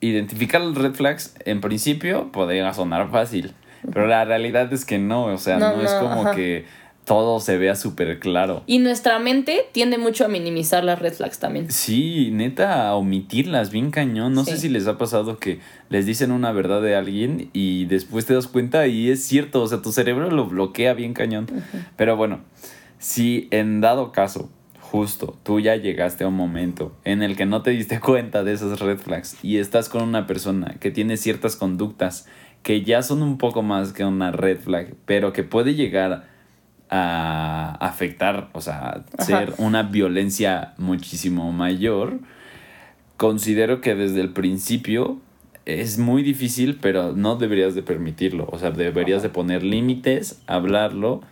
identificar 0.00 0.60
los 0.60 0.76
red 0.76 0.94
flags, 0.94 1.34
en 1.44 1.60
principio, 1.60 2.30
podría 2.32 2.72
sonar 2.74 3.10
fácil. 3.10 3.52
Pero 3.92 4.06
la 4.06 4.24
realidad 4.24 4.72
es 4.72 4.84
que 4.84 4.98
no, 4.98 5.24
o 5.26 5.38
sea, 5.38 5.58
no, 5.58 5.76
No, 5.76 5.82
es 5.82 5.92
como 5.92 6.22
ajá. 6.22 6.34
que 6.34 6.64
todo 7.04 7.40
se 7.40 7.56
vea 7.58 7.74
súper 7.76 8.20
claro. 8.20 8.62
Y 8.66 8.78
nuestra 8.78 9.18
mente 9.18 9.66
tiende 9.72 9.96
mucho 9.98 10.24
a 10.24 10.28
minimizar 10.28 10.84
las 10.84 10.98
red 10.98 11.14
flags 11.14 11.38
también. 11.38 11.70
Sí, 11.72 12.30
neta, 12.30 12.88
a 12.88 12.94
omitirlas, 12.94 13.70
bien 13.70 13.90
cañón. 13.90 14.34
No 14.34 14.44
sé 14.44 14.58
si 14.58 14.68
les 14.68 14.86
ha 14.86 14.98
pasado 14.98 15.38
que 15.38 15.60
les 15.88 16.06
dicen 16.06 16.30
una 16.30 16.52
verdad 16.52 16.82
de 16.82 16.94
alguien 16.94 17.48
y 17.52 17.86
después 17.86 18.26
te 18.26 18.34
das 18.34 18.46
cuenta 18.46 18.86
y 18.86 19.10
es 19.10 19.24
cierto, 19.24 19.62
o 19.62 19.66
sea, 19.66 19.80
tu 19.82 19.92
cerebro 19.92 20.30
lo 20.30 20.46
bloquea 20.46 20.92
bien 20.92 21.14
cañón. 21.14 21.46
Pero 21.96 22.16
bueno, 22.16 22.40
si 22.98 23.48
en 23.50 23.80
dado 23.80 24.12
caso, 24.12 24.50
justo, 24.90 25.36
tú 25.44 25.60
ya 25.60 25.76
llegaste 25.76 26.24
a 26.24 26.28
un 26.28 26.34
momento 26.34 26.96
en 27.04 27.22
el 27.22 27.36
que 27.36 27.46
no 27.46 27.62
te 27.62 27.70
diste 27.70 28.00
cuenta 28.00 28.42
de 28.42 28.52
esas 28.52 28.80
red 28.80 28.98
flags 28.98 29.36
y 29.42 29.58
estás 29.58 29.88
con 29.88 30.02
una 30.02 30.26
persona 30.26 30.74
que 30.80 30.90
tiene 30.90 31.16
ciertas 31.16 31.54
conductas 31.54 32.26
que 32.64 32.82
ya 32.82 33.02
son 33.02 33.22
un 33.22 33.38
poco 33.38 33.62
más 33.62 33.92
que 33.92 34.04
una 34.04 34.32
red 34.32 34.58
flag, 34.58 34.94
pero 35.06 35.32
que 35.32 35.44
puede 35.44 35.74
llegar 35.74 36.28
a 36.90 37.76
afectar, 37.80 38.50
o 38.52 38.60
sea, 38.60 39.04
ser 39.20 39.54
una 39.58 39.84
violencia 39.84 40.74
muchísimo 40.76 41.52
mayor, 41.52 42.18
considero 43.16 43.80
que 43.80 43.94
desde 43.94 44.20
el 44.20 44.30
principio 44.30 45.20
es 45.66 45.98
muy 45.98 46.22
difícil, 46.22 46.78
pero 46.82 47.12
no 47.12 47.36
deberías 47.36 47.76
de 47.76 47.82
permitirlo, 47.82 48.48
o 48.50 48.58
sea, 48.58 48.72
deberías 48.72 49.22
de 49.22 49.28
poner 49.28 49.62
límites, 49.62 50.42
hablarlo 50.48 51.22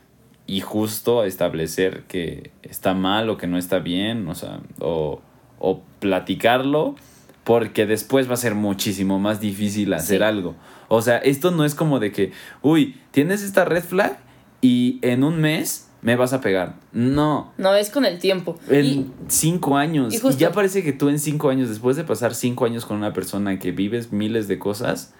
y 0.49 0.61
justo 0.63 1.23
establecer 1.25 2.03
que 2.09 2.51
está 2.63 2.95
mal 2.95 3.29
o 3.31 3.37
que 3.37 3.47
no 3.47 3.59
está 3.59 3.79
bien, 3.79 4.27
o 4.27 4.35
sea, 4.35 4.61
o, 4.81 5.21
o 5.61 5.83
platicarlo, 6.01 6.97
porque 7.45 7.87
después 7.87 8.29
va 8.29 8.35
a 8.35 8.39
ser 8.39 8.55
muchísimo 8.55 9.19
más 9.21 9.41
difícil 9.41 9.93
hacer 9.95 10.19
Sí. 10.19 10.25
algo. 10.25 10.57
O 10.89 11.03
sea, 11.03 11.19
esto 11.19 11.51
no 11.51 11.65
es 11.65 11.75
como 11.75 12.01
de 12.01 12.13
que, 12.13 12.33
uy, 12.63 12.97
tienes 13.11 13.43
esta 13.43 13.65
red 13.67 13.85
flag 13.85 14.19
y 14.63 14.99
en 15.03 15.23
un 15.23 15.39
mes 15.41 15.89
me 16.01 16.17
vas 16.17 16.33
a 16.33 16.41
pegar. 16.41 16.77
No. 16.93 17.53
No, 17.59 17.75
es 17.75 17.91
con 17.91 18.07
el 18.07 18.19
tiempo. 18.19 18.57
En 18.71 18.85
Y 18.87 19.11
cinco 19.29 19.77
años. 19.77 20.15
y 20.15 20.27
Y, 20.27 20.37
ya 20.37 20.53
parece 20.53 20.83
que 20.83 20.93
tú 20.95 21.11
en 21.11 21.19
cinco 21.19 21.51
años, 21.51 21.69
después 21.69 21.97
de 21.97 22.05
pasar 22.05 22.35
cinco 22.35 22.65
años 22.65 22.87
con 22.87 22.97
una 22.97 23.13
persona 23.13 23.59
que 23.59 23.73
vives 23.73 24.13
miles 24.13 24.49
de 24.49 24.59
cosas, 24.59 25.13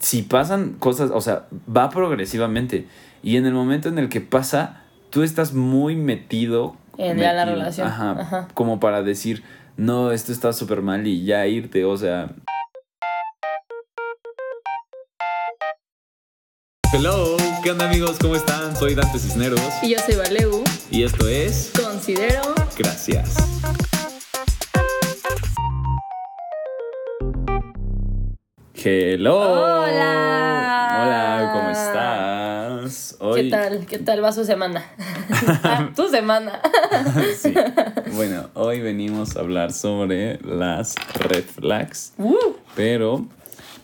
si 0.00 0.22
pasan 0.22 0.74
cosas, 0.78 1.10
o 1.14 1.20
sea, 1.22 1.46
va 1.74 1.88
progresivamente. 1.88 2.86
Y 3.22 3.36
en 3.36 3.46
el 3.46 3.52
momento 3.52 3.88
en 3.88 3.98
el 3.98 4.08
que 4.08 4.20
pasa, 4.20 4.82
tú 5.10 5.22
estás 5.22 5.52
muy 5.52 5.96
metido. 5.96 6.76
En 6.96 7.18
ya 7.18 7.32
la 7.32 7.44
metido, 7.44 7.58
relación. 7.58 7.86
Ajá, 7.88 8.10
Ajá. 8.12 8.48
Como 8.54 8.80
para 8.80 9.02
decir, 9.02 9.42
no, 9.76 10.10
esto 10.12 10.32
está 10.32 10.52
súper 10.52 10.82
mal 10.82 11.06
y 11.06 11.24
ya 11.24 11.46
irte, 11.46 11.84
o 11.84 11.96
sea. 11.96 12.30
Hello, 16.92 17.36
¿qué 17.62 17.70
onda 17.70 17.86
amigos? 17.88 18.18
¿Cómo 18.20 18.34
están? 18.36 18.76
Soy 18.76 18.94
Dante 18.94 19.18
Cisneros 19.18 19.60
y 19.82 19.90
yo 19.90 19.98
soy 20.00 20.16
Valeu. 20.16 20.64
y 20.90 21.04
esto 21.04 21.28
es 21.28 21.72
Considero. 21.80 22.42
Gracias. 22.76 23.36
Hello. 28.74 29.38
Hola. 29.84 31.00
Hola, 31.02 31.50
¿cómo 31.52 31.70
estás? 31.70 32.29
Hoy... 33.20 33.44
¿Qué 33.44 33.50
tal? 33.50 33.86
¿Qué 33.86 33.98
tal 33.98 34.22
va 34.24 34.32
su 34.32 34.44
semana? 34.44 34.84
Ah, 35.62 35.90
tu 35.94 36.08
semana. 36.08 36.60
Sí. 37.36 37.54
Bueno, 38.14 38.50
hoy 38.54 38.80
venimos 38.80 39.36
a 39.36 39.40
hablar 39.40 39.72
sobre 39.72 40.38
las 40.42 40.94
red 41.28 41.44
flags, 41.44 42.12
Uh, 42.18 42.34
pero 42.74 43.26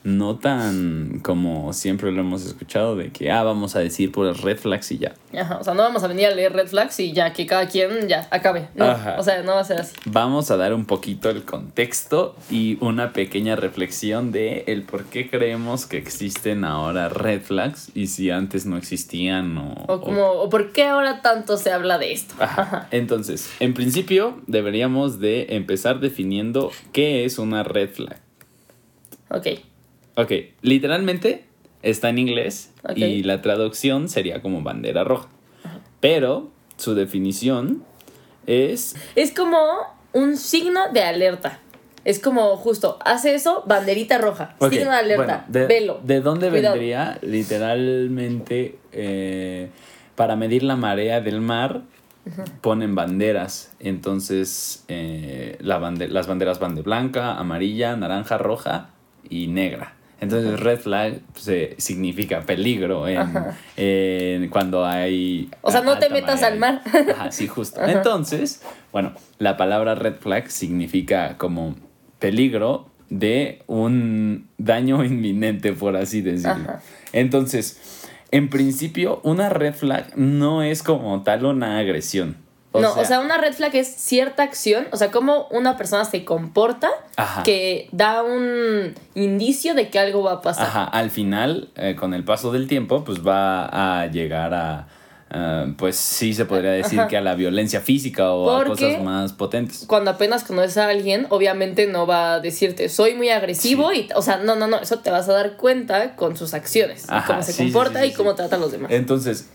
no 0.06 0.36
tan 0.36 1.18
como 1.24 1.72
siempre 1.72 2.12
lo 2.12 2.20
hemos 2.20 2.46
escuchado 2.46 2.94
de 2.94 3.10
que, 3.10 3.32
ah, 3.32 3.42
vamos 3.42 3.74
a 3.74 3.80
decir 3.80 4.12
por 4.12 4.40
red 4.40 4.56
flags 4.56 4.92
y 4.92 4.98
ya. 4.98 5.14
Ajá, 5.36 5.58
o 5.58 5.64
sea, 5.64 5.74
no 5.74 5.82
vamos 5.82 6.04
a 6.04 6.06
venir 6.06 6.26
a 6.26 6.30
leer 6.30 6.52
red 6.52 6.68
flags 6.68 7.00
y 7.00 7.12
ya 7.12 7.32
que 7.32 7.44
cada 7.44 7.66
quien 7.66 8.06
ya 8.06 8.28
acabe. 8.30 8.68
No, 8.76 8.84
Ajá. 8.84 9.16
o 9.18 9.24
sea, 9.24 9.42
no 9.42 9.54
va 9.54 9.60
a 9.62 9.64
ser 9.64 9.80
así. 9.80 9.96
Vamos 10.04 10.52
a 10.52 10.56
dar 10.56 10.74
un 10.74 10.84
poquito 10.84 11.28
el 11.28 11.44
contexto 11.44 12.36
y 12.48 12.78
una 12.80 13.12
pequeña 13.12 13.56
reflexión 13.56 14.30
de 14.30 14.62
el 14.68 14.84
por 14.84 15.06
qué 15.06 15.28
creemos 15.28 15.86
que 15.86 15.96
existen 15.96 16.64
ahora 16.64 17.08
red 17.08 17.42
flags 17.42 17.90
y 17.92 18.06
si 18.06 18.30
antes 18.30 18.64
no 18.64 18.76
existían 18.76 19.58
o... 19.58 19.74
O 19.88 20.00
como, 20.00 20.28
o 20.30 20.48
por 20.48 20.70
qué 20.70 20.84
ahora 20.84 21.20
tanto 21.20 21.56
se 21.56 21.72
habla 21.72 21.98
de 21.98 22.12
esto. 22.12 22.32
Ajá. 22.38 22.86
Entonces, 22.92 23.50
en 23.58 23.74
principio 23.74 24.40
deberíamos 24.46 25.18
de 25.18 25.56
empezar 25.56 25.98
definiendo 25.98 26.70
qué 26.92 27.24
es 27.24 27.40
una 27.40 27.64
red 27.64 27.90
flag. 27.90 28.20
Ok. 29.30 29.48
Ok, 30.16 30.32
literalmente 30.62 31.44
está 31.82 32.08
en 32.08 32.18
inglés 32.18 32.72
y 32.94 33.22
la 33.22 33.42
traducción 33.42 34.08
sería 34.08 34.42
como 34.42 34.62
bandera 34.62 35.04
roja. 35.04 35.28
Pero 36.00 36.50
su 36.76 36.94
definición 36.94 37.84
es 38.46 38.96
Es 39.14 39.32
como 39.32 39.58
un 40.12 40.36
signo 40.36 40.92
de 40.92 41.02
alerta. 41.02 41.60
Es 42.04 42.20
como 42.20 42.56
justo, 42.56 42.98
hace 43.04 43.34
eso, 43.34 43.64
banderita 43.66 44.18
roja. 44.18 44.54
Signo 44.70 44.90
de 44.92 44.96
alerta. 44.96 45.16
bueno, 45.16 45.42
de, 45.48 45.66
velo. 45.66 46.00
¿De 46.04 46.20
dónde 46.20 46.48
Cuidado. 46.50 46.74
vendría? 46.74 47.18
Literalmente, 47.22 48.78
eh, 48.92 49.70
para 50.14 50.36
medir 50.36 50.62
la 50.62 50.76
marea 50.76 51.20
del 51.20 51.40
mar, 51.40 51.82
ponen 52.60 52.94
banderas. 52.94 53.72
Entonces, 53.80 54.84
eh, 54.88 55.56
la 55.60 55.78
bande- 55.78 56.08
las 56.08 56.26
banderas 56.26 56.58
van 56.60 56.74
de 56.74 56.82
blanca, 56.82 57.34
amarilla, 57.36 57.96
naranja, 57.96 58.38
roja 58.38 58.90
y 59.28 59.48
negra. 59.48 59.94
Entonces, 60.20 60.58
red 60.60 60.78
flag 60.78 61.20
se 61.34 61.74
significa 61.78 62.40
peligro 62.40 63.06
en, 63.06 63.20
en 63.76 64.48
cuando 64.48 64.84
hay. 64.84 65.50
O 65.60 65.70
sea, 65.70 65.82
no 65.82 65.98
te 65.98 66.08
metas 66.08 66.40
marea. 66.40 66.46
al 66.48 66.58
mar. 66.58 66.82
Ajá, 67.12 67.32
sí, 67.32 67.46
justo. 67.46 67.82
Entonces, 67.84 68.62
bueno, 68.92 69.12
la 69.38 69.56
palabra 69.56 69.94
red 69.94 70.14
flag 70.14 70.50
significa 70.50 71.36
como 71.36 71.76
peligro 72.18 72.88
de 73.10 73.62
un 73.66 74.48
daño 74.56 75.04
inminente, 75.04 75.74
por 75.74 75.96
así 75.96 76.22
decirlo. 76.22 76.64
Ajá. 76.64 76.80
Entonces, 77.12 78.06
en 78.30 78.48
principio, 78.48 79.20
una 79.22 79.50
red 79.50 79.74
flag 79.74 80.16
no 80.16 80.62
es 80.62 80.82
como 80.82 81.22
tal 81.22 81.44
una 81.44 81.78
agresión. 81.78 82.45
No, 82.80 82.94
o 82.94 83.04
sea, 83.04 83.20
una 83.20 83.38
red 83.38 83.52
flag 83.52 83.74
es 83.76 83.88
cierta 83.88 84.42
acción, 84.42 84.86
o 84.92 84.96
sea, 84.96 85.10
cómo 85.10 85.46
una 85.50 85.76
persona 85.76 86.04
se 86.04 86.24
comporta 86.24 86.90
Ajá. 87.16 87.42
que 87.42 87.88
da 87.92 88.22
un 88.22 88.94
indicio 89.14 89.74
de 89.74 89.88
que 89.88 89.98
algo 89.98 90.22
va 90.22 90.32
a 90.32 90.42
pasar. 90.42 90.66
Ajá, 90.66 90.84
al 90.84 91.10
final, 91.10 91.70
eh, 91.76 91.96
con 91.96 92.14
el 92.14 92.24
paso 92.24 92.52
del 92.52 92.68
tiempo, 92.68 93.04
pues 93.04 93.26
va 93.26 93.66
a 94.00 94.06
llegar 94.06 94.54
a, 94.54 94.88
ah, 95.30 95.66
pues 95.76 95.96
sí 95.96 96.34
se 96.34 96.44
podría 96.44 96.72
decir 96.72 97.00
Ajá. 97.00 97.08
que 97.08 97.16
a 97.16 97.20
la 97.20 97.34
violencia 97.34 97.80
física 97.80 98.30
o 98.30 98.50
a 98.50 98.64
cosas 98.64 99.02
más 99.02 99.32
potentes. 99.32 99.84
Cuando 99.86 100.10
apenas 100.10 100.44
conoces 100.44 100.76
a 100.78 100.88
alguien, 100.88 101.26
obviamente 101.30 101.86
no 101.86 102.06
va 102.06 102.34
a 102.34 102.40
decirte 102.40 102.88
soy 102.88 103.14
muy 103.14 103.30
agresivo 103.30 103.92
y, 103.92 104.08
o 104.14 104.22
sea, 104.22 104.38
no, 104.38 104.56
no, 104.56 104.66
no, 104.66 104.78
eso 104.78 104.98
te 105.00 105.10
vas 105.10 105.28
a 105.28 105.32
dar 105.32 105.56
cuenta 105.56 106.16
con 106.16 106.36
sus 106.36 106.54
acciones, 106.54 107.06
Ajá, 107.08 107.26
cómo 107.26 107.42
se 107.42 107.52
sí, 107.52 107.64
comporta 107.64 108.02
sí, 108.02 108.08
y 108.08 108.12
cómo 108.12 108.34
trata 108.34 108.56
a 108.56 108.58
los 108.58 108.72
demás. 108.72 108.90
Entonces, 108.92 109.48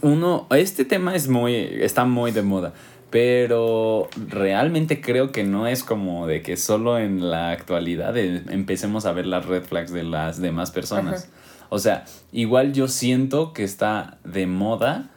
uno, 0.00 0.46
este 0.50 0.84
tema 0.84 1.14
es 1.14 1.28
muy, 1.28 1.54
está 1.56 2.04
muy 2.04 2.32
de 2.32 2.42
moda, 2.42 2.72
pero 3.10 4.08
realmente 4.28 5.00
creo 5.00 5.32
que 5.32 5.42
no 5.42 5.66
es 5.66 5.82
como 5.82 6.26
de 6.26 6.42
que 6.42 6.56
solo 6.56 6.98
en 6.98 7.30
la 7.30 7.50
actualidad 7.50 8.16
eh, 8.16 8.42
empecemos 8.50 9.04
a 9.04 9.12
ver 9.12 9.26
las 9.26 9.46
red 9.46 9.64
flags 9.64 9.92
de 9.92 10.04
las 10.04 10.40
demás 10.40 10.70
personas. 10.70 11.28
O 11.70 11.78
sea, 11.78 12.04
igual 12.32 12.72
yo 12.72 12.88
siento 12.88 13.52
que 13.52 13.64
está 13.64 14.18
de 14.24 14.46
moda 14.46 15.10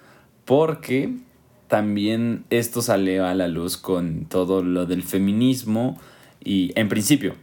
porque 0.46 1.14
también 1.68 2.46
esto 2.50 2.82
salió 2.82 3.26
a 3.26 3.34
la 3.34 3.48
luz 3.48 3.78
con 3.78 4.26
todo 4.26 4.64
lo 4.64 4.86
del 4.86 5.04
feminismo 5.04 6.00
y 6.44 6.72
en 6.76 6.88
principio 6.88 7.36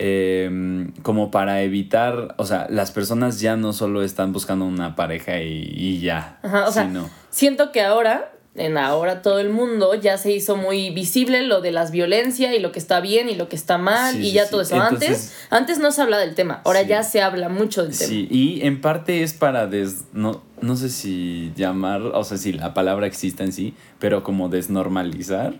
eh, 0.00 0.88
como 1.02 1.32
para 1.32 1.62
evitar, 1.62 2.36
o 2.38 2.44
sea, 2.44 2.68
las 2.70 2.92
personas 2.92 3.40
ya 3.40 3.56
no 3.56 3.72
solo 3.72 4.02
están 4.02 4.32
buscando 4.32 4.64
una 4.64 4.94
pareja 4.94 5.40
y, 5.40 5.72
y 5.74 6.00
ya, 6.00 6.38
Ajá, 6.44 6.68
o 6.68 6.72
sea, 6.72 6.86
sino, 6.86 7.10
siento 7.30 7.72
que 7.72 7.82
ahora, 7.82 8.30
en 8.54 8.76
ahora 8.76 9.22
todo 9.22 9.38
el 9.38 9.50
mundo, 9.50 9.94
ya 9.94 10.18
se 10.18 10.32
hizo 10.32 10.56
muy 10.56 10.90
visible 10.90 11.42
lo 11.42 11.60
de 11.60 11.70
las 11.70 11.90
violencia 11.92 12.54
y 12.56 12.58
lo 12.58 12.72
que 12.72 12.80
está 12.80 12.98
bien 13.00 13.28
y 13.28 13.36
lo 13.36 13.48
que 13.48 13.54
está 13.54 13.78
mal 13.78 14.14
Sí, 14.14 14.28
y 14.28 14.32
ya 14.32 14.44
sí. 14.46 14.50
todo 14.50 14.62
eso. 14.62 14.74
Entonces- 14.74 15.08
antes, 15.08 15.46
antes 15.50 15.78
no 15.78 15.92
se 15.92 16.02
habla 16.02 16.18
del 16.18 16.34
tema, 16.34 16.60
ahora 16.64 16.82
Sí. 16.82 16.88
ya 16.88 17.02
se 17.04 17.22
habla 17.22 17.48
mucho 17.48 17.84
del 17.84 17.96
tema. 17.96 18.08
sí, 18.08 18.26
y 18.30 18.66
en 18.66 18.80
parte 18.80 19.22
es 19.22 19.32
para 19.32 19.66
des, 19.68 20.04
no, 20.12 20.42
no 20.60 20.74
sé 20.76 20.88
si 20.88 21.52
llamar, 21.56 22.00
o 22.02 22.24
sea, 22.24 22.36
si 22.36 22.52
la 22.52 22.74
palabra 22.74 23.06
existe 23.06 23.44
en 23.44 23.52
sí, 23.52 23.74
pero 24.00 24.24
como 24.24 24.48
desnormalizar. 24.48 25.54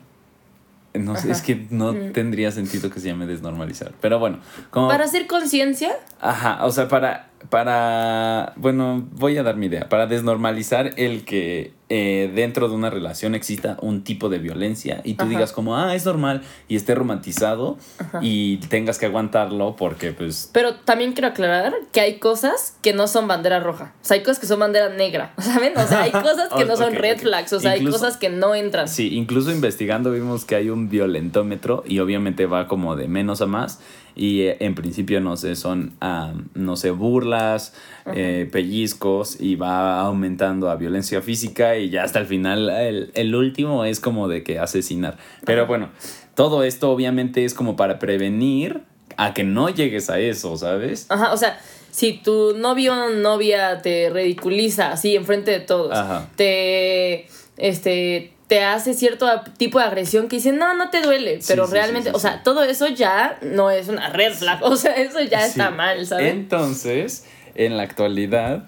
No 0.94 1.14
sé, 1.14 1.31
es 1.31 1.43
que 1.43 1.67
no 1.70 1.94
tendría 2.12 2.50
sentido 2.50 2.90
que 2.90 2.99
se 2.99 3.08
llame 3.08 3.26
desnormalizar. 3.26 3.93
Pero 4.00 4.19
bueno, 4.19 4.40
como 4.70 4.88
Para 4.88 5.05
hacer 5.05 5.26
conciencia, 5.29 5.93
Ajá, 6.20 6.64
o 6.64 6.73
sea, 6.73 6.88
para 6.88 7.29
para, 7.50 8.52
bueno, 8.56 9.06
voy 9.12 9.38
a 9.38 9.43
dar 9.43 9.56
mi 9.56 9.67
idea, 9.67 9.88
para 9.88 10.06
desnormalizar 10.06 10.93
el 10.96 11.25
que 11.25 11.73
eh, 11.88 12.31
dentro 12.35 12.69
de 12.69 12.75
una 12.75 12.90
relación 12.90 13.35
exista 13.35 13.79
un 13.81 14.05
tipo 14.05 14.29
de 14.29 14.38
violencia 14.38 15.00
y 15.05 15.14
tú 15.14 15.23
Ajá. 15.23 15.31
digas 15.31 15.52
como, 15.52 15.76
ah, 15.76 15.94
es 15.94 16.05
normal 16.05 16.43
y 16.69 16.76
esté 16.76 16.94
romantizado 16.94 17.79
y 18.20 18.58
tengas 18.69 18.99
que 18.99 19.06
aguantarlo 19.06 19.76
porque 19.76 20.12
pues... 20.12 20.50
Pero 20.52 20.75
también 20.75 21.12
quiero 21.12 21.29
aclarar 21.29 21.73
que 21.93 22.00
hay 22.00 22.19
cosas 22.19 22.76
que 22.82 22.93
no 22.93 23.06
son 23.06 23.26
bandera 23.26 23.61
roja. 23.61 23.94
O 24.02 24.05
sea, 24.05 24.17
hay 24.17 24.23
cosas 24.23 24.38
que 24.40 24.46
son 24.46 24.61
bandera 24.61 24.90
negra. 24.90 25.32
¿Saben? 25.38 25.76
O 25.79 25.87
sea, 25.87 26.02
hay 26.02 26.11
cosas 26.12 26.50
que 26.55 26.64
no 26.67 26.76
son 26.76 26.94
red 26.96 27.19
flags. 27.19 27.52
O 27.55 27.61
sea, 27.61 27.76
Incluso- 27.76 27.96
hay 27.96 28.02
cosas 28.02 28.17
que 28.19 28.29
no 28.29 28.55
entran. 28.55 28.88
Sí, 28.88 29.14
incluso 29.14 29.50
investigando 29.50 30.11
vimos 30.11 30.44
que 30.44 30.56
hay 30.56 30.69
un 30.69 30.90
violentómetro 30.90 31.85
y 31.87 32.00
obviamente 32.00 32.44
va 32.46 32.67
como 32.67 32.96
de 32.96 33.08
menos 33.08 33.40
a 33.40 33.46
más 33.46 33.81
y 34.19 34.43
eh, 34.43 34.56
en 34.61 34.75
principio 34.75 35.20
no 35.20 35.37
sé, 35.37 35.56
son, 35.56 35.94
ah, 36.00 36.35
no 36.55 36.76
sé, 36.76 36.91
burlas, 36.91 37.73
eh, 38.15 38.49
pellizcos 38.50 39.41
y 39.41 39.55
va 39.55 40.00
aumentando 40.00 40.70
a 40.70 40.76
violencia 40.76 41.23
física 41.23 41.76
y 41.76 41.88
ya 41.88 42.03
hasta 42.03 42.19
el 42.19 42.26
final 42.26 42.69
el, 42.69 43.12
el 43.15 43.35
último 43.35 43.85
es 43.85 44.00
como 44.00 44.29
de 44.29 44.43
que 44.43 44.59
asesinar. 44.59 45.17
Pero 45.44 45.67
bueno, 45.67 45.91
todo 46.35 46.65
esto 46.65 46.91
obviamente 46.91 47.44
es 47.44 47.55
como 47.55 47.76
para 47.76 47.99
prevenir 47.99 48.82
a 49.17 49.35
que 49.35 49.44
no 49.44 49.69
llegues 49.69 50.11
a 50.11 50.19
eso, 50.19 50.56
¿sabes? 50.56 51.06
Ajá, 51.09 51.32
o 51.32 51.37
sea, 51.37 51.59
si 51.91 52.14
tu 52.14 52.55
novio 52.56 52.93
o 52.94 53.11
novia 53.11 53.82
te 53.82 54.11
ridiculiza 54.11 54.93
así 54.93 55.17
enfrente 55.17 55.50
de 55.53 55.61
todos, 55.61 55.97
Ajá. 55.97 56.29
te 56.37 57.26
este 57.56 58.32
te 58.49 58.65
hace 58.65 58.95
cierto 58.95 59.29
tipo 59.59 59.79
de 59.79 59.85
agresión 59.85 60.27
que 60.29 60.37
dicen, 60.37 60.56
no, 60.59 60.75
no 60.75 60.91
te 60.91 61.00
duele, 61.03 61.39
pero 61.47 61.67
sí, 61.67 61.73
realmente, 61.75 62.09
sí, 62.11 62.17
o 62.17 62.19
sea, 62.19 62.43
todo 62.43 62.65
eso 62.65 62.89
ya 62.89 63.39
no 63.43 63.71
es 63.71 63.89
una 63.89 64.09
red 64.11 64.33
flag, 64.33 64.62
o 64.65 64.75
sea, 64.77 64.93
eso 64.95 65.21
ya 65.21 65.47
está 65.47 65.71
mal, 65.71 66.05
¿sabes? 66.06 66.33
Entonces, 66.33 67.27
en 67.55 67.77
la 67.77 67.83
actualidad, 67.83 68.65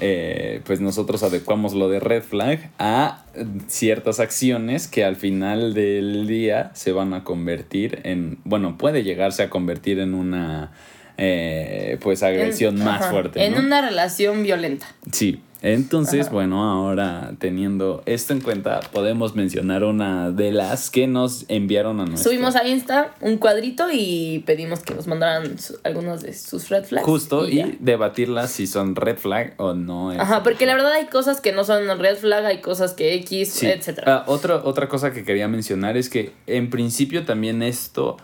eh, 0.00 0.60
pues 0.64 0.80
nosotros 0.80 1.22
adecuamos 1.22 1.72
lo 1.74 1.88
de 1.88 1.98
red 2.00 2.22
flag 2.22 2.70
a 2.78 3.24
ciertas 3.68 4.20
acciones 4.20 4.86
que 4.88 5.04
al 5.04 5.16
final 5.16 5.74
del 5.74 6.26
día 6.26 6.70
se 6.74 6.92
van 6.92 7.14
a 7.14 7.24
convertir 7.24 8.00
en, 8.04 8.38
bueno, 8.44 8.76
puede 8.76 9.02
llegarse 9.02 9.42
a 9.44 9.48
convertir 9.50 9.98
en 10.00 10.14
una, 10.14 10.72
eh, 11.16 11.98
pues, 12.02 12.22
agresión 12.22 12.76
En- 12.78 12.84
más 12.84 13.00
ajá, 13.02 13.10
fuerte. 13.12 13.44
En 13.44 13.54
¿no? 13.54 13.60
una 13.60 13.80
relación 13.80 14.42
violenta. 14.42 14.86
Sí. 15.10 15.40
Entonces, 15.64 16.22
Ajá. 16.26 16.32
bueno, 16.34 16.64
ahora 16.64 17.34
teniendo 17.38 18.02
esto 18.04 18.32
en 18.32 18.40
cuenta, 18.40 18.80
podemos 18.92 19.36
mencionar 19.36 19.84
una 19.84 20.32
de 20.32 20.50
las 20.50 20.90
que 20.90 21.06
nos 21.06 21.44
enviaron 21.48 22.00
a 22.00 22.04
nuestro... 22.06 22.30
Subimos 22.32 22.56
a 22.56 22.66
Insta 22.66 23.14
un 23.20 23.36
cuadrito 23.38 23.86
y 23.92 24.42
pedimos 24.44 24.80
que 24.80 24.92
nos 24.94 25.06
mandaran 25.06 25.60
su- 25.60 25.78
algunos 25.84 26.22
de 26.22 26.34
sus 26.34 26.68
red 26.68 26.82
flags. 26.84 27.06
Justo, 27.06 27.48
y, 27.48 27.76
debatirlas 27.78 28.50
si 28.50 28.66
son 28.66 28.96
red 28.96 29.18
flag 29.18 29.54
o 29.58 29.72
no. 29.74 30.10
Ajá, 30.10 30.42
porque 30.42 30.66
la 30.66 30.74
verdad 30.74 30.92
hay 30.94 31.06
cosas 31.06 31.40
que 31.40 31.52
no 31.52 31.62
son 31.62 31.96
red 32.00 32.16
flag, 32.16 32.44
hay 32.44 32.60
cosas 32.60 32.92
que 32.92 33.14
X, 33.14 33.50
Sí. 33.50 33.66
etcétera. 33.66 34.12
Ah, 34.12 34.24
otra, 34.26 34.56
otra 34.64 34.88
cosa 34.88 35.12
que 35.12 35.22
quería 35.24 35.46
mencionar 35.46 35.96
es 35.96 36.08
que 36.08 36.32
en 36.48 36.70
principio 36.70 37.24
también 37.24 37.62
esto 37.62 38.16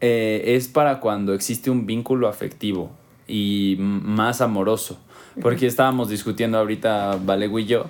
eh, 0.00 0.42
es 0.56 0.66
para 0.66 0.98
cuando 0.98 1.34
existe 1.34 1.70
un 1.70 1.86
vínculo 1.86 2.26
afectivo 2.26 2.90
y 3.28 3.76
más 3.78 4.40
amoroso. 4.40 4.98
Porque 5.40 5.66
estábamos 5.66 6.08
discutiendo 6.08 6.58
ahorita, 6.58 7.18
Valego 7.24 7.58
y 7.58 7.66
yo, 7.66 7.86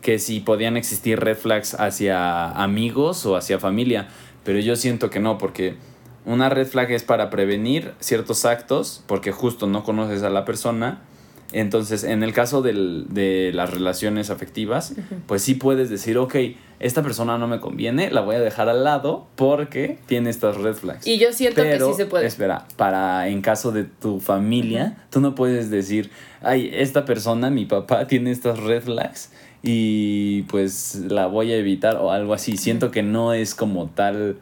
que 0.00 0.18
si 0.18 0.40
podían 0.40 0.76
existir 0.76 1.20
red 1.20 1.36
flags 1.36 1.74
hacia 1.74 2.50
amigos 2.50 3.26
o 3.26 3.36
hacia 3.36 3.58
familia. 3.58 4.08
Pero 4.44 4.60
yo 4.60 4.76
siento 4.76 5.10
que 5.10 5.20
no, 5.20 5.38
porque 5.38 5.76
una 6.24 6.48
red 6.48 6.66
flag 6.66 6.90
es 6.92 7.04
para 7.04 7.30
prevenir 7.30 7.94
ciertos 8.00 8.44
actos, 8.44 9.02
porque 9.06 9.32
justo 9.32 9.66
no 9.66 9.84
conoces 9.84 10.22
a 10.22 10.30
la 10.30 10.44
persona. 10.44 11.00
Entonces, 11.52 12.04
en 12.04 12.22
el 12.22 12.32
caso 12.34 12.60
del- 12.60 13.06
de 13.08 13.52
las 13.54 13.70
relaciones 13.72 14.28
afectivas, 14.30 14.94
pues 15.26 15.42
sí 15.42 15.54
puedes 15.54 15.88
decir, 15.88 16.18
ok, 16.18 16.34
esta 16.78 17.02
persona 17.02 17.38
no 17.38 17.48
me 17.48 17.58
conviene, 17.58 18.10
la 18.10 18.20
voy 18.20 18.36
a 18.36 18.40
dejar 18.40 18.68
al 18.68 18.84
lado 18.84 19.26
porque 19.34 19.98
tiene 20.06 20.28
estas 20.30 20.56
red 20.58 20.74
flags. 20.74 21.06
Y 21.06 21.18
yo 21.18 21.32
siento 21.32 21.62
Pero, 21.62 21.86
que 21.86 21.92
sí 21.92 21.96
se 21.96 22.06
puede. 22.06 22.26
Espera, 22.26 22.66
para 22.76 23.28
en 23.28 23.40
caso 23.40 23.72
de 23.72 23.84
tu 23.84 24.20
familia, 24.20 24.98
tú 25.10 25.20
no 25.20 25.34
puedes 25.34 25.70
decir, 25.70 26.10
ay, 26.42 26.70
esta 26.72 27.04
persona, 27.06 27.48
mi 27.50 27.64
papá, 27.64 28.06
tiene 28.06 28.30
estas 28.30 28.58
red 28.60 28.82
flags 28.82 29.32
y 29.62 30.42
pues 30.42 30.96
la 31.08 31.26
voy 31.26 31.50
a 31.52 31.56
evitar 31.56 31.96
o 31.96 32.12
algo 32.12 32.34
así. 32.34 32.56
Siento 32.56 32.90
que 32.90 33.02
no 33.02 33.32
es 33.32 33.54
como 33.54 33.88
tal 33.88 34.36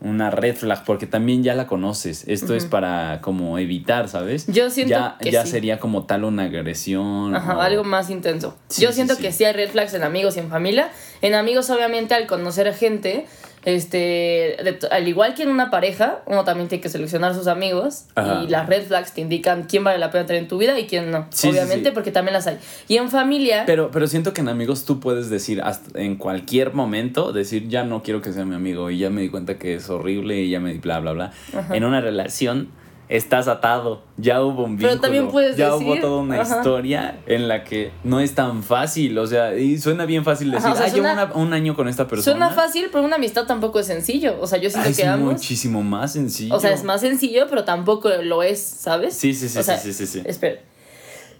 una 0.00 0.30
red 0.30 0.54
flag 0.56 0.84
porque 0.84 1.06
también 1.06 1.42
ya 1.42 1.54
la 1.54 1.66
conoces. 1.66 2.24
Esto 2.28 2.54
es 2.54 2.66
para 2.66 3.20
como 3.22 3.58
evitar, 3.58 4.08
¿sabes? 4.08 4.46
Yo 4.48 4.68
siento 4.70 4.90
ya, 4.90 5.16
que 5.20 5.30
ya 5.30 5.44
sí. 5.44 5.52
sería 5.52 5.78
como 5.80 6.04
tal 6.04 6.24
una 6.24 6.44
agresión. 6.44 7.34
Ajá, 7.34 7.56
o- 7.56 7.60
algo 7.60 7.84
más 7.84 8.10
intenso. 8.10 8.56
Sí, 8.68 8.82
Yo 8.82 8.92
siento 8.92 9.14
sí. 9.14 9.22
que 9.22 9.32
sí 9.32 9.44
hay 9.44 9.52
red 9.54 9.70
flags 9.70 9.94
en 9.94 10.02
amigos 10.02 10.36
y 10.36 10.40
en 10.40 10.50
familia. 10.50 10.90
En 11.22 11.34
amigos, 11.34 11.70
obviamente, 11.70 12.14
al 12.14 12.26
conocer 12.26 12.72
gente, 12.74 13.26
este, 13.64 13.98
de- 13.98 14.78
al 14.90 15.08
igual 15.08 15.34
que 15.34 15.42
en 15.42 15.48
una 15.48 15.70
pareja, 15.70 16.20
uno 16.26 16.44
también 16.44 16.68
tiene 16.68 16.82
que 16.82 16.88
seleccionar 16.88 17.34
sus 17.34 17.46
amigos 17.46 18.04
Ajá. 18.14 18.42
y 18.44 18.48
las 18.48 18.68
red 18.68 18.84
flags 18.86 19.12
te 19.12 19.20
indican 19.20 19.64
quién 19.64 19.84
vale 19.84 19.98
la 19.98 20.10
pena 20.10 20.26
tener 20.26 20.42
en 20.42 20.48
tu 20.48 20.58
vida 20.58 20.78
y 20.78 20.86
quién 20.86 21.10
no. 21.10 21.26
Sí, 21.30 21.48
obviamente, 21.48 21.88
sí. 21.88 21.94
porque 21.94 22.10
también 22.10 22.34
las 22.34 22.46
hay. 22.46 22.58
Y 22.88 22.96
en 22.96 23.10
familia, 23.10 23.64
Pero, 23.66 23.90
pero 23.90 24.06
siento 24.06 24.32
que 24.32 24.40
en 24.42 24.48
amigos 24.48 24.84
tú 24.84 25.00
puedes 25.00 25.30
decir 25.30 25.62
hasta 25.62 26.00
en 26.00 26.16
cualquier 26.16 26.72
momento, 26.74 27.32
decir 27.32 27.68
ya 27.68 27.84
no 27.84 28.02
quiero 28.02 28.20
que 28.22 28.32
sea 28.32 28.44
mi 28.44 28.54
amigo 28.54 28.90
y 28.90 28.98
ya 28.98 29.10
me 29.10 29.22
di 29.22 29.28
cuenta 29.28 29.58
que 29.58 29.74
es 29.74 29.88
horrible 29.90 30.40
y 30.40 30.50
ya 30.50 30.60
me 30.60 30.72
di 30.72 30.78
bla 30.78 31.00
bla 31.00 31.12
bla. 31.12 31.32
En 31.70 31.84
una 31.84 32.00
relación 32.00 32.68
estás 33.08 33.48
atado, 33.48 34.02
ya 34.16 34.42
hubo 34.42 34.64
un 34.64 34.76
Pero 34.76 34.88
vínculo, 34.90 35.00
también 35.00 35.28
puedes 35.28 35.56
ya 35.56 35.74
hubo 35.76 35.96
toda 36.00 36.22
una 36.22 36.40
ajá. 36.40 36.56
historia 36.58 37.18
en 37.26 37.48
la 37.48 37.62
que 37.64 37.92
no 38.02 38.18
es 38.20 38.34
tan 38.34 38.62
fácil, 38.62 39.18
o 39.18 39.26
sea, 39.26 39.54
y 39.56 39.78
suena 39.78 40.06
bien 40.06 40.24
fácil 40.24 40.50
decir, 40.50 40.66
Ajá, 40.66 40.74
o 40.74 40.76
sea, 40.76 40.86
ah, 40.86 40.88
llevo 40.94 41.12
una- 41.12 41.32
un 41.34 41.52
año 41.52 41.76
con 41.76 41.88
esta 41.88 42.08
persona. 42.08 42.24
suena 42.48 42.50
fácil, 42.50 42.86
pero 42.90 43.04
una 43.04 43.16
amistad 43.16 43.46
tampoco 43.46 43.78
es 43.80 43.86
sencillo. 43.86 44.36
O 44.40 44.46
sea, 44.46 44.58
yo 44.58 44.70
siento 44.70 44.88
Ah, 44.88 44.90
es 44.90 44.96
que 44.96 45.06
ambos. 45.06 45.32
muchísimo 45.34 45.82
más 45.82 46.12
sencillo. 46.14 46.54
O 46.54 46.60
sea, 46.60 46.72
es 46.72 46.82
más 46.84 47.00
sencillo, 47.02 47.46
pero 47.50 47.64
tampoco 47.64 48.08
lo 48.22 48.42
es, 48.42 48.60
¿sabes? 48.60 49.14
Sí, 49.14 49.34
sí, 49.34 49.48
sí, 49.48 49.58
O 49.58 49.62
sea, 49.62 49.76
sí, 49.78 49.92
sí, 49.92 50.06
sí, 50.06 50.20
sí. 50.20 50.22
Espera. 50.26 50.60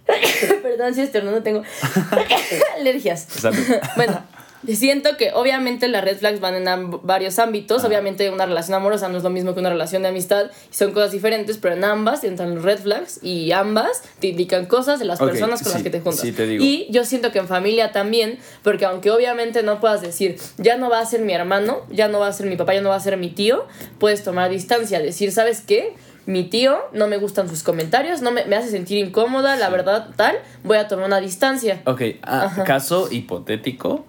Perdón 0.61 0.93
si 0.93 1.01
estornudo, 1.01 1.41
tengo 1.41 1.63
alergias. 2.79 3.27
Bueno, 3.95 4.21
siento 4.67 5.17
que 5.17 5.31
obviamente 5.33 5.87
las 5.87 6.03
red 6.03 6.17
flags 6.17 6.39
van 6.39 6.55
en 6.55 6.99
varios 7.03 7.39
ámbitos. 7.39 7.83
Ah. 7.83 7.87
Obviamente 7.87 8.29
una 8.29 8.45
relación 8.45 8.75
amorosa 8.75 9.09
no 9.09 9.17
es 9.17 9.23
lo 9.23 9.29
mismo 9.29 9.53
que 9.53 9.59
una 9.59 9.69
relación 9.69 10.01
de 10.01 10.09
amistad. 10.09 10.51
Son 10.71 10.91
cosas 10.91 11.11
diferentes, 11.11 11.57
pero 11.57 11.75
en 11.75 11.83
ambas 11.83 12.23
entran 12.23 12.55
los 12.55 12.63
red 12.63 12.79
flags 12.79 13.19
y 13.23 13.51
ambas 13.51 14.03
te 14.19 14.27
indican 14.27 14.65
cosas 14.65 14.99
de 14.99 15.05
las 15.05 15.19
personas 15.19 15.61
con 15.61 15.71
sí, 15.71 15.77
las 15.77 15.83
que 15.83 15.89
te 15.89 16.01
juntas. 16.01 16.21
sí, 16.21 16.31
te 16.31 16.47
digo. 16.47 16.63
Y 16.63 16.87
yo 16.89 17.05
siento 17.05 17.31
que 17.31 17.39
en 17.39 17.47
familia 17.47 17.91
también, 17.91 18.39
porque 18.63 18.85
aunque 18.85 19.11
obviamente 19.11 19.63
no 19.63 19.79
puedas 19.79 20.01
decir, 20.01 20.37
ya 20.57 20.77
no 20.77 20.89
va 20.89 20.99
a 20.99 21.05
ser 21.05 21.21
mi 21.21 21.33
hermano, 21.33 21.81
ya 21.89 22.07
no 22.07 22.19
va 22.19 22.27
a 22.27 22.33
ser 22.33 22.47
mi 22.47 22.55
papá, 22.55 22.73
ya 22.73 22.81
no 22.81 22.89
va 22.89 22.95
a 22.95 22.99
ser 22.99 23.17
mi 23.17 23.29
tío, 23.29 23.65
puedes 23.99 24.23
tomar 24.23 24.49
distancia, 24.49 24.99
decir, 24.99 25.31
¿sabes 25.31 25.61
qué? 25.61 25.93
Mi 26.25 26.43
tío 26.43 26.79
no 26.91 27.07
me 27.07 27.17
gustan 27.17 27.47
sus 27.47 27.61
comentarios, 27.61 28.21
no 28.21 28.31
me, 28.31 28.45
me 28.45 28.55
hace 28.55 28.71
sentir 28.71 28.97
incómoda, 28.97 29.55
la 29.57 29.69
verdad, 29.69 30.09
tal, 30.15 30.35
voy 30.63 30.77
a 30.77 30.87
tomar 30.87 31.05
una 31.05 31.19
distancia. 31.19 31.81
Ok, 31.85 32.01
ah, 32.23 32.63
caso 32.65 33.09
hipotético, 33.11 34.05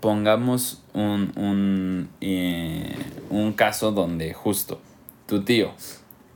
pongamos 0.00 0.82
un, 0.94 1.32
un, 1.36 2.08
eh, 2.20 2.96
un 3.30 3.52
caso 3.52 3.92
donde 3.92 4.32
justo 4.34 4.80
tu 5.26 5.42
tío, 5.44 5.72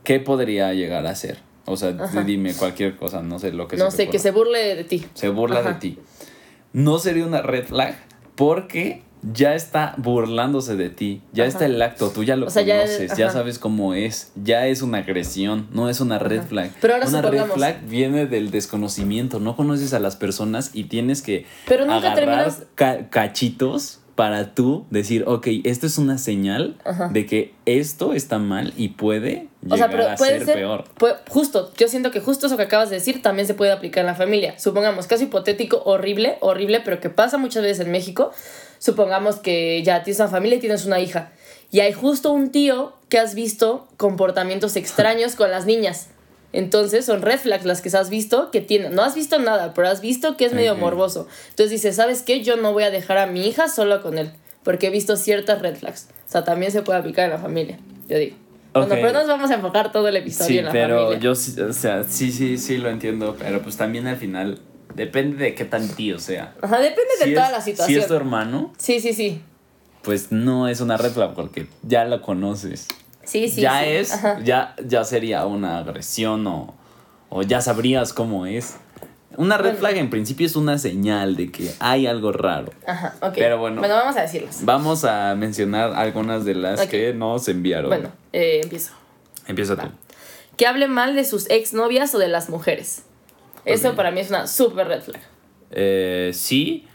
¿qué 0.04 0.20
podría 0.20 0.72
llegar 0.74 1.06
a 1.06 1.14
ser? 1.14 1.38
O 1.64 1.76
sea, 1.76 1.96
tú 1.96 2.22
dime 2.24 2.54
cualquier 2.54 2.96
cosa, 2.96 3.22
no 3.22 3.38
sé 3.38 3.52
lo 3.52 3.68
que 3.68 3.76
no 3.76 3.90
se 3.90 3.98
sé, 3.98 4.08
que 4.08 4.18
se 4.18 4.32
burle 4.32 4.74
de 4.74 4.84
ti. 4.84 5.06
se 5.14 5.28
burla 5.28 5.60
Ajá. 5.60 5.74
de 5.74 5.74
ti. 5.80 5.98
No 6.72 6.98
sería 6.98 7.24
una 7.26 7.40
red 7.42 7.64
flag 7.66 7.96
porque 8.34 9.02
ya 9.22 9.54
está 9.54 9.94
burlándose 9.98 10.74
de 10.76 10.90
ti, 10.90 11.22
ya 11.32 11.44
Ajá. 11.44 11.48
está 11.52 11.66
el 11.66 11.80
acto, 11.80 12.10
tú 12.10 12.24
ya 12.24 12.34
lo 12.36 12.46
O 12.46 12.50
sea, 12.50 12.62
ya- 12.62 12.78
conoces, 12.80 13.16
ya, 13.16 13.30
sabes 13.30 13.58
cómo 13.58 13.94
es, 13.94 14.32
ya 14.42 14.66
es 14.66 14.82
una 14.82 14.98
agresión, 14.98 15.68
no 15.72 15.88
es 15.88 16.00
una 16.00 16.18
red 16.18 16.42
flag. 16.42 16.72
Pero 16.80 16.94
ahora 16.94 17.06
una 17.08 17.22
red 17.22 17.44
flag 17.46 17.86
viene 17.86 18.26
del 18.26 18.50
desconocimiento, 18.50 19.38
no 19.40 19.56
conoces 19.56 19.94
a 19.94 20.00
las 20.00 20.16
personas 20.16 20.70
y 20.74 20.84
tienes 20.84 21.22
que 21.22 21.46
Pero 21.68 21.84
nunca 21.84 22.12
agarrar 22.12 22.16
terminas- 22.16 22.62
ca- 22.74 23.08
cachitos 23.10 24.00
para 24.14 24.54
tú 24.54 24.84
decir, 24.90 25.24
ok, 25.26 25.46
esto 25.64 25.86
es 25.86 25.96
una 25.98 26.18
señal 26.18 26.76
Ajá. 26.84 27.08
de 27.08 27.24
que 27.26 27.54
esto 27.66 28.12
está 28.12 28.38
mal 28.38 28.74
y 28.76 28.88
puede 28.90 29.48
O 29.68 29.76
sea, 29.76 29.86
llegar 29.86 29.90
pero 29.90 30.08
a 30.10 30.14
puede 30.16 30.32
ser, 30.38 30.44
ser, 30.46 30.54
peor. 30.56 30.84
puede- 30.98 31.14
justo, 31.28 31.72
yo 31.78 31.88
siento 31.88 32.10
que 32.10 32.20
justo 32.20 32.46
eso 32.46 32.56
que 32.56 32.64
acabas 32.64 32.90
de 32.90 32.96
decir 32.96 33.22
también 33.22 33.46
se 33.46 33.54
puede 33.54 33.72
aplicar 33.72 34.02
en 34.02 34.06
la 34.06 34.14
familia. 34.14 34.58
Supongamos, 34.58 35.06
caso 35.06 35.24
hipotético, 35.24 35.82
horrible, 35.84 36.36
horrible, 36.40 36.80
pero 36.84 37.00
que 37.00 37.08
pasa 37.10 37.38
muchas 37.38 37.62
veces 37.62 37.86
en 37.86 37.92
México. 37.92 38.32
Supongamos 38.78 39.36
que 39.36 39.82
ya 39.82 40.02
tienes 40.02 40.20
una 40.20 40.28
familia 40.28 40.56
y 40.56 40.60
tienes 40.60 40.84
una 40.84 41.00
hija. 41.00 41.32
Y 41.70 41.80
hay 41.80 41.92
justo 41.92 42.32
un 42.32 42.50
tío 42.50 42.92
que 43.08 43.18
has 43.18 43.34
visto 43.34 43.88
comportamientos 43.96 44.76
extraños 44.76 45.36
con 45.36 45.50
las 45.50 45.64
niñas. 45.64 46.08
Entonces 46.52 47.04
son 47.06 47.22
red 47.22 47.38
flags 47.38 47.64
las 47.64 47.80
que 47.80 47.88
has 47.96 48.10
visto 48.10 48.50
que 48.50 48.60
tiene. 48.60 48.90
No 48.90 49.02
has 49.02 49.14
visto 49.14 49.38
nada, 49.38 49.72
pero 49.74 49.88
has 49.88 50.00
visto 50.00 50.36
que 50.36 50.44
es 50.44 50.52
medio 50.52 50.74
Ok. 50.74 50.78
morboso. 50.80 51.26
Entonces 51.50 51.70
dices, 51.70 51.96
¿sabes 51.96 52.22
qué? 52.22 52.42
Yo 52.42 52.56
no 52.56 52.72
voy 52.72 52.82
a 52.84 52.90
dejar 52.90 53.18
a 53.18 53.26
mi 53.26 53.46
hija 53.46 53.68
solo 53.68 54.02
con 54.02 54.18
él. 54.18 54.32
Porque 54.62 54.88
he 54.88 54.90
visto 54.90 55.16
ciertas 55.16 55.60
red 55.62 55.76
flags. 55.76 56.08
O 56.28 56.30
sea, 56.30 56.44
también 56.44 56.70
se 56.70 56.82
puede 56.82 56.98
aplicar 56.98 57.24
en 57.24 57.30
la 57.32 57.38
familia, 57.38 57.78
yo 58.08 58.16
digo. 58.18 58.36
Bueno, 58.74 58.86
Ok. 58.94 59.00
pero 59.00 59.12
nos 59.12 59.26
vamos 59.26 59.50
a 59.50 59.54
enfocar 59.54 59.92
todo 59.92 60.08
el 60.08 60.16
episodio 60.16 60.48
Sí, 60.48 60.58
en 60.58 60.64
la 60.66 60.72
pero 60.72 60.98
familia. 61.10 61.18
yo 61.20 61.32
o 61.32 61.72
sea, 61.72 62.04
sí, 62.04 62.32
sí, 62.32 62.56
sí 62.56 62.78
lo 62.78 62.88
entiendo, 62.88 63.36
pero 63.38 63.60
pues 63.60 63.76
también 63.76 64.06
al 64.06 64.16
final 64.16 64.60
depende 64.94 65.36
de 65.44 65.54
qué 65.54 65.64
tan 65.66 65.88
tío 65.88 66.18
sea. 66.18 66.54
Ajá, 66.62 66.78
depende 66.80 67.10
de 67.20 67.24
Si 67.26 67.34
toda 67.34 67.46
es- 67.46 67.52
la 67.52 67.60
Si 67.60 67.70
situación. 67.72 68.00
es 68.00 68.06
tu 68.06 68.14
hermano, 68.14 68.72
Sí, 68.78 69.00
sí, 69.00 69.12
sí. 69.12 69.42
pues 70.02 70.32
no 70.32 70.68
es 70.68 70.80
una 70.80 70.96
red 70.96 71.10
flag 71.12 71.34
porque 71.34 71.66
ya 71.82 72.04
lo 72.06 72.22
conoces. 72.22 72.86
Sí, 73.24 73.48
sí. 73.48 73.60
ya 73.60 73.80
sí. 73.80 73.86
es, 73.88 74.12
Ajá. 74.12 74.40
ya, 74.44 74.74
ya 74.84 75.04
sería 75.04 75.46
una 75.46 75.78
agresión 75.78 76.46
o, 76.46 76.74
o 77.28 77.42
ya 77.42 77.60
sabrías 77.60 78.12
cómo 78.12 78.46
es. 78.46 78.76
Una 79.38 79.56
red 79.56 79.70
Bueno. 79.70 79.78
flag 79.78 79.96
en 79.96 80.10
principio 80.10 80.46
es 80.46 80.56
una 80.56 80.76
señal 80.76 81.36
de 81.36 81.50
que 81.50 81.70
hay 81.78 82.06
algo 82.06 82.32
raro. 82.32 82.70
Ajá, 82.86 83.14
ok. 83.22 83.32
Pero 83.34 83.58
bueno. 83.58 83.78
Bueno, 83.80 83.94
vamos 83.94 84.14
a 84.16 84.22
decirlas. 84.22 84.62
Vamos 84.64 85.04
a 85.04 85.34
mencionar 85.34 85.94
algunas 85.94 86.44
de 86.44 86.54
las 86.54 86.86
que 86.86 87.14
nos 87.14 87.48
enviaron. 87.48 87.88
Bueno, 87.88 88.10
eh, 88.34 88.60
empiezo. 88.62 88.92
Empieza 89.46 89.76
tú. 89.76 89.86
Que 90.58 90.66
hable 90.66 90.86
mal 90.86 91.16
de 91.16 91.24
sus 91.24 91.48
exnovias 91.48 92.14
o 92.14 92.18
de 92.18 92.28
las 92.28 92.50
mujeres. 92.50 93.04
Eso 93.64 93.94
para 93.94 94.10
mí 94.10 94.20
es 94.20 94.28
una 94.28 94.46
super 94.46 94.86
red 94.88 95.00
flag. 95.00 95.22
Eh, 95.70 96.32
sí, 96.34 96.86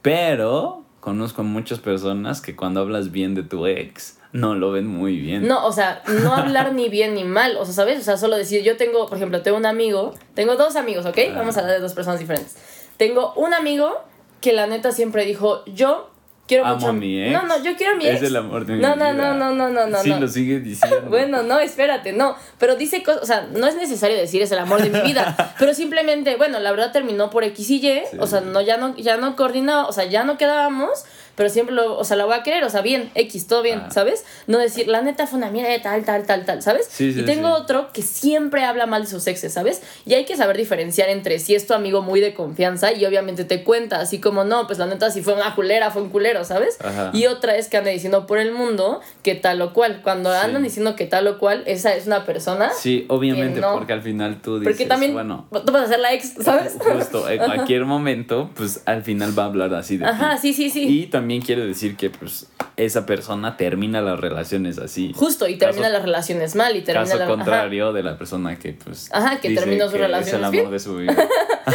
pero 0.00 0.84
conozco 1.00 1.42
muchas 1.42 1.78
personas 1.78 2.40
que 2.40 2.56
cuando 2.56 2.80
hablas 2.80 3.10
bien 3.12 3.34
de 3.34 3.42
tu 3.42 3.66
ex 3.66 4.18
no 4.32 4.54
lo 4.54 4.72
ven 4.72 4.86
muy 4.86 5.18
bien. 5.18 5.46
No, 5.46 5.66
o 5.66 5.72
sea, 5.72 6.02
no 6.22 6.34
hablar 6.34 6.72
ni 6.74 6.88
bien 6.88 7.14
ni 7.14 7.24
mal, 7.24 7.56
o 7.58 7.64
sea, 7.64 7.74
¿sabes? 7.74 8.00
O 8.00 8.02
sea, 8.02 8.16
solo 8.16 8.36
decir, 8.36 8.62
yo 8.62 8.76
tengo, 8.76 9.06
por 9.08 9.18
ejemplo, 9.18 9.42
tengo 9.42 9.56
un 9.58 9.66
amigo, 9.66 10.14
tengo 10.34 10.56
dos 10.56 10.76
amigos, 10.76 11.04
¿ok? 11.06 11.18
Ah. 11.30 11.34
Vamos 11.36 11.56
a 11.56 11.60
hablar 11.60 11.76
de 11.76 11.82
dos 11.82 11.92
personas 11.94 12.18
diferentes. 12.18 12.56
Tengo 12.96 13.34
un 13.34 13.52
amigo 13.54 14.02
que 14.40 14.52
la 14.52 14.66
neta 14.66 14.90
siempre 14.92 15.24
dijo, 15.24 15.62
yo 15.66 16.08
quiero 16.48 16.64
Amo 16.66 16.76
mucho 16.76 16.88
a 16.88 16.92
mi 16.92 17.22
ex. 17.22 17.32
No, 17.32 17.42
no, 17.46 17.62
yo 17.62 17.76
quiero 17.76 17.92
a 17.94 17.96
mi 17.96 18.06
ex. 18.06 18.16
Es 18.16 18.28
el 18.28 18.36
amor 18.36 18.64
de 18.66 18.74
mi 18.74 18.80
no, 18.80 18.96
no, 18.96 19.12
vida. 19.12 19.12
no, 19.12 19.34
no, 19.34 19.52
no, 19.54 19.68
no, 19.68 19.86
no, 19.86 19.98
Sí, 20.02 20.10
no. 20.10 20.20
lo 20.20 20.28
sigue 20.28 20.60
diciendo. 20.60 21.02
Bueno, 21.08 21.42
no, 21.42 21.60
espérate, 21.60 22.12
no. 22.12 22.34
Pero 22.58 22.76
dice 22.76 23.02
cosas, 23.02 23.22
o 23.22 23.26
sea, 23.26 23.48
no 23.52 23.66
es 23.66 23.76
necesario 23.76 24.16
decir 24.16 24.40
es 24.42 24.50
el 24.50 24.58
amor 24.58 24.82
de 24.82 24.90
mi 24.90 25.00
vida. 25.06 25.54
pero 25.58 25.74
simplemente, 25.74 26.36
bueno, 26.36 26.58
la 26.58 26.70
verdad 26.70 26.90
terminó 26.92 27.30
por 27.30 27.44
X 27.44 27.70
y 27.70 27.86
Y. 27.86 28.02
O 28.18 28.26
sea, 28.26 28.40
no, 28.40 28.60
ya 28.60 28.76
no, 28.78 28.96
ya 28.96 29.16
no 29.18 29.36
coordinaba, 29.36 29.86
o 29.86 29.92
sea, 29.92 30.04
ya 30.04 30.24
no 30.24 30.38
quedábamos. 30.38 31.04
Pero 31.34 31.48
siempre 31.48 31.74
lo, 31.74 31.96
o 31.98 32.04
sea, 32.04 32.16
la 32.16 32.24
voy 32.24 32.34
a 32.34 32.42
querer, 32.42 32.62
o 32.64 32.70
sea, 32.70 32.82
bien, 32.82 33.10
X, 33.14 33.46
todo 33.46 33.62
bien, 33.62 33.80
Ah. 33.86 33.90
¿sabes? 33.90 34.24
No 34.46 34.58
decir, 34.58 34.86
la 34.88 35.00
neta 35.02 35.26
fue 35.26 35.38
una 35.38 35.50
mierda 35.50 35.70
de 35.70 35.78
tal, 35.78 36.04
tal, 36.04 36.26
tal, 36.26 36.44
tal, 36.44 36.62
¿sabes? 36.62 36.86
Sí, 36.90 37.12
sí, 37.12 37.20
y 37.20 37.24
tengo 37.24 37.48
sí. 37.56 37.62
otro 37.62 37.88
que 37.92 38.02
siempre 38.02 38.64
habla 38.64 38.86
mal 38.86 39.02
de 39.02 39.08
sus 39.08 39.26
exes, 39.26 39.52
¿sabes? 39.52 39.82
Y 40.04 40.14
hay 40.14 40.24
que 40.24 40.36
saber 40.36 40.56
diferenciar 40.56 41.08
entre 41.08 41.38
si 41.38 41.54
es 41.54 41.66
tu 41.66 41.74
amigo 41.74 42.02
muy 42.02 42.20
de 42.20 42.34
confianza 42.34 42.92
y 42.92 43.04
obviamente 43.06 43.44
te 43.44 43.64
cuenta, 43.64 44.00
así 44.00 44.20
como 44.20 44.44
no, 44.44 44.66
pues 44.66 44.78
la 44.78 44.86
neta 44.86 45.10
si 45.10 45.22
fue 45.22 45.32
una 45.34 45.54
culera, 45.54 45.90
fue 45.90 46.02
un 46.02 46.10
culero, 46.10 46.44
¿sabes? 46.44 46.78
Ajá. 46.84 47.10
Y 47.14 47.26
otra 47.26 47.56
es 47.56 47.68
que 47.68 47.78
anda 47.78 47.90
diciendo 47.90 48.26
por 48.26 48.38
el 48.38 48.52
mundo 48.52 49.00
que 49.22 49.34
tal 49.34 49.60
o 49.62 49.72
cual. 49.72 50.00
Cuando 50.02 50.30
andan 50.30 50.62
diciendo 50.62 50.96
que 50.96 51.06
tal 51.06 51.26
o 51.28 51.38
cual, 51.38 51.62
esa 51.66 51.94
es 51.94 52.06
una 52.06 52.24
persona. 52.26 52.70
Sí, 52.78 53.06
obviamente, 53.08 53.60
no. 53.60 53.72
porque 53.74 53.92
al 53.94 54.02
final 54.02 54.40
tú 54.42 54.58
dices, 54.60 54.72
porque 54.74 54.86
también 54.86 55.12
bueno, 55.14 55.46
tú 55.50 55.72
vas 55.72 55.84
a 55.84 55.88
ser 55.88 56.00
la 56.00 56.12
ex, 56.12 56.34
¿sabes? 56.40 56.76
justo 56.78 57.28
en 57.28 57.38
cualquier 57.38 57.84
momento, 57.84 58.50
pues 58.54 58.82
al 58.86 59.02
final 59.02 59.36
va 59.38 59.44
a 59.44 59.46
hablar 59.46 59.74
así 59.74 59.96
de 59.96 60.04
Ajá, 60.04 60.34
ti. 60.40 60.52
sí, 60.52 60.52
sí, 60.52 60.70
sí. 60.70 60.88
Y 60.88 61.06
también 61.06 61.21
quiere 61.40 61.66
decir 61.66 61.96
que 61.96 62.10
pues 62.10 62.46
esa 62.76 63.04
persona 63.06 63.56
termina 63.56 64.00
las 64.00 64.18
relaciones 64.18 64.78
así. 64.78 65.12
Justo, 65.14 65.46
y 65.48 65.56
termina 65.56 65.82
Caso- 65.82 65.92
las 65.94 66.02
relaciones 66.02 66.54
mal 66.54 66.74
y 66.76 66.82
termina 66.82 67.04
Caso 67.06 67.18
la 67.18 67.26
contrario 67.26 67.92
de 67.92 68.02
la 68.02 68.16
persona 68.16 68.58
que 68.58 68.72
pues 68.72 69.10
Ajá, 69.12 69.40
que 69.40 69.50
dice 69.50 69.60
terminó 69.62 69.84
sus 69.84 69.94
que 69.94 69.98
Es 70.20 70.28
el 70.32 70.44
amor 70.44 70.50
bien. 70.52 70.70
de 70.70 70.78
su 70.78 70.96
vida. 70.96 71.16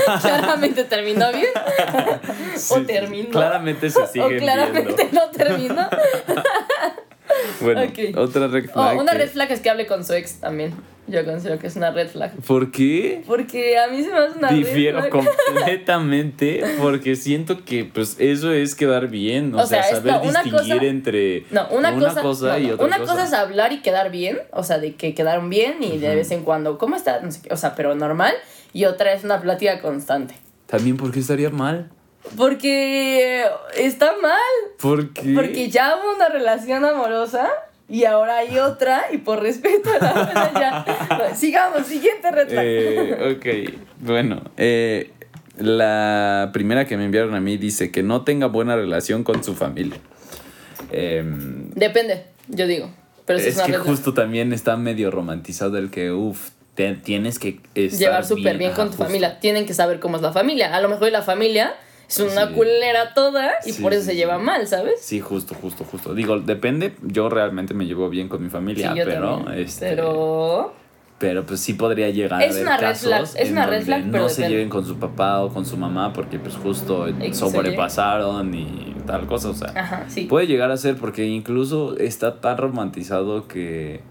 Ajá. 0.08 0.20
claramente 0.22 0.84
terminó 0.86 1.32
bien. 1.32 1.48
O 2.72 2.82
terminó. 2.82 3.30
Claramente 3.30 3.89
se 3.89 4.00
o 4.01 4.08
siguen 4.08 4.39
claramente 4.39 4.96
viendo. 4.96 5.22
no 5.22 5.30
terminó. 5.32 5.88
Bueno, 7.62 7.82
otra 8.18 8.48
red 8.48 8.66
O 8.70 8.74
flag. 8.74 8.98
una 8.98 9.12
que- 9.14 9.18
red 9.20 9.30
flag 9.30 9.52
es 9.52 9.60
que 9.62 9.70
hable 9.70 9.88
con 9.88 10.04
su 10.06 10.14
ex 10.14 10.40
también. 10.40 10.74
Yo 11.10 11.24
considero 11.24 11.58
que 11.58 11.68
es 11.68 11.76
una 11.78 11.92
red 11.92 12.10
flag. 12.10 12.32
¿Por 12.46 12.70
qué? 12.70 13.24
Porque 13.26 13.78
a 13.80 13.88
mí 13.88 14.04
se 14.04 14.10
me 14.12 14.18
hace 14.18 14.38
una 14.38 14.50
Difiero 14.52 15.00
red 15.02 15.10
flag. 15.10 15.24
completamente 15.78 16.64
porque 16.82 17.16
siento 17.16 17.64
que 17.64 17.86
pues 17.86 18.18
eso 18.20 18.52
es 18.52 18.76
quedar 18.76 19.08
bien, 19.08 19.54
o, 19.56 19.60
O 19.62 19.66
sea, 19.66 19.84
saber 19.84 20.16
una 20.24 20.42
distinguir 20.44 20.74
cosa- 20.76 20.86
entre 20.86 21.46
No, 21.52 21.68
una, 21.70 21.94
cosa, 22.22 22.54
no, 22.54 22.60
y 22.60 22.72
otra 22.72 22.86
una 22.86 22.98
cosa. 23.00 23.14
cosa 23.14 23.24
es 23.26 23.34
hablar 23.34 23.72
y 23.72 23.82
quedar 23.82 24.12
bien, 24.12 24.40
o 24.52 24.64
sea, 24.64 24.80
de 24.80 24.96
que 24.96 25.14
quedaron 25.14 25.50
bien 25.50 25.82
y 25.82 25.98
de 25.98 26.14
vez 26.16 26.32
en 26.32 26.44
cuando, 26.44 26.78
¿cómo 26.78 26.96
está? 26.98 27.22
No 27.22 27.32
sé 27.32 27.42
qué, 27.42 27.54
o 27.54 27.58
sea, 27.58 27.74
pero 27.76 27.96
normal. 27.96 28.34
Y 28.74 28.86
otra 28.86 29.14
es 29.14 29.24
una 29.24 29.42
plática 29.42 29.80
constante. 29.82 30.36
También 30.66 30.98
porque 30.98 31.20
estaría 31.22 31.50
mal. 31.50 31.90
Porque 32.36 33.46
está 33.75 34.13
mal. 34.22 34.39
¿Por 34.79 35.13
qué? 35.13 35.34
Porque 35.34 35.69
ya 35.69 35.96
hubo 35.96 36.15
una 36.15 36.29
relación 36.29 36.84
amorosa 36.86 37.50
y 37.89 38.03
ahora 38.03 38.39
hay 38.39 38.57
otra 38.60 39.05
y 39.12 39.17
por 39.19 39.41
respeto 39.41 39.89
a 39.89 40.03
la 40.03 40.12
otra 40.12 40.51
ya. 40.53 41.36
Sigamos, 41.36 41.88
siguiente 41.88 42.29
flag. 42.29 42.48
Eh, 42.51 43.38
ok, 43.38 43.79
bueno, 44.00 44.41
eh, 44.57 45.12
la 45.57 46.50
primera 46.53 46.86
que 46.86 46.98
me 46.98 47.05
enviaron 47.05 47.34
a 47.36 47.39
mí 47.39 47.57
dice 47.57 47.91
que 47.91 48.03
no 48.03 48.24
tenga 48.24 48.48
buena 48.48 48.75
relación 48.75 49.24
con 49.24 49.43
su 49.43 49.55
familia. 49.55 49.98
Em, 50.91 51.72
Depende, 51.72 52.25
yo 52.48 52.67
digo. 52.67 52.91
Pero 53.25 53.39
es, 53.39 53.62
que 53.62 53.77
justo 53.77 54.13
también 54.13 54.53
está 54.53 54.77
medio 54.77 55.12
romantizado 55.12 55.77
el 55.77 55.89
que, 55.91 56.12
uff, 56.12 56.50
tienes 57.03 57.39
que 57.39 57.60
estar 57.75 58.00
Llevar 58.00 58.25
súper 58.25 58.57
bien 58.57 58.72
con 58.72 58.86
tu 58.86 58.91
justo. 58.91 59.05
familia. 59.05 59.39
Tienen 59.39 59.65
que 59.65 59.74
saber 59.74 60.00
cómo 60.00 60.17
es 60.17 60.22
la 60.22 60.31
familia. 60.31 60.75
A 60.75 60.79
lo 60.79 60.88
mejor 60.88 61.12
la 61.12 61.24
familia 61.24 61.74
es 62.08 62.20
una 62.20 62.48
Sí. 62.48 62.54
culera 62.54 63.14
toda 63.14 63.52
y 63.66 63.72
Sí, 63.74 63.82
por 63.82 63.94
eso 63.94 64.04
sí, 64.04 64.10
se 64.12 64.16
lleva 64.16 64.38
mal, 64.38 64.66
¿sabes? 64.68 65.02
Sí, 65.02 65.20
justo, 65.20 65.56
justo, 65.56 65.84
justo. 65.84 66.14
Digo, 66.14 66.40
depende. 66.40 66.96
Yo 67.04 67.30
realmente 67.30 67.74
me 67.74 67.86
llevo 67.86 68.10
bien 68.10 68.30
con 68.30 68.42
mi 68.44 68.50
familia, 68.50 68.94
yo 68.96 69.04
pero 69.06 69.38
también. 69.44 69.60
este, 69.60 69.90
Pero 69.90 70.74
pero 71.20 71.46
pues 71.48 71.60
sí 71.62 71.74
podría 71.74 72.12
llegar 72.12 72.44
Es 72.44 72.58
a 72.58 72.62
una 72.62 72.78
red 72.78 72.88
casos 72.90 73.08
flag, 73.08 73.24
es 73.24 73.36
en 73.48 73.52
una 73.54 73.66
red 73.66 73.72
donde 73.80 73.86
flag, 73.86 74.04
pero 74.12 74.24
no 74.26 74.30
se 74.30 74.48
lleven 74.48 74.70
con 74.70 74.86
su 74.86 74.98
papá 75.00 75.42
o 75.42 75.50
con 75.50 75.66
su 75.66 75.76
mamá 75.76 76.14
porque 76.14 76.38
pues 76.38 76.56
justo 76.56 77.08
X, 77.08 77.38
sobrepasaron 77.38 78.54
y 78.54 78.96
tal 79.08 79.26
cosa, 79.26 79.50
o 79.50 79.54
sea, 79.56 79.74
Ajá, 79.76 80.06
sí. 80.10 80.26
puede 80.26 80.46
llegar 80.46 80.70
a 80.70 80.78
ser 80.78 80.96
porque 80.96 81.26
incluso 81.26 81.98
está 81.98 82.40
tan 82.40 82.58
romantizado 82.60 83.48
que 83.48 84.02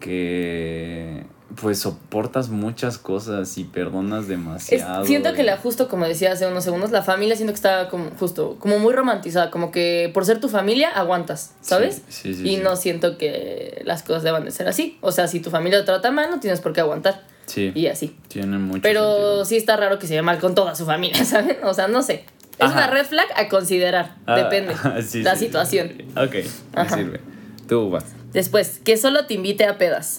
que 0.00 1.24
pues 1.60 1.80
soportas 1.80 2.48
muchas 2.48 2.98
cosas 2.98 3.58
y 3.58 3.64
perdonas 3.64 4.22
Es- 4.22 4.28
demasiado. 4.28 5.04
siento 5.04 5.32
que 5.32 5.42
la 5.42 5.56
justo 5.56 5.88
como 5.88 6.06
decía 6.06 6.32
hace 6.32 6.46
unos 6.46 6.64
segundos, 6.64 6.90
la 6.90 7.02
familia 7.02 7.34
siento 7.36 7.52
que 7.52 7.56
está 7.56 7.88
como 7.88 8.10
justo, 8.18 8.56
como 8.58 8.78
muy 8.78 8.92
romantizada, 8.92 9.50
como 9.50 9.70
que 9.72 10.10
por 10.14 10.24
ser 10.24 10.40
tu 10.40 10.48
familia 10.48 10.90
aguantas, 10.90 11.54
¿sabes? 11.60 12.02
Sí, 12.08 12.34
sí, 12.34 12.42
sí, 12.42 12.48
y 12.50 12.56
no 12.58 12.76
siento 12.76 13.18
que 13.18 13.82
las 13.84 14.02
cosas 14.02 14.22
deban 14.22 14.44
de 14.44 14.50
ser 14.52 14.68
así. 14.68 14.98
O 15.00 15.12
sea, 15.12 15.26
si 15.28 15.40
tu 15.40 15.50
familia 15.50 15.80
te 15.80 15.86
trata 15.86 16.10
mal, 16.10 16.30
no 16.30 16.38
tienes 16.40 16.60
por 16.60 16.72
qué 16.72 16.80
aguantar. 16.80 17.22
Sí, 17.46 17.72
Y 17.74 17.88
así. 17.88 18.16
tiene 18.28 18.58
mucho 18.58 18.82
Pero 18.82 19.02
sentido. 19.10 19.44
sí 19.44 19.56
está 19.56 19.76
raro 19.76 19.98
que 19.98 20.06
se 20.06 20.12
lleve 20.12 20.22
mal 20.22 20.38
con 20.38 20.54
toda 20.54 20.74
su 20.76 20.86
familia, 20.86 21.24
¿saben? 21.24 21.58
O 21.64 21.74
sea, 21.74 21.88
no 21.88 22.02
sé. 22.02 22.24
Es 22.58 22.66
Ajá. 22.66 22.74
una 22.74 22.86
red 22.88 23.06
flag 23.06 23.26
a 23.36 23.48
considerar. 23.48 24.14
Ah, 24.26 24.36
Depende. 24.36 24.74
la 25.24 25.34
situación. 25.36 25.92
Ok, 26.16 26.34
me 26.74 26.80
Ajá. 26.82 26.96
sirve. 26.96 27.20
Tú 27.68 27.90
vas. 27.90 28.04
Después, 28.32 28.80
que 28.84 28.96
solo 28.96 29.26
te 29.26 29.34
invite 29.34 29.64
a 29.64 29.78
pedas. 29.78 30.18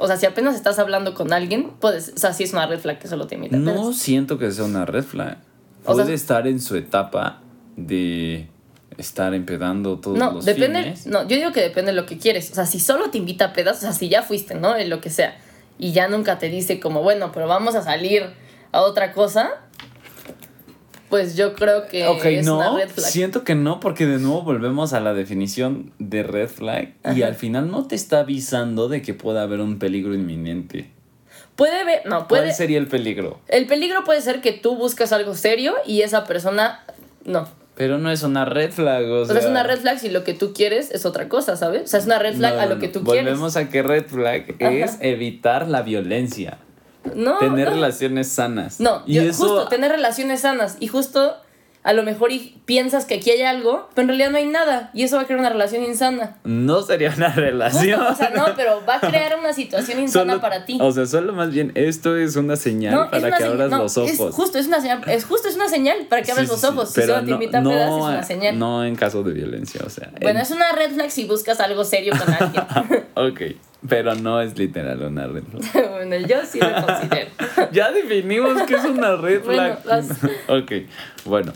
O 0.00 0.06
sea, 0.06 0.16
si 0.16 0.26
apenas 0.26 0.54
estás 0.54 0.78
hablando 0.78 1.14
con 1.14 1.32
alguien, 1.32 1.70
puedes, 1.78 2.12
o 2.14 2.18
sea, 2.18 2.32
sí 2.32 2.44
es 2.44 2.52
una 2.52 2.66
red 2.66 2.78
flag 2.80 2.98
que 2.98 3.06
solo 3.08 3.26
te 3.26 3.34
invite 3.36 3.56
a 3.56 3.58
No 3.58 3.92
siento 3.92 4.38
que 4.38 4.50
sea 4.50 4.64
una 4.64 4.86
red 4.86 5.04
flag. 5.04 5.38
O 5.84 5.94
sea- 5.94 6.04
Puede 6.04 6.14
estar 6.14 6.46
en 6.46 6.60
su 6.60 6.76
etapa 6.76 7.40
de 7.76 8.48
estar 8.98 9.32
empedando 9.34 9.98
todos 9.98 10.18
No, 10.18 10.32
los 10.32 10.44
depende. 10.44 10.82
fines. 10.82 11.06
No, 11.06 11.22
yo 11.22 11.36
digo 11.36 11.52
que 11.52 11.60
depende 11.60 11.92
de 11.92 11.96
lo 11.96 12.06
que 12.06 12.18
quieres. 12.18 12.50
O 12.50 12.54
sea, 12.54 12.66
si 12.66 12.80
solo 12.80 13.10
te 13.10 13.18
invita 13.18 13.46
a 13.46 13.52
pedas, 13.52 13.78
o 13.78 13.80
sea, 13.80 13.92
si 13.92 14.08
ya 14.08 14.22
fuiste, 14.22 14.54
¿no? 14.54 14.76
En 14.76 14.90
lo 14.90 15.00
que 15.00 15.10
sea. 15.10 15.36
Y 15.78 15.92
ya 15.92 16.08
nunca 16.08 16.38
te 16.38 16.48
dice 16.48 16.80
como, 16.80 17.02
bueno, 17.02 17.30
pero 17.32 17.46
vamos 17.46 17.74
a 17.74 17.82
salir 17.82 18.24
a 18.72 18.82
otra 18.82 19.12
cosa. 19.12 19.50
Pues 21.10 21.36
yo 21.36 21.54
creo 21.54 21.86
que 21.88 22.04
es 22.38 22.46
una 22.48 22.64
no, 22.70 22.76
red 22.78 22.88
flag. 22.88 23.06
siento 23.10 23.42
que 23.44 23.54
no, 23.56 23.80
porque 23.80 24.06
de 24.06 24.18
nuevo 24.18 24.42
volvemos 24.42 24.92
a 24.92 25.00
la 25.00 25.12
definición 25.12 25.92
de 25.98 26.22
red 26.22 26.48
flag 26.48 26.94
y 27.14 27.22
al 27.22 27.34
final 27.34 27.70
no 27.70 27.86
te 27.86 27.96
está 27.96 28.20
avisando 28.20 28.88
de 28.88 29.02
que 29.02 29.12
pueda 29.12 29.42
haber 29.42 29.60
un 29.60 29.78
peligro 29.78 30.14
inminente. 30.14 30.88
Puede 31.56 31.84
ver, 31.84 32.02
no, 32.06 32.26
¿Cuál 32.28 32.42
puede. 32.42 32.54
sería 32.54 32.78
el 32.78 32.86
peligro? 32.86 33.40
El 33.48 33.66
peligro 33.66 34.04
puede 34.04 34.22
ser 34.22 34.40
que 34.40 34.52
tú 34.52 34.76
buscas 34.76 35.12
algo 35.12 35.34
serio 35.34 35.74
y 35.84 36.02
esa 36.02 36.24
persona 36.24 36.84
no. 37.24 37.46
Pero 37.74 37.98
no 37.98 38.10
es 38.10 38.22
una 38.22 38.44
red 38.44 38.70
flag, 38.72 39.04
o 39.06 39.20
O 39.22 39.24
sea... 39.24 39.34
sea, 39.34 39.42
es 39.44 39.48
una 39.50 39.62
red 39.62 39.78
flag 39.80 39.98
si 39.98 40.10
lo 40.10 40.22
que 40.22 40.32
tú 40.34 40.52
quieres 40.52 40.90
es 40.90 41.04
otra 41.06 41.28
cosa, 41.28 41.56
¿sabes? 41.56 41.82
O 41.84 41.86
sea, 41.88 41.98
es 42.00 42.06
una 42.06 42.18
red 42.18 42.34
flag 42.36 42.54
No, 42.54 42.60
a 42.60 42.66
no, 42.66 42.74
lo 42.74 42.80
que 42.80 42.88
tú 42.88 43.02
quieres. 43.02 43.24
Volvemos 43.24 43.56
a 43.56 43.68
que 43.68 43.82
red 43.82 44.04
flag 44.06 44.54
es 44.58 44.96
evitar 45.00 45.66
la 45.68 45.82
violencia. 45.82 46.58
No, 47.14 47.38
tener 47.38 47.68
no. 47.68 47.74
relaciones 47.74 48.28
sanas. 48.28 48.80
No, 48.80 49.02
y 49.06 49.14
yo- 49.14 49.22
eso 49.22 49.44
justo 49.48 49.68
tener 49.68 49.90
relaciones 49.90 50.40
sanas 50.42 50.76
y 50.80 50.88
justo 50.88 51.36
a 51.82 51.94
lo 51.94 52.02
mejor 52.02 52.30
y 52.30 52.60
piensas 52.66 53.06
que 53.06 53.14
aquí 53.14 53.30
hay 53.30 53.40
algo, 53.40 53.88
pero 53.94 54.02
en 54.02 54.08
realidad 54.08 54.30
no 54.30 54.36
hay 54.36 54.44
nada. 54.46 54.90
Y 54.92 55.02
eso 55.02 55.16
va 55.16 55.22
a 55.22 55.24
crear 55.24 55.40
una 55.40 55.48
relación 55.48 55.82
insana. 55.82 56.36
No 56.44 56.82
sería 56.82 57.10
una 57.16 57.32
relación. 57.34 58.02
o 58.02 58.14
sea, 58.14 58.28
no, 58.36 58.48
pero 58.56 58.82
va 58.86 58.96
a 58.96 59.00
crear 59.00 59.38
una 59.38 59.54
situación 59.54 59.98
insana 59.98 60.32
Solo- 60.34 60.42
para 60.42 60.66
ti. 60.66 60.76
O 60.78 60.92
sea, 60.92 61.06
solo 61.06 61.32
más 61.32 61.50
bien, 61.50 61.72
esto 61.76 62.18
es 62.18 62.36
una 62.36 62.56
señal 62.56 62.92
No, 62.94 63.04
es 63.04 63.08
para 63.10 63.28
una 63.28 63.36
que 63.38 63.44
abras 63.44 63.70
no, 63.70 63.78
los 63.78 63.96
Es 63.96 64.20
ojos. 64.20 64.34
justo, 64.34 64.58
es 64.58 64.66
una 64.66 64.82
señal, 64.82 65.02
es 65.06 65.24
justo 65.24 65.48
es 65.48 65.54
una 65.56 65.68
señal 65.70 66.06
para 66.10 66.20
que 66.20 66.32
abras 66.32 66.48
Sí, 66.48 66.52
los 66.52 66.60
sí, 66.60 66.66
sí. 66.66 66.72
ojos. 66.74 66.90
Si 66.92 67.00
solo 67.00 67.24
te 67.24 67.30
no- 67.30 67.38
pedas, 67.38 67.88
es 67.88 67.94
una 67.94 68.22
señal. 68.24 68.58
No 68.58 68.84
en 68.84 68.94
caso 68.94 69.22
de 69.22 69.32
violencia, 69.32 69.80
o 69.86 69.88
sea. 69.88 70.10
Bueno, 70.20 70.38
en- 70.40 70.44
es 70.44 70.50
una 70.50 70.72
red 70.72 70.90
flag 70.92 71.10
si 71.10 71.24
buscas 71.24 71.60
algo 71.60 71.82
serio 71.84 72.12
con 72.18 72.30
alguien. 72.30 72.62
Ok, 73.14 73.40
pero 73.88 74.14
no 74.14 74.40
es 74.40 74.56
literal 74.58 75.02
una 75.02 75.26
red 75.26 75.42
flag. 75.44 75.90
bueno, 75.90 76.16
yo 76.26 76.44
sí 76.44 76.58
lo 76.60 76.86
considero. 76.86 77.30
ya 77.72 77.90
definimos 77.92 78.62
que 78.62 78.74
es 78.74 78.84
una 78.84 79.16
red 79.16 79.42
Bueno, 79.44 79.76
flag. 79.78 79.84
vas. 79.84 80.10
ok, 80.48 80.72
bueno. 81.24 81.52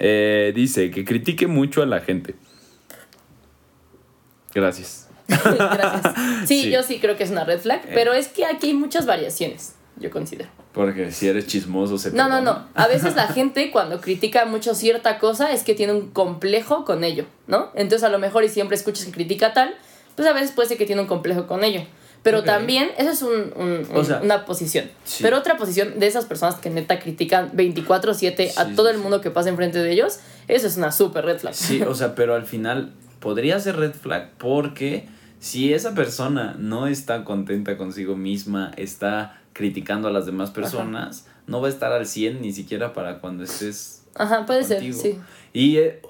Eh, 0.00 0.52
dice 0.54 0.90
que 0.90 1.04
critique 1.04 1.46
mucho 1.46 1.82
a 1.82 1.86
la 1.86 2.00
gente. 2.00 2.34
Gracias. 4.54 5.08
Gracias. 5.28 6.14
Sí, 6.46 6.62
Sí. 6.64 6.70
yo 6.70 6.82
sí 6.82 6.98
creo 7.00 7.16
que 7.16 7.24
es 7.24 7.30
una 7.30 7.44
red 7.44 7.58
flag, 7.60 7.82
pero 7.94 8.12
es 8.14 8.28
que 8.28 8.46
aquí 8.46 8.68
hay 8.68 8.74
muchas 8.74 9.04
variaciones, 9.06 9.74
yo 9.96 10.10
considero. 10.10 10.48
Porque 10.72 11.10
si 11.12 11.28
eres 11.28 11.46
chismoso 11.46 11.98
se 11.98 12.12
No, 12.12 12.28
no, 12.28 12.40
no. 12.40 12.66
A 12.74 12.86
veces 12.86 13.14
la 13.16 13.26
gente 13.28 13.70
cuando 13.70 14.00
critica 14.00 14.44
mucho 14.46 14.74
cierta 14.74 15.18
cosa 15.18 15.52
es 15.52 15.64
que 15.64 15.74
tiene 15.74 15.92
un 15.92 16.10
complejo 16.10 16.84
con 16.84 17.04
ello, 17.04 17.26
¿no? 17.46 17.70
Entonces 17.74 18.04
a 18.04 18.08
lo 18.08 18.18
mejor 18.18 18.44
y 18.44 18.48
siempre 18.48 18.76
escuchas 18.76 19.04
que 19.04 19.10
critica 19.12 19.52
tal, 19.52 19.74
pues 20.18 20.28
a 20.28 20.32
veces 20.34 20.52
puede 20.52 20.68
ser 20.68 20.76
que 20.78 20.84
tiene 20.86 21.00
un 21.02 21.08
complejo 21.08 21.46
con 21.46 21.64
ello. 21.64 21.82
Pero 22.24 22.42
también, 22.42 22.90
eso 22.98 23.10
es 23.10 23.22
un- 23.22 23.52
un- 23.56 23.86
O 23.94 24.00
un- 24.00 24.04
sea, 24.04 24.20
una 24.20 24.44
posición. 24.44 24.90
sí. 25.04 25.22
Pero 25.22 25.38
otra 25.38 25.56
posición 25.56 25.98
de 26.00 26.06
esas 26.08 26.26
personas 26.26 26.56
que 26.56 26.68
neta 26.68 26.98
critican 26.98 27.50
24/7 27.54 28.52
a 28.56 28.66
Sí, 28.66 28.74
todo 28.74 28.90
el 28.90 28.98
mundo 28.98 29.20
que 29.20 29.30
pasa 29.30 29.48
enfrente 29.48 29.78
de 29.78 29.92
ellos, 29.92 30.18
eso 30.48 30.66
es 30.66 30.76
una 30.76 30.90
super 30.92 31.24
red 31.24 31.38
flag. 31.38 31.54
Sí, 31.54 31.80
o 31.82 31.94
sea, 31.94 32.14
pero 32.16 32.34
al 32.34 32.44
final 32.44 32.92
podría 33.20 33.60
ser 33.60 33.76
red 33.76 33.92
flag 33.94 34.30
porque 34.36 35.08
si 35.38 35.72
esa 35.72 35.94
persona 35.94 36.56
no 36.58 36.88
está 36.88 37.24
contenta 37.24 37.76
consigo 37.78 38.16
misma, 38.16 38.72
está 38.76 39.40
criticando 39.52 40.08
a 40.08 40.10
las 40.10 40.26
demás 40.26 40.50
personas, 40.50 41.26
no 41.46 41.60
va 41.60 41.68
a 41.68 41.70
estar 41.70 41.92
al 41.92 42.06
100 42.06 42.42
ni 42.42 42.52
siquiera 42.52 42.92
para 42.92 43.20
cuando 43.20 43.44
estés 43.44 44.02
Ajá, 44.16 44.44
puede 44.44 44.66
contigo. 44.66 44.98
ser, 45.00 45.12
sí. 45.12 45.18
Y 45.52 45.76
eh, 45.78 46.02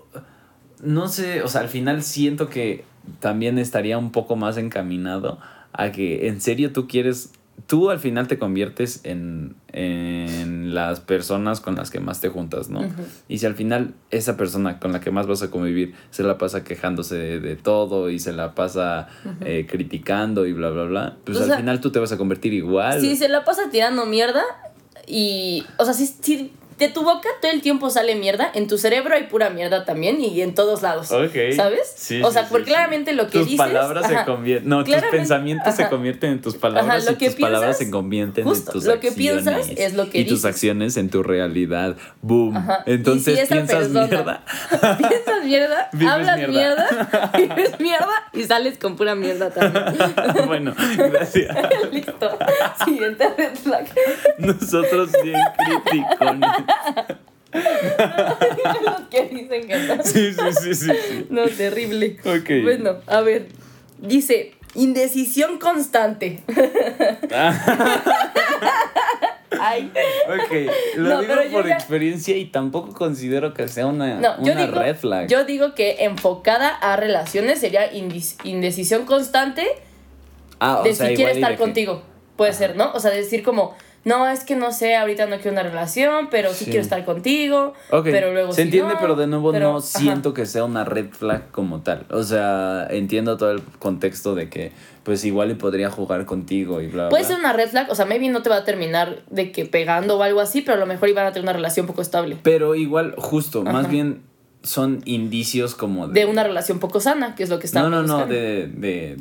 no 0.83 1.09
sé, 1.09 1.43
o 1.43 1.49
sea, 1.49 1.61
al 1.61 1.69
final 1.69 2.03
siento 2.03 2.49
que 2.49 2.85
también 3.21 3.59
estaría 3.59 3.99
un 3.99 4.13
poco 4.13 4.37
más 4.37 4.57
encaminado 4.57 5.39
a 5.73 5.93
que 5.93 6.29
en 6.29 6.41
serio 6.41 6.73
tú 6.73 6.89
quieres, 6.89 7.33
tú 7.67 7.91
al 7.91 7.99
final 7.99 8.27
te 8.27 8.39
conviertes 8.39 9.01
en, 9.05 9.55
en 9.73 10.75
las 10.75 11.01
personas 11.01 11.61
con 11.61 11.77
las 11.77 11.91
que 11.91 12.01
más 12.01 12.21
te 12.21 12.29
juntas, 12.29 12.69
¿no? 12.69 12.81
Y 13.29 13.39
si 13.39 13.47
al 13.47 13.55
final 13.55 13.95
esa 14.11 14.37
persona 14.37 14.79
con 14.79 14.93
la 14.93 15.01
que 15.01 15.11
más 15.11 15.27
vas 15.27 15.43
a 15.43 15.51
convivir 15.51 15.95
se 16.11 16.23
la 16.23 16.39
pasa 16.39 16.65
quejándose 16.65 17.17
de, 17.17 17.41
de 17.41 17.57
todo 17.57 18.11
y 18.11 18.19
se 18.19 18.33
la 18.33 18.55
pasa 18.55 19.09
eh, 19.41 19.67
criticando 19.69 20.47
y 20.47 20.53
bla, 20.53 20.71
bla, 20.71 20.85
bla, 20.85 21.17
pues 21.25 21.39
O 21.39 21.43
al 21.43 21.47
sea, 21.49 21.57
final 21.59 21.81
tú 21.81 21.91
te 21.91 21.99
vas 21.99 22.13
a 22.13 22.17
convertir 22.17 22.53
igual. 22.55 23.01
Si 23.01 23.17
se 23.17 23.29
la 23.29 23.45
pasa 23.45 23.71
tirando 23.71 24.07
mierda 24.07 24.43
y. 25.07 25.65
O 25.79 25.85
sea, 25.85 25.95
si, 25.95 26.07
si 26.07 26.53
de 26.79 26.89
tu 26.89 27.03
boca 27.03 27.29
todo 27.43 27.51
el 27.51 27.61
tiempo 27.61 27.91
sale 27.91 28.15
mierda, 28.15 28.51
en 28.55 28.69
tu 28.69 28.79
cerebro 28.79 29.15
hay 29.15 29.25
pura 29.25 29.51
mierda 29.51 29.85
también 29.85 30.21
y 30.21 30.41
en 30.43 30.55
todos 30.55 30.81
lados. 30.83 31.11
Ok. 31.11 31.35
¿Sabes? 31.57 31.93
Sí, 31.97 32.23
o 32.23 32.31
sea, 32.31 32.43
sí, 32.45 32.49
porque 32.51 32.67
sí. 32.67 32.71
claramente 32.73 33.13
lo 33.13 33.27
que 33.27 33.39
tus 33.41 33.47
dices. 33.49 33.59
palabras 33.59 34.07
se 34.07 34.25
convierten. 34.25 34.69
No, 34.69 34.85
tus 34.85 34.95
pensamientos 35.11 35.75
se 35.75 35.89
convierten 35.89 36.33
en 36.33 36.41
tus 36.41 36.57
palabras 36.57 36.97
Ajá, 37.05 37.11
lo 37.11 37.13
y 37.13 37.19
que 37.19 37.27
tus 37.31 37.41
palabras 37.41 37.77
piensas, 37.77 37.87
se 37.87 37.91
convierten 37.91 38.45
justo, 38.45 38.71
en 38.71 38.73
tus 38.73 38.85
lo 38.85 39.01
que 39.01 39.09
acciones. 39.09 39.45
piensas 39.45 39.71
es 39.77 39.95
lo 39.95 40.09
que 40.11 40.19
Y 40.21 40.25
tus 40.27 40.45
acciones 40.45 40.97
en 40.97 41.11
tu 41.11 41.23
realidad. 41.23 41.97
Boom. 42.23 42.65
Entonces 42.87 43.41
si 43.41 43.47
piensas 43.47 43.89
persona- 43.89 44.07
mierda. 44.07 44.45
Piensas 44.99 45.45
mierda, 45.45 45.91
hablas 46.13 46.37
mierda. 46.37 46.53
mierda, 46.53 47.31
vives 47.37 47.81
mierda 47.81 48.15
y 48.33 48.45
sales 48.45 48.79
con 48.79 48.97
pura 48.97 49.15
mierda 49.15 49.51
también. 49.51 50.47
bueno, 50.47 50.75
gracias. 50.97 51.57
Listo. 51.93 52.39
Siguiente 52.85 53.29
red 53.37 53.55
flag. 53.57 53.87
Nosotros 54.39 55.11
bien 55.23 55.41
criticones. 55.83 56.51
Los 57.53 59.01
que 59.11 59.23
dicen 59.29 59.67
que 59.67 59.79
no. 59.79 60.03
Sí, 60.05 60.33
sí, 60.33 60.41
sí, 60.63 60.75
sí. 60.75 60.91
sí. 61.09 61.27
No, 61.31 61.47
terrible. 61.49 62.19
Ok. 62.25 62.51
Bueno, 62.63 62.97
a 63.07 63.21
ver. 63.23 63.47
Dice, 63.99 64.53
indecisión 64.75 65.59
constante. 65.59 66.43
Ay. 69.61 69.91
Ok, 70.29 70.53
lo 70.97 71.09
No, 71.09 71.21
digo 71.21 71.35
por 71.53 71.67
ya- 71.67 71.75
experiencia 71.75 72.37
y 72.37 72.45
tampoco 72.47 72.93
considero 72.93 73.55
que 73.55 73.67
sea 73.67 73.87
una, 73.87 74.17
No, 74.21 74.37
una 74.39 74.67
digo, 74.67 74.79
red 74.79 74.95
flag. 74.97 75.27
yo 75.29 75.45
digo 75.45 75.75
que 75.75 76.05
enfocada 76.05 76.69
a 76.69 76.97
relaciones 76.97 77.59
sería 77.59 77.91
indecisión 77.93 79.05
constante 79.07 79.67
ah, 80.61 80.81
o 80.81 80.85
de 80.85 80.95
sea, 80.95 81.09
si 81.09 81.15
quiere 81.15 81.33
estar 81.33 81.53
que- 81.53 81.59
contigo. 81.59 82.03
Puede 82.37 82.53
ser, 82.53 82.77
¿no? 82.77 82.93
O 82.93 83.01
sea, 83.01 83.11
decir 83.11 83.43
como, 83.43 83.75
no, 84.05 84.29
es 84.29 84.45
que 84.45 84.57
no 84.57 84.73
sé, 84.73 84.97
ahorita 84.97 85.27
no 85.27 85.37
quiero 85.37 85.53
una 85.53 85.63
relación, 85.63 86.29
pero 86.31 86.51
sí, 86.55 86.65
Sí. 86.65 86.71
quiero 86.71 86.81
estar 86.83 87.05
contigo. 87.05 87.75
Ok, 87.91 88.05
pero 88.05 88.33
luego 88.33 88.53
se 88.53 88.63
entiende, 88.63 88.95
no, 88.95 89.01
pero 89.01 89.17
de 89.17 89.27
nuevo 89.27 89.53
pero- 89.53 89.73
no 89.73 89.79
ajá. 89.79 89.87
siento 89.87 90.33
que 90.35 90.47
sea 90.47 90.65
una 90.65 90.85
red 90.85 91.11
flag 91.11 91.51
como 91.51 91.81
tal. 91.83 92.07
O 92.11 92.23
sea, 92.23 92.87
entiendo 92.91 93.37
todo 93.37 93.51
el 93.51 93.63
contexto 93.79 94.35
de 94.35 94.49
que, 94.49 94.73
pues 95.03 95.25
igual 95.25 95.51
y 95.51 95.55
podría 95.55 95.91
jugar 95.91 96.25
contigo 96.25 96.81
y 96.81 96.87
bla, 96.87 97.09
Puede 97.09 97.23
bla. 97.25 97.29
ser 97.29 97.39
una 97.41 97.53
red 97.53 97.69
flag, 97.69 97.91
o 97.91 97.95
sea, 97.95 98.07
maybe 98.07 98.29
no 98.29 98.43
te 98.43 98.49
va 98.51 98.57
a 98.57 98.65
terminar 98.65 99.23
de 99.31 99.53
que 99.53 99.67
pegando 99.67 100.17
o 100.19 100.23
algo 100.23 100.41
así, 100.41 100.63
pero 100.63 100.77
a 100.77 100.81
lo 100.81 100.87
mejor 100.87 101.09
iban 101.09 101.27
a 101.27 101.33
tener 101.33 101.45
una 101.45 101.53
relación 101.53 101.87
poco 101.87 102.01
estable. 102.03 102.37
Pero 102.43 102.75
igual, 102.75 103.15
justo, 103.19 103.63
más 103.65 103.89
bien 103.91 104.23
son 104.63 105.03
indicios 105.05 105.75
como 105.75 106.09
de... 106.09 106.21
De 106.21 106.27
una 106.27 106.43
relación 106.45 106.79
poco 106.81 106.99
sana, 107.01 107.35
que 107.35 107.43
es 107.45 107.49
lo 107.49 107.59
que 107.59 107.65
No, 107.65 107.67
estamos 107.67 107.91
no, 107.91 108.03
no, 108.03 108.15
buscando. 108.15 108.35
de... 108.35 108.67
De, 108.69 109.17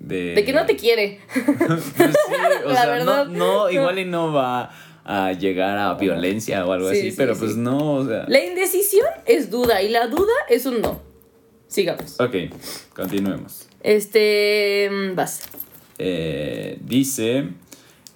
de, 0.00 0.34
De 0.34 0.44
que 0.44 0.52
no 0.52 0.66
te 0.66 0.74
quiere. 0.76 1.20
Pues 1.34 1.84
sí, 1.84 2.02
o 2.64 2.68
La 2.68 2.82
sea, 2.82 2.90
verdad. 2.90 3.26
no, 3.26 3.64
no, 3.64 3.70
igual 3.70 3.98
y 3.98 4.04
no 4.04 4.32
va 4.32 4.70
a 5.04 5.32
llegar 5.32 5.78
a 5.78 5.94
violencia 5.94 6.64
o 6.66 6.72
algo 6.72 6.90
Sí, 6.90 6.98
así, 6.98 7.10
sí, 7.10 7.16
pero 7.16 7.36
pues 7.36 7.56
no, 7.56 7.94
o 7.94 8.06
sea... 8.06 8.24
La 8.28 8.44
indecisión 8.44 9.06
es 9.26 9.50
duda 9.50 9.82
y 9.82 9.88
la 9.88 10.06
duda 10.08 10.32
es 10.48 10.66
un 10.66 10.80
no. 10.80 11.00
Sigamos. 11.68 12.18
Ok, 12.20 12.34
continuemos. 12.94 13.68
Este. 13.82 14.88
mm, 14.90 15.14
Vas. 15.14 15.42
Eh, 15.98 16.78
dice 16.82 17.48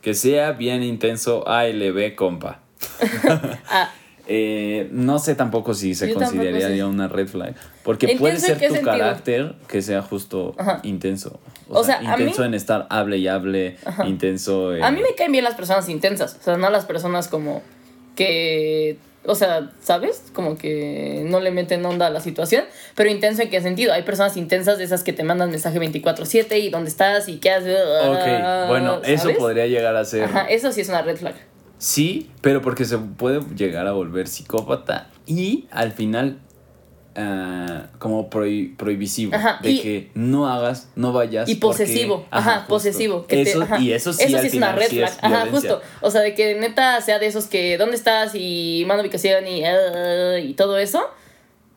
que 0.03 0.15
sea 0.15 0.53
bien 0.53 0.83
intenso 0.83 1.47
ALB, 1.49 2.15
compa. 2.15 2.61
Ah, 3.69 3.93
Eh, 4.27 4.89
no 4.91 5.19
sé 5.19 5.35
tampoco 5.35 5.75
si 5.75 5.95
se 5.95 6.09
Yo 6.09 6.15
consideraría 6.15 6.87
una 6.87 7.09
red 7.09 7.29
flag. 7.29 7.55
Porque 7.83 8.07
¿Intenso 8.07 8.21
puede 8.23 8.39
ser 8.41 8.55
tu 8.59 8.75
sentido? 8.75 8.85
carácter 8.85 9.55
que 9.69 9.83
sea 9.83 10.01
justo 10.01 10.55
Ajá. 10.57 10.81
intenso. 10.83 11.39
O 11.69 11.85
sea, 11.85 12.03
intenso 12.03 12.41
mí- 12.43 12.49
en 12.49 12.55
estar 12.55 12.87
hable 12.91 13.19
y 13.19 13.29
hable, 13.29 13.77
intenso. 14.07 14.75
eh, 14.75 14.83
a 14.83 14.91
mí 14.91 15.01
me 15.03 15.15
caen 15.15 15.33
bien 15.33 15.45
las 15.45 15.55
personas 15.55 15.89
intensas. 15.91 16.39
O 16.41 16.43
sea, 16.43 16.57
no 16.57 16.71
las 16.71 16.87
personas 16.87 17.29
como 17.29 17.63
que. 18.17 18.97
O 19.27 19.35
sea, 19.35 19.71
¿sabes? 19.83 20.25
Como 20.35 20.59
que 20.59 21.23
no 21.27 21.41
le 21.41 21.51
meten 21.51 21.85
onda 21.87 22.09
a 22.09 22.11
la 22.11 22.21
situación. 22.21 22.65
Pero 22.95 23.09
intenso 23.11 23.41
en 23.41 23.49
qué 23.49 23.63
sentido. 23.63 23.95
Hay 23.95 24.03
personas 24.03 24.37
intensas 24.37 24.77
de 24.77 24.85
esas 24.85 25.03
que 25.03 25.15
te 25.15 25.25
mandan 25.25 25.51
mensaje 25.51 25.79
24-7 25.81 26.59
y 26.61 26.69
dónde 26.69 26.91
estás 26.91 27.27
y 27.29 27.39
qué 27.39 27.51
haces. 27.51 27.79
Ok, 28.07 28.69
bueno, 28.69 29.01
eso 29.05 29.31
podría 29.39 29.67
llegar 29.67 29.97
a 29.97 30.05
ser. 30.05 30.25
Ajá, 30.25 30.43
eso 30.51 30.73
sí 30.73 30.83
es 30.83 30.91
una 30.91 31.01
red 31.03 31.17
flag. 31.17 31.35
Sí, 31.85 32.31
pero 32.41 32.63
porque 32.63 32.87
se 32.87 32.97
puede 32.97 33.41
llegar 33.55 33.87
a 33.87 33.93
volver 33.93 34.27
psicópata 34.27 35.11
y 35.27 35.67
al 35.71 35.93
final 35.93 36.39
ah, 37.15 37.89
como 37.99 38.31
prohi- 38.31 38.75
prohibisivo. 38.77 39.35
Ajá, 39.35 39.59
de 39.63 39.71
y- 39.71 39.81
que 39.81 40.11
no 40.15 40.49
hagas, 40.49 40.89
no 40.97 41.13
vayas. 41.13 41.47
Y 41.47 41.57
porque- 41.57 41.85
posesivo, 41.85 42.27
ajá, 42.31 42.65
posesivo. 42.69 43.27
que 43.27 43.37
te- 43.45 43.51
Eso, 43.51 43.63
ajá. 43.63 43.79
Y 43.79 43.93
eso 43.93 44.15
sí, 44.15 44.35
al 44.35 44.47
es 44.47 44.55
una 44.55 44.73
red 44.73 44.89
sí 44.89 44.97
flag. 44.97 45.13
Ajá, 45.21 45.47
justo. 45.51 45.83
O 46.01 46.11
sea, 46.11 46.23
de 46.23 46.35
que 46.35 46.55
neta 46.55 46.99
sea 47.03 47.19
de 47.19 47.27
esos 47.27 47.47
que, 47.49 47.77
¿dónde 47.77 47.97
estás? 47.97 48.33
Y 48.35 48.85
mando 48.87 49.03
ubicación 49.03 49.47
y, 49.47 49.63
ah, 49.67 50.39
y 50.39 50.55
todo 50.55 50.79
eso. 50.79 51.03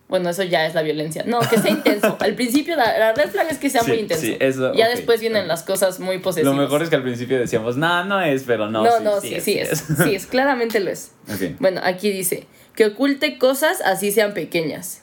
Bueno, 0.09 0.29
eso 0.29 0.43
ya 0.43 0.65
es 0.65 0.73
la 0.73 0.83
violencia. 0.83 1.23
No, 1.25 1.39
que 1.39 1.57
sea 1.57 1.69
intenso. 1.69 2.15
Al 2.21 2.33
principio 2.35 2.77
la, 2.77 2.97
la 2.97 3.13
red 3.13 3.29
flag 3.29 3.47
es 3.51 3.57
que 3.57 3.69
sea 3.69 3.81
Sí, 3.81 3.91
muy 3.91 3.99
intenso. 3.99 4.25
sí, 4.25 4.37
eso, 4.39 4.73
ya 4.73 4.87
después 4.87 5.19
vienen 5.19 5.49
las 5.49 5.63
cosas 5.63 5.99
muy 5.99 6.19
posesivas. 6.19 6.55
Lo 6.55 6.61
mejor 6.61 6.81
es 6.81 6.89
que 6.89 6.95
al 6.95 7.03
principio 7.03 7.37
decíamos, 7.37 7.75
no, 7.75 8.05
no 8.05 8.21
es, 8.21 8.43
pero 8.43 8.69
no. 8.69 8.83
No, 8.83 8.97
sí, 8.97 9.03
no, 9.03 9.19
sí, 9.21 9.41
sí, 9.41 9.59
es. 9.59 9.83
Sí, 10.03 10.15
es, 10.15 10.25
claramente 10.25 10.79
lo 10.79 10.89
es. 10.91 11.11
Bueno, 11.59 11.81
aquí 11.83 12.09
dice 12.11 12.47
que 12.73 12.85
oculte 12.85 13.37
cosas 13.37 13.81
así 13.81 14.11
sean 14.13 14.33
pequeñas. 14.33 15.01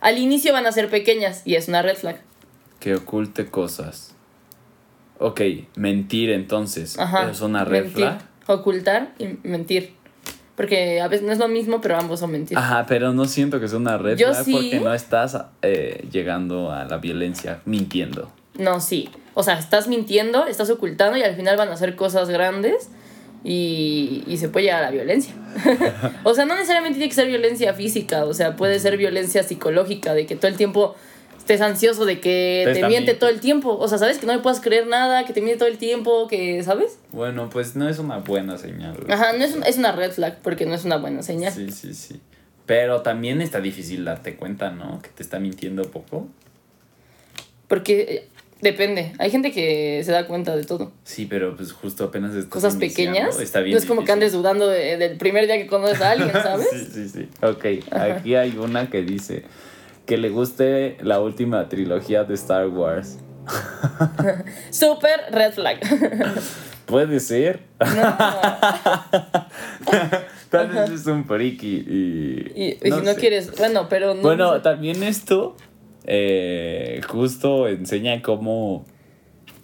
Al 0.00 0.18
inicio 0.18 0.52
van 0.52 0.66
a 0.66 0.72
ser 0.72 0.88
pequeñas 0.88 1.42
y 1.44 1.56
es 1.56 1.66
una 1.66 1.82
red 1.82 1.96
flag. 1.96 2.20
Que 2.78 2.94
oculte 2.94 3.46
cosas. 3.46 4.14
Ok, 5.18 5.40
mentir 5.74 6.30
entonces. 6.30 6.96
Ajá. 6.96 7.28
¿Es 7.28 7.40
una 7.40 7.64
red 7.64 7.82
mentir, 7.86 7.96
flag? 8.04 8.18
Ocultar 8.46 9.14
y 9.18 9.36
mentir. 9.42 9.94
Porque 10.58 11.00
a 11.00 11.06
veces 11.06 11.24
no 11.24 11.32
es 11.32 11.38
lo 11.38 11.46
mismo, 11.46 11.80
pero 11.80 11.96
ambos 11.96 12.18
son 12.18 12.32
mentir. 12.32 12.58
Ajá, 12.58 12.84
pero 12.88 13.12
no 13.12 13.26
siento 13.26 13.60
que 13.60 13.68
sea 13.68 13.78
una 13.78 13.96
red 13.96 14.16
Yo 14.18 14.32
flag 14.32 14.44
sí. 14.44 14.52
porque 14.52 14.80
no 14.80 14.92
estás 14.92 15.38
eh, 15.62 16.04
llegando 16.10 16.72
a 16.72 16.84
la 16.84 16.98
violencia 16.98 17.60
mintiendo. 17.64 18.28
No, 18.58 18.80
sí. 18.80 19.08
O 19.34 19.44
sea, 19.44 19.56
estás 19.56 19.86
mintiendo, 19.86 20.48
estás 20.48 20.68
ocultando 20.68 21.16
y 21.16 21.22
al 21.22 21.36
final 21.36 21.56
van 21.56 21.68
a 21.68 21.74
hacer 21.74 21.94
cosas 21.94 22.28
grandes. 22.28 22.88
y, 23.44 24.24
y 24.26 24.36
se 24.38 24.48
puede 24.48 24.64
llegar 24.64 24.80
a 24.82 24.86
la 24.86 24.90
violencia. 24.90 25.32
o 26.24 26.34
sea, 26.34 26.44
no 26.44 26.56
necesariamente 26.56 26.98
tiene 26.98 27.08
que 27.08 27.14
ser 27.14 27.28
violencia 27.28 27.72
física, 27.72 28.24
o 28.24 28.34
sea, 28.34 28.56
puede 28.56 28.80
ser 28.80 28.96
violencia 28.96 29.44
psicológica, 29.44 30.12
de 30.12 30.26
que 30.26 30.34
todo 30.34 30.48
el 30.48 30.56
tiempo 30.56 30.96
estés 31.54 31.60
ansioso 31.62 32.04
de 32.04 32.20
que 32.20 32.68
Te 32.74 32.86
miente 32.86 33.14
mi- 33.14 33.18
todo 33.18 33.30
el 33.30 33.40
tiempo. 33.40 33.76
O 33.78 33.88
sea, 33.88 33.96
¿sabes? 33.98 34.18
Que 34.18 34.26
no 34.26 34.34
le 34.34 34.40
puedas 34.40 34.60
creer 34.60 34.86
nada, 34.86 35.24
que 35.24 35.32
te 35.32 35.40
miente 35.40 35.58
todo 35.58 35.68
el 35.68 35.78
tiempo, 35.78 36.28
que, 36.28 36.62
¿sabes? 36.62 36.98
Bueno, 37.10 37.48
pues 37.50 37.74
no 37.74 37.88
es 37.88 37.98
una 37.98 38.18
buena 38.18 38.58
señal. 38.58 38.96
Ajá, 39.08 39.32
no 39.32 39.42
es, 39.44 39.54
un- 39.54 39.62
es 39.64 39.78
una 39.78 39.92
red 39.92 40.12
flag 40.12 40.38
porque 40.42 40.66
no 40.66 40.74
es 40.74 40.84
una 40.84 40.98
buena 40.98 41.22
señal. 41.22 41.52
Sí, 41.52 41.70
sí, 41.72 41.94
sí. 41.94 42.20
Pero 42.66 43.00
también 43.00 43.40
está 43.40 43.60
difícil 43.62 44.04
darte 44.04 44.36
cuenta, 44.36 44.70
¿no? 44.70 45.00
Que 45.00 45.08
te 45.08 45.22
está 45.22 45.38
mintiendo 45.40 45.82
poco. 45.90 46.28
Porque 47.66 48.00
eh, 48.00 48.28
depende. 48.60 49.12
Hay 49.18 49.30
gente 49.30 49.50
que 49.52 50.02
se 50.04 50.12
da 50.12 50.26
cuenta 50.26 50.54
de 50.54 50.64
todo. 50.64 50.92
Sí, 51.04 51.26
pero 51.26 51.56
pues 51.56 51.72
justo 51.72 52.04
apenas 52.04 52.34
estás 52.34 52.50
Cosas 52.50 52.76
pequeñas. 52.76 53.38
Está 53.40 53.60
bien 53.60 53.72
no 53.74 53.78
es 53.78 53.86
como 53.86 54.04
que 54.04 54.12
andes 54.12 54.32
dudando 54.32 54.68
de- 54.68 54.98
del 54.98 55.16
primer 55.16 55.46
día 55.46 55.56
que 55.56 55.66
conoces 55.66 56.00
a 56.02 56.10
alguien, 56.10 56.30
¿sabes? 56.32 56.68
sí, 56.70 56.86
sí, 56.92 57.08
sí. 57.08 57.28
Ok, 57.42 57.64
aquí 57.90 58.34
hay 58.34 58.56
una 58.58 58.90
que 58.90 59.02
dice 59.02 59.44
que 60.08 60.16
le 60.16 60.30
guste 60.30 60.96
la 61.02 61.20
última 61.20 61.68
trilogía 61.68 62.24
de 62.24 62.34
Star 62.34 62.66
Wars. 62.68 63.18
Super 64.70 65.20
red 65.30 65.52
flag. 65.52 65.78
Puede 66.86 67.20
ser. 67.20 67.60
No. 67.78 67.86
Tal 70.50 70.68
vez 70.68 70.90
es 70.90 71.06
un 71.06 71.26
friki 71.26 71.84
y... 71.86 72.52
Y, 72.56 72.78
no 72.88 73.04
sé. 73.04 73.16
quieres, 73.16 73.54
bueno, 73.58 73.86
pero 73.90 74.14
no. 74.14 74.22
Bueno, 74.22 74.62
también 74.62 75.02
esto 75.02 75.54
eh, 76.04 77.02
justo 77.06 77.68
enseña 77.68 78.22
cómo 78.22 78.86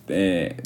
eh, 0.09 0.57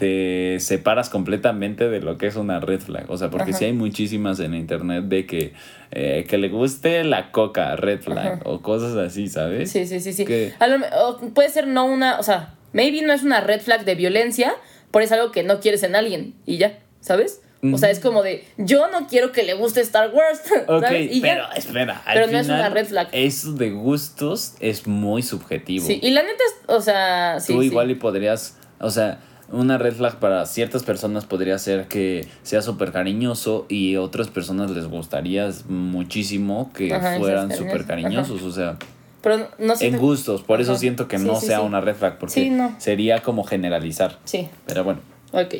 te 0.00 0.58
separas 0.60 1.10
completamente 1.10 1.90
de 1.90 2.00
lo 2.00 2.16
que 2.16 2.26
es 2.26 2.36
una 2.36 2.58
red 2.58 2.80
flag. 2.80 3.04
O 3.10 3.18
sea, 3.18 3.28
porque 3.30 3.50
Ajá. 3.50 3.58
sí 3.58 3.64
hay 3.66 3.74
muchísimas 3.74 4.40
en 4.40 4.54
internet 4.54 5.04
de 5.04 5.26
que, 5.26 5.52
eh, 5.90 6.24
que 6.26 6.38
le 6.38 6.48
guste 6.48 7.04
la 7.04 7.30
coca, 7.32 7.76
red 7.76 8.00
flag, 8.00 8.40
o 8.46 8.62
cosas 8.62 8.96
así, 8.96 9.28
¿sabes? 9.28 9.70
Sí, 9.70 9.86
sí, 9.86 10.00
sí, 10.00 10.14
sí. 10.14 10.24
Que- 10.24 10.54
A 10.58 10.66
lo 10.68 10.78
me- 10.78 10.86
o 11.04 11.18
puede 11.34 11.50
ser 11.50 11.66
no 11.66 11.84
una, 11.84 12.18
o 12.18 12.22
sea, 12.22 12.54
maybe 12.72 13.02
no 13.02 13.12
es 13.12 13.22
una 13.22 13.42
red 13.42 13.60
flag 13.60 13.84
de 13.84 13.94
violencia, 13.94 14.54
pero 14.90 15.04
es 15.04 15.12
algo 15.12 15.30
que 15.32 15.42
no 15.42 15.60
quieres 15.60 15.82
en 15.82 15.94
alguien 15.94 16.34
y 16.46 16.56
ya, 16.56 16.78
¿sabes? 17.00 17.42
O 17.62 17.76
sea, 17.76 17.90
es 17.90 18.00
como 18.00 18.22
de, 18.22 18.42
yo 18.56 18.88
no 18.90 19.06
quiero 19.06 19.32
que 19.32 19.42
le 19.42 19.52
guste 19.52 19.82
Star 19.82 20.10
Wars, 20.14 20.40
Ok, 20.66 20.82
¿sabes? 20.82 21.12
Y 21.12 21.20
ya. 21.20 21.28
pero 21.28 21.44
espera, 21.54 22.02
al 22.06 22.14
Pero 22.14 22.32
no 22.32 22.38
es 22.38 22.46
una 22.46 22.70
red 22.70 22.86
flag. 22.86 23.08
Eso 23.12 23.52
de 23.52 23.68
gustos 23.70 24.54
es 24.60 24.86
muy 24.86 25.22
subjetivo. 25.22 25.86
Sí, 25.86 26.00
y 26.02 26.10
la 26.12 26.22
neta 26.22 26.42
es, 26.42 26.54
o 26.68 26.80
sea, 26.80 27.38
sí. 27.38 27.52
Tú 27.52 27.60
sí. 27.60 27.66
igual 27.66 27.90
y 27.90 27.96
podrías, 27.96 28.58
o 28.80 28.88
sea, 28.88 29.18
una 29.52 29.78
red 29.78 29.94
flag 29.94 30.16
para 30.20 30.46
ciertas 30.46 30.82
personas 30.84 31.24
podría 31.24 31.58
ser 31.58 31.86
que 31.88 32.26
sea 32.42 32.62
súper 32.62 32.92
cariñoso 32.92 33.66
y 33.68 33.96
otras 33.96 34.28
personas 34.28 34.70
les 34.70 34.86
gustaría 34.86 35.50
muchísimo 35.68 36.70
que 36.74 36.94
Ajá, 36.94 37.18
fueran 37.18 37.50
súper 37.54 37.84
cariñoso. 37.86 38.34
cariñosos, 38.34 38.42
o 38.42 38.52
sea, 38.52 38.76
Pero 39.22 39.48
no 39.58 39.74
en 39.80 39.98
gustos, 39.98 40.42
por 40.42 40.60
eso 40.60 40.76
siento 40.76 41.08
que 41.08 41.18
Sí, 41.18 41.24
no 41.26 41.38
sí, 41.40 41.46
sea 41.46 41.58
sí. 41.60 41.64
una 41.66 41.80
red 41.80 41.94
flag, 41.96 42.18
porque 42.18 42.48
no. 42.50 42.74
sería 42.78 43.22
como 43.22 43.44
generalizar, 43.44 44.18
Sí, 44.24 44.48
pero 44.66 44.84
bueno, 44.84 45.00
ok. 45.32 45.56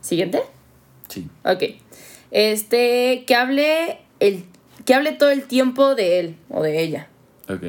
Siguiente. 0.00 0.42
sí. 1.08 1.26
Ok. 1.44 1.62
Este, 2.30 3.24
que 3.26 3.34
hable 3.34 3.98
el 4.20 4.44
que 4.84 4.94
hable 4.94 5.12
todo 5.12 5.30
el 5.30 5.42
tiempo 5.44 5.94
de 5.94 6.20
él 6.20 6.36
o 6.50 6.62
de 6.62 6.82
ella. 6.82 7.08
Ok. 7.48 7.62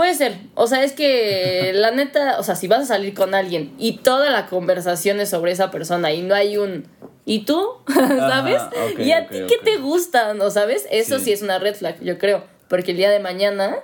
Puede 0.00 0.14
ser. 0.14 0.38
O 0.54 0.66
sea, 0.66 0.82
es 0.82 0.94
que 0.94 1.72
la 1.74 1.90
neta, 1.90 2.38
o 2.38 2.42
sea, 2.42 2.54
si 2.54 2.68
vas 2.68 2.80
a 2.80 2.86
salir 2.86 3.12
con 3.12 3.34
alguien 3.34 3.74
y 3.76 3.98
toda 3.98 4.30
la 4.30 4.46
conversación 4.46 5.20
es 5.20 5.28
sobre 5.28 5.52
esa 5.52 5.70
persona 5.70 6.10
y 6.10 6.22
no 6.22 6.34
hay 6.34 6.56
un 6.56 6.86
¿y 7.26 7.40
tú? 7.40 7.62
¿Sabes? 7.94 8.62
¿Y 8.98 9.12
a 9.12 9.28
ti 9.28 9.40
qué 9.46 9.58
te 9.62 9.76
gusta? 9.76 10.32
¿No 10.32 10.48
sabes? 10.48 10.88
Eso 10.90 11.18
sí. 11.18 11.26
Sí. 11.26 11.32
es 11.32 11.42
una 11.42 11.58
red 11.58 11.74
flag, 11.74 12.00
yo 12.00 12.16
creo. 12.16 12.44
Porque 12.68 12.92
el 12.92 12.96
día 12.96 13.10
de 13.10 13.20
mañana, 13.20 13.76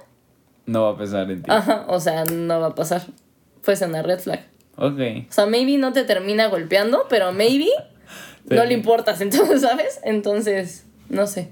No 0.64 0.85
va 0.85 0.92
a 0.92 0.96
pensar 0.96 1.31
en 1.31 1.42
ti. 1.42 1.50
ajá, 1.50 1.85
o 1.87 2.00
sea, 2.00 2.24
no 2.24 2.61
va 2.61 2.68
a 2.68 2.74
pasar. 2.74 3.02
Puede 3.62 3.76
ser 3.76 3.90
una 3.90 4.00
red 4.00 4.18
flag. 4.18 4.40
Ok. 4.79 4.98
O 5.29 5.33
sea, 5.33 5.44
maybe 5.44 5.76
no 5.76 5.92
te 5.92 6.05
termina 6.05 6.46
golpeando, 6.46 7.05
pero 7.11 7.33
maybe 7.33 7.68
no 8.46 8.64
le 8.64 8.72
importas, 8.72 9.20
entonces, 9.20 9.61
¿sabes? 9.61 10.00
Entonces, 10.02 10.87
no 11.11 11.26
sé. 11.26 11.50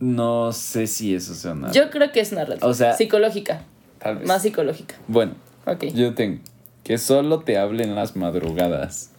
No 0.00 0.52
sé 0.52 0.86
si 0.86 1.14
eso 1.14 1.34
sea 1.34 1.52
una... 1.52 1.70
Yo 1.72 1.90
creo 1.90 2.10
que 2.12 2.20
es 2.20 2.32
una 2.32 2.44
red 2.44 2.58
flag. 2.58 2.70
O 2.70 2.74
sea, 2.74 2.94
psicológica. 2.94 3.62
Tal 3.98 4.18
vez. 4.18 4.26
Más 4.28 4.42
psicológica. 4.42 4.96
Bueno, 5.08 5.34
Ok. 5.66 5.84
yo 5.94 6.14
tengo 6.14 6.40
que 6.82 6.98
solo 6.98 7.40
te 7.40 7.56
hable 7.58 7.84
en 7.84 7.94
las 7.94 8.14
madrugadas. 8.16 9.10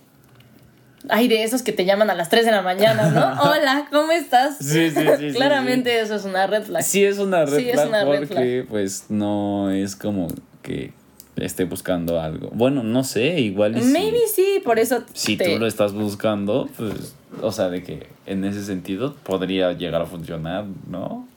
Ay, 1.10 1.28
de 1.28 1.44
esos 1.44 1.62
que 1.62 1.72
te 1.72 1.86
llaman 1.86 2.10
a 2.10 2.16
las 2.16 2.30
3 2.30 2.46
de 2.46 2.52
la 2.52 2.62
mañana, 2.62 3.10
¿no? 3.10 3.42
Hola, 3.52 3.88
¿cómo 3.92 4.12
estás? 4.12 4.58
Sí, 4.60 4.90
sí, 4.92 4.96
sí, 5.18 5.30
sí, 5.32 5.36
Claramente 5.36 6.00
eso 6.00 6.16
es 6.16 6.26
una 6.26 6.48
red 6.48 6.64
flag. 6.64 6.84
Sí 6.84 7.04
es 7.04 7.18
una 7.20 7.46
red 7.46 7.58
Sí, 7.58 7.70
es 7.70 7.86
una 7.86 8.04
red 8.06 8.28
porque 8.28 8.66
pues 8.70 9.06
no 9.10 9.72
es 9.72 9.96
como 9.96 10.28
que 10.62 10.94
esté 11.38 11.66
buscando 11.66 12.20
algo. 12.22 12.50
Bueno, 12.54 12.84
no 12.84 13.04
sé, 13.04 13.40
igual 13.42 13.82
si- 13.82 13.92
Maybe 13.92 14.20
sí, 14.34 14.62
por 14.64 14.80
eso 14.80 15.04
si, 15.14 15.38
te- 15.38 15.54
tú 15.54 15.60
lo 15.60 15.68
estás 15.68 15.94
buscando, 15.94 16.70
pues, 16.78 17.16
o 17.42 17.52
sea, 17.52 17.70
de 17.70 17.84
que 17.84 18.08
en 18.26 18.44
ese 18.46 18.64
sentido 18.64 19.16
podría 19.24 19.74
llegar 19.74 20.02
a 20.02 20.06
funcionar, 20.06 20.66
¿no? 20.90 21.28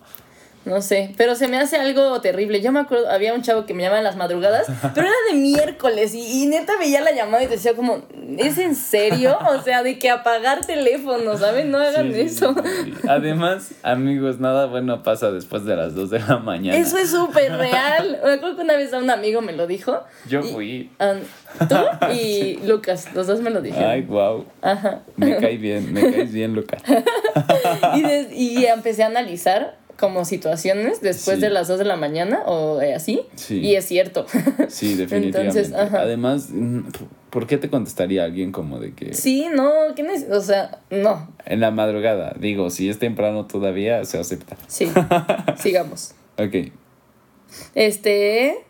No 0.65 0.83
sé, 0.83 1.15
pero 1.17 1.35
se 1.35 1.49
me 1.49 1.57
hace 1.59 1.77
algo 1.77 2.21
terrible. 2.21 2.61
Yo 2.61 2.73
me 2.73 2.81
acuerdo, 2.81 3.09
había 3.11 3.33
un 3.33 3.41
chavo 3.43 3.65
que 3.65 3.73
me 3.73 3.83
llamaba 3.85 3.99
en 3.99 4.05
las 4.05 4.17
madrugadas, 4.17 4.67
pero 4.95 5.07
era 5.07 5.17
de 5.31 5.39
miércoles 5.39 6.15
y, 6.15 6.43
y 6.43 6.47
neta 6.47 6.75
veía 6.79 7.01
la 7.01 7.13
llamada 7.13 7.43
y 7.43 7.47
decía 7.47 7.75
como, 7.75 8.03
¿es 8.37 8.59
en 8.59 8.75
serio? 8.75 9.39
O 9.49 9.63
sea, 9.63 9.83
de 9.83 9.99
que 9.99 10.11
apagar 10.11 10.67
teléfono, 10.67 11.39
¿saben? 11.39 11.71
No 11.71 11.79
hagan 11.79 12.13
Sí, 12.13 12.21
eso. 12.21 12.55
sí. 12.85 12.93
Además, 13.09 13.73
amigos, 13.83 14.41
nada 14.41 14.67
bueno 14.67 15.03
pasa 15.03 15.31
después 15.31 15.65
de 15.65 15.75
las 15.77 15.95
2 15.95 16.11
de 16.11 16.19
la 16.21 16.39
mañana. 16.39 16.77
Eso 16.77 16.99
es 16.99 17.11
súper 17.11 17.53
real. 17.57 18.21
Me 18.23 18.33
acuerdo 18.33 18.57
que 18.57 18.63
una 18.63 18.77
vez 18.77 18.93
a 18.93 18.99
un 18.99 19.09
amigo 19.11 19.41
me 19.41 19.53
lo 19.55 19.67
dijo. 19.67 20.01
Yo 20.29 20.41
y- 20.41 20.53
fui. 20.53 20.91
tú 21.69 21.77
y 22.13 22.59
Lucas, 22.67 23.09
los 23.15 23.27
dos 23.27 23.41
me 23.41 23.49
lo 23.51 23.63
dijeron. 23.63 23.89
Ay, 23.91 24.03
wow. 24.03 24.45
Ajá. 24.61 25.01
Me 25.17 25.37
cae 25.37 25.57
bien, 25.57 25.93
me 25.95 26.03
caes 26.13 26.33
bien, 26.33 26.55
Lucas. 26.55 26.83
Y, 27.95 28.03
des- 28.03 28.33
y 28.33 28.67
empecé 28.67 29.03
a 29.03 29.07
analizar 29.07 29.77
como 29.99 30.25
situaciones 30.25 31.01
después 31.01 31.37
Sí. 31.37 31.43
de 31.43 31.51
las 31.51 31.67
2 31.69 31.79
de 31.81 31.85
la 31.85 31.97
mañana 31.97 32.43
o 32.47 32.81
eh, 32.81 32.95
así. 32.95 33.23
Sí. 33.35 33.59
Y 33.61 33.75
es 33.75 33.85
cierto. 33.85 34.27
Sí, 34.69 34.95
definitivamente. 34.97 35.61
Entonces, 35.61 35.73
ajá. 35.73 36.03
Además, 36.03 36.49
mm, 36.51 36.83
¿por 37.31 37.47
qué 37.47 37.59
te 37.59 37.69
contestaría 37.69 38.23
alguien 38.25 38.53
como 38.53 38.79
de 38.79 38.95
que 38.95 39.13
Sí, 39.15 39.49
no, 39.53 39.71
¿qué 39.97 40.05
neces- 40.05 40.31
O 40.31 40.41
sea, 40.41 40.79
no. 40.91 41.29
en 41.45 41.61
la 41.61 41.71
madrugada? 41.73 42.35
Digo, 42.39 42.71
si 42.71 42.89
es 42.89 42.99
temprano 42.99 43.47
todavía 43.47 44.05
se 44.05 44.19
acepta. 44.19 44.57
Sí. 44.69 44.89
Sigamos. 45.59 46.15
Ok. 46.39 46.71
Este. 47.75 48.65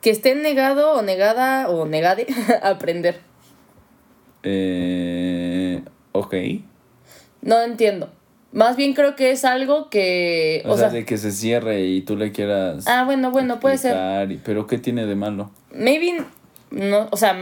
Que 0.00 0.10
esté 0.10 0.34
negado 0.34 0.92
o 0.94 1.02
negada 1.02 1.68
o 1.68 1.86
negade 1.86 2.26
a 2.62 2.70
aprender. 2.70 3.20
Eh, 4.42 5.82
ok. 6.12 6.34
No 7.42 7.60
entiendo. 7.62 8.10
Más 8.52 8.76
bien 8.76 8.92
creo 8.92 9.16
que 9.16 9.30
es 9.30 9.44
algo 9.44 9.88
que. 9.88 10.62
O, 10.66 10.76
sea, 10.76 10.90
de 10.90 11.04
que 11.06 11.16
se 11.16 11.32
cierre 11.32 11.80
y 11.86 12.02
tú 12.02 12.16
le 12.16 12.32
quieras. 12.32 12.84
Ah, 12.86 13.04
bueno, 13.04 13.30
bueno, 13.30 13.58
puede 13.60 13.78
ser. 13.78 14.30
y- 14.30 14.36
Pero 14.36 14.66
¿qué 14.66 14.78
tiene 14.78 15.06
de 15.06 15.14
malo? 15.14 15.50
Maybe. 15.72 16.22
No, 16.70 17.08
o 17.10 17.16
sea, 17.16 17.36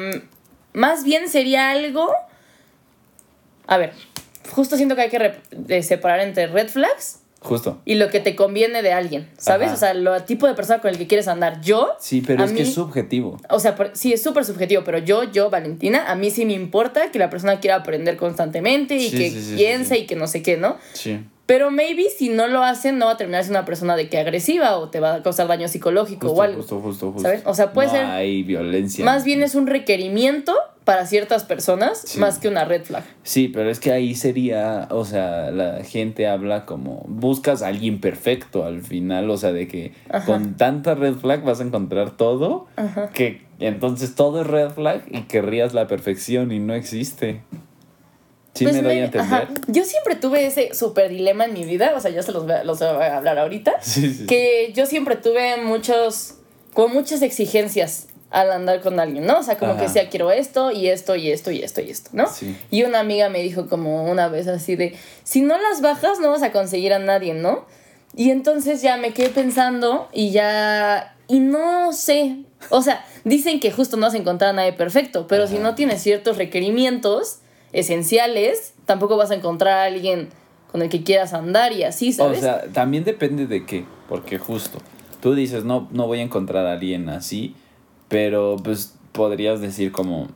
más 0.73 1.05
bien 1.05 1.29
sería 1.29 1.70
algo. 1.70 2.12
A 3.66 3.77
ver, 3.77 3.92
justo 4.53 4.77
siento 4.77 4.94
que 4.94 5.03
hay 5.03 5.11
que 5.11 5.83
separar 5.83 6.20
entre 6.20 6.46
red 6.46 6.68
flags 6.68 7.20
Justo. 7.42 7.81
y 7.87 7.94
lo 7.94 8.11
que 8.11 8.20
te 8.20 8.37
conviene 8.37 8.83
de 8.83 8.92
alguien, 8.92 9.29
¿sabes? 9.38 9.68
Ajá. 9.68 9.74
O 9.74 9.79
sea, 9.79 9.94
lo 9.94 10.22
tipo 10.24 10.46
de 10.46 10.53
persona 10.55 10.81
con 10.81 10.90
el 10.90 10.98
que 10.98 11.07
quieres 11.07 11.26
andar. 11.26 11.61
Yo. 11.62 11.94
Sí, 11.98 12.22
pero 12.26 12.42
a 12.42 12.46
es 12.46 12.53
que 12.53 12.62
es 12.62 12.74
subjetivo. 12.74 13.38
O 13.48 13.59
sea, 13.59 13.76
por- 13.76 13.90
sí, 13.96 14.12
es 14.12 14.22
súper 14.22 14.44
subjetivo, 14.44 14.83
pero 14.85 14.98
yo, 14.98 15.24
yo, 15.24 15.48
Valentina, 15.50 16.11
a 16.11 16.14
mí 16.16 16.31
sí 16.31 16.44
me 16.44 16.53
importa 16.53 17.11
que 17.11 17.18
la 17.18 17.31
persona 17.31 17.59
quiera 17.61 17.76
aprender 17.76 18.16
constantemente 18.18 18.96
y 18.96 19.09
Sí, 19.09 19.16
que 19.16 19.31
sí, 19.31 19.40
sí, 19.40 19.42
sí, 19.50 19.55
piense 19.57 19.98
y 19.98 20.07
que 20.07 20.16
no 20.16 20.26
sé 20.26 20.42
qué, 20.42 20.57
¿no? 20.59 20.76
Sí. 20.92 21.20
Pero 21.46 21.70
maybe 21.72 22.05
si 22.16 22.29
no 22.29 22.46
lo 22.46 22.62
hacen, 22.62 22.98
no 22.98 23.07
va 23.07 23.12
a 23.12 23.16
terminar 23.16 23.42
siendo 23.42 23.59
una 23.59 23.66
persona 23.66 23.96
de 23.96 24.09
que 24.09 24.18
agresiva 24.18 24.76
o 24.76 24.88
te 24.88 25.00
va 25.00 25.14
a 25.14 25.22
causar 25.24 25.48
daño 25.48 25.66
psicológico 25.66 26.29
Justo, 26.29 26.38
o 26.40 26.42
algo. 26.42 26.57
justo, 26.59 26.81
justo, 26.81 27.07
justo. 27.12 27.22
¿Sabes? 27.29 27.42
O 27.44 27.55
sea, 27.55 27.72
puede 27.72 27.88
no 27.88 27.94
ser- 27.94 28.05
hay 28.05 28.42
violencia. 28.44 29.05
Más 29.05 29.24
bien 29.24 29.42
es 29.42 29.57
un 29.57 29.66
requerimiento 29.66 30.55
para 30.85 31.07
ciertas 31.07 31.45
personas 31.45 32.03
Sí. 32.05 32.19
más 32.19 32.38
que 32.38 32.49
una 32.49 32.64
red 32.64 32.85
flag. 32.85 33.05
Sí, 33.23 33.49
pero 33.49 33.71
es 33.71 33.79
que 33.81 33.93
ahí 33.93 34.14
sería, 34.14 34.88
o 34.90 35.05
sea, 35.05 35.51
la 35.51 35.85
gente 35.85 36.27
habla 36.27 36.64
como, 36.66 37.05
buscas 37.07 37.62
a 37.62 37.69
alguien 37.69 38.01
perfecto 38.01 38.64
al 38.64 38.83
final, 38.83 39.31
o 39.31 39.37
sea, 39.37 39.53
de 39.53 39.69
que 39.69 39.93
Ajá. 40.09 40.25
con 40.27 40.57
tanta 40.57 40.95
red 40.95 41.14
flag 41.14 41.43
vas 41.45 41.61
a 41.61 41.64
encontrar 41.64 42.16
todo, 42.16 42.66
Ajá. 42.77 43.11
que 43.11 43.43
entonces 43.61 44.14
todo 44.14 44.40
es 44.40 44.47
red 44.47 44.71
flag 44.71 45.03
y 45.11 45.23
querrías 45.23 45.75
la 45.75 45.87
perfección 45.87 46.51
y 46.51 46.59
no 46.59 46.75
existe. 46.75 47.43
Sí 48.55 48.64
Pues 48.64 48.75
me 48.77 48.83
doy 48.83 48.99
a 48.99 49.05
entender. 49.05 49.21
ajá. 49.43 49.49
Yo 49.69 49.85
siempre 49.85 50.16
tuve 50.16 50.45
ese 50.47 50.75
super 50.75 51.09
dilema 51.09 51.45
en 51.45 51.53
mi 51.53 51.64
vida, 51.64 51.93
o 51.97 52.01
sea, 52.01 52.11
yo 52.11 52.23
se 52.23 52.33
los 52.33 52.45
voy 52.45 52.53
a, 52.55 52.64
los 52.64 52.81
voy 52.81 52.88
a 52.88 53.16
hablar 53.19 53.38
ahorita, 53.38 53.75
Sí, 53.81 54.12
sí. 54.12 54.27
que 54.27 54.73
yo 54.75 54.87
siempre 54.87 55.14
tuve 55.16 55.59
muchos, 55.62 56.35
como 56.75 56.95
muchas 56.95 57.23
exigencias 57.23 58.09
al 58.31 58.53
andar 58.53 58.81
con 58.81 59.01
alguien, 59.01 59.27
¿no? 59.27 59.40
O 59.40 59.43
sea, 59.43 59.59
como 59.59 59.77
que 59.77 59.88
sea, 59.88 60.09
quiero 60.09 60.31
esto 60.31 60.71
y 60.71 60.88
esto 60.88 61.16
y 61.16 61.31
esto 61.31 61.51
y 61.51 61.62
esto 61.62 61.81
y 61.81 61.90
esto, 61.90 62.11
¿no? 62.12 62.29
Sí. 62.29 62.57
Y 62.71 62.85
una 62.85 63.01
amiga 63.01 63.29
me 63.29 63.43
dijo 63.43 63.66
como 63.66 64.05
una 64.05 64.29
vez 64.29 64.47
así 64.47 64.77
de, 64.77 64.97
si 65.25 65.43
no 65.43 65.59
las 65.59 65.81
bajas 65.81 66.21
no 66.21 66.31
vas 66.31 66.43
a 66.43 66.53
conseguir 66.53 66.93
a 66.93 67.01
nadie, 67.01 67.35
¿no? 67.35 67.66
Y 68.14 68.31
entonces 68.31 68.83
ya 68.83 68.97
me 68.97 69.12
quedé 69.12 69.31
pensando 69.31 70.09
y 70.12 70.31
ya, 70.31 71.16
y 71.27 71.40
no 71.40 71.93
sé, 71.93 72.45
o 72.69 72.83
sea, 72.83 73.05
dicen 73.25 73.59
que 73.59 73.73
justo 73.73 73.97
no 73.97 74.07
vas 74.07 74.14
a 74.14 74.19
encontrar 74.19 74.51
a 74.51 74.53
nadie 74.53 74.73
perfecto, 74.73 75.27
pero 75.27 75.47
si 75.49 75.59
no 75.59 75.75
tienes 75.75 76.01
ciertos 76.03 76.37
requerimientos 76.37 77.38
esenciales, 77.73 78.75
tampoco 78.87 79.16
vas 79.16 79.31
a 79.33 79.35
encontrar 79.35 79.79
a 79.79 79.85
alguien 79.85 80.29
con 80.71 80.83
el 80.83 80.88
que 80.88 81.03
quieras 81.03 81.33
andar 81.35 81.73
y 81.73 81.83
así, 81.83 82.12
¿sabes? 82.12 82.38
O 82.38 82.43
sea, 82.43 82.62
también 82.73 83.03
depende 83.03 83.47
de 83.47 83.66
qué, 83.66 83.85
porque 84.09 84.38
justo, 84.38 84.79
tú 85.21 85.35
dices, 85.35 85.64
no, 85.64 85.88
no 85.90 86.07
voy 86.07 86.21
a 86.21 86.23
encontrar 86.23 86.66
a 86.66 86.73
alguien 86.73 87.09
así, 87.09 87.57
pero 88.11 88.57
pues 88.62 88.92
podrías 89.12 89.61
decir 89.62 89.90
como, 89.92 90.29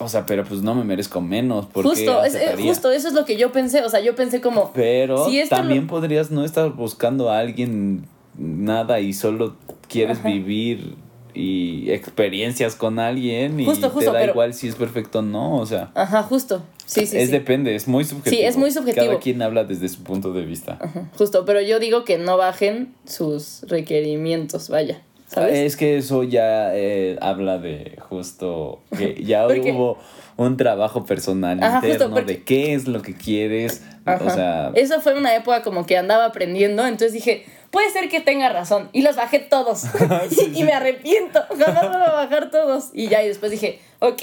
o 0.00 0.08
sea, 0.08 0.24
pero 0.24 0.44
pues 0.44 0.62
no 0.62 0.74
me 0.74 0.84
merezco 0.84 1.20
menos, 1.20 1.66
porque 1.66 1.90
justo, 1.90 2.24
es- 2.24 2.38
justo 2.62 2.90
eso 2.90 3.08
es 3.08 3.14
lo 3.14 3.24
que 3.26 3.36
yo 3.36 3.52
pensé, 3.52 3.82
o 3.82 3.90
sea, 3.90 4.00
yo 4.00 4.14
pensé 4.14 4.40
como, 4.40 4.72
Pero 4.72 5.28
Si 5.28 5.46
también 5.50 5.82
lo- 5.82 5.88
podrías 5.88 6.30
no 6.30 6.44
estar 6.44 6.70
buscando 6.72 7.28
a 7.30 7.40
alguien 7.40 8.06
nada 8.38 9.00
y 9.00 9.12
solo 9.12 9.56
quieres 9.88 10.18
Ajá. 10.20 10.28
vivir 10.28 10.94
y 11.34 11.90
experiencias 11.90 12.74
con 12.76 12.98
alguien 12.98 13.60
y 13.60 13.64
Justo, 13.64 13.90
justo, 13.90 14.10
te 14.10 14.16
da 14.16 14.20
pero- 14.20 14.32
igual 14.32 14.54
si 14.54 14.68
es 14.68 14.76
perfecto 14.76 15.18
o 15.18 15.22
no, 15.22 15.56
o 15.58 15.66
sea, 15.66 15.90
ajá, 15.94 16.22
justo, 16.22 16.62
sí, 16.86 17.06
sí, 17.06 17.16
es 17.16 17.26
sí. 17.26 17.32
depende, 17.32 17.74
es 17.74 17.86
muy 17.88 18.04
subjetivo. 18.04 18.42
es 18.48 18.56
muy 18.56 18.70
subjetivo. 18.70 19.06
Cada 19.06 19.18
quien 19.18 19.42
habla 19.42 19.64
desde 19.64 19.88
su 19.88 20.02
punto 20.02 20.32
de 20.32 20.44
vista. 20.44 20.78
Ajá, 20.80 21.08
Justo, 21.18 21.44
pero 21.44 21.60
yo 21.60 21.78
digo 21.80 22.04
que 22.04 22.18
no 22.18 22.36
bajen 22.36 22.94
sus 23.04 23.62
requerimientos, 23.68 24.68
vaya, 24.68 25.02
¿sabes? 25.28 25.54
Es 25.54 25.76
que 25.76 25.98
eso 25.98 26.24
ya 26.24 26.74
eh, 26.74 27.16
habla 27.20 27.58
de 27.58 27.96
justo 28.08 28.80
que 28.96 29.14
ya 29.24 29.46
hubo 29.46 29.98
un 30.36 30.56
trabajo 30.56 31.04
personal 31.04 31.62
Ajá, 31.62 31.80
interno 31.86 32.10
porque- 32.14 32.32
de 32.34 32.42
qué 32.44 32.74
es 32.74 32.86
lo 32.88 33.02
que 33.02 33.14
quieres, 33.14 33.82
o 34.06 34.30
sea, 34.30 34.70
Eso 34.74 35.00
fue 35.00 35.14
una 35.14 35.34
época 35.36 35.62
como 35.62 35.84
que 35.86 35.96
andaba 35.98 36.24
aprendiendo, 36.26 36.82
entonces 36.86 37.12
dije, 37.12 37.44
puede 37.70 37.90
ser 37.90 38.08
que 38.08 38.20
tenga 38.20 38.48
razón. 38.48 38.88
Y 38.92 39.02
los 39.02 39.16
bajé 39.16 39.38
todos. 39.40 39.84
Sí, 40.30 40.52
y 40.54 40.62
me 40.64 40.72
arrepiento. 40.72 41.40
Jamás 41.58 41.88
voy 41.88 42.00
a 42.00 42.12
bajar 42.12 42.50
todos. 42.50 42.88
Y 42.94 43.08
ya, 43.08 43.22
y 43.22 43.28
después 43.28 43.50
dije, 43.52 43.80
ok, 43.98 44.22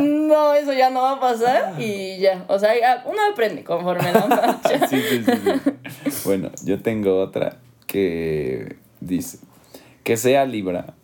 no, 0.00 0.54
eso 0.54 0.72
ya 0.72 0.90
no 0.90 1.02
va 1.02 1.12
a 1.12 1.20
pasar. 1.20 1.74
Y 1.80 2.18
ya, 2.18 2.44
o 2.48 2.58
sea, 2.60 2.78
ya 2.78 3.02
uno 3.06 3.18
aprende 3.32 3.64
conforme 3.64 4.12
la 4.12 4.26
marcha. 4.26 4.86
Sí, 4.86 4.96
sí, 5.10 5.24
sí, 5.24 5.32
sí. 6.04 6.10
Bueno, 6.24 6.50
yo 6.64 6.80
tengo 6.80 7.20
otra 7.20 7.56
que 7.86 8.76
dice 9.00 9.38
que 10.06 10.16
sea 10.16 10.44
Libra. 10.46 10.94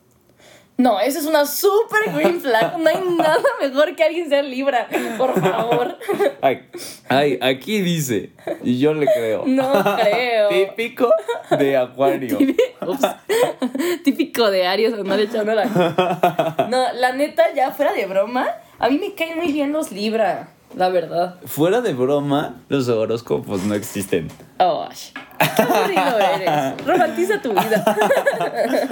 No, 0.79 1.01
eso 1.01 1.19
es 1.19 1.27
una 1.27 1.45
super 1.45 2.13
green 2.15 2.41
flag. 2.41 2.79
No 2.79 2.89
hay 2.89 3.01
nada 3.17 3.43
mejor 3.61 3.97
que 3.97 4.05
alguien 4.05 4.29
sea 4.29 4.43
Libra. 4.43 4.87
Por 5.19 5.39
favor. 5.41 5.99
Ay, 6.41 6.63
ay, 7.09 7.39
aquí 7.43 7.81
dice, 7.83 8.31
y 8.63 8.79
yo 8.79 8.95
le 8.95 9.07
creo. 9.07 9.45
No 9.47 9.73
creo. 9.97 10.49
Típico 10.49 11.13
de 11.59 11.77
Acuario. 11.77 12.39
Ups. 12.81 13.07
Típico 14.05 14.51
de 14.51 14.67
Aries 14.67 14.93
andar 14.95 15.19
echando 15.19 15.53
la. 15.53 15.65
No, 16.71 16.93
la 16.93 17.13
neta, 17.13 17.53
ya 17.55 17.73
fuera 17.73 17.93
de 17.93 18.07
broma, 18.07 18.49
a 18.79 18.89
mí 18.89 18.99
me 18.99 19.15
caen 19.15 19.37
muy 19.37 19.53
bien 19.53 19.73
los 19.73 19.91
Libra, 19.91 20.49
la 20.77 20.89
verdad. 20.89 21.37
Fuera 21.45 21.81
de 21.81 21.93
broma, 21.95 22.63
los 22.69 22.89
horóscopos 22.89 23.63
no 23.65 23.75
existen. 23.75 24.29
Oh, 24.59 24.89
qué 25.57 25.63
aburrido 25.63 26.19
eres. 26.37 26.87
Romantiza 26.87 27.43
tu 27.43 27.51
vida. 27.51 27.85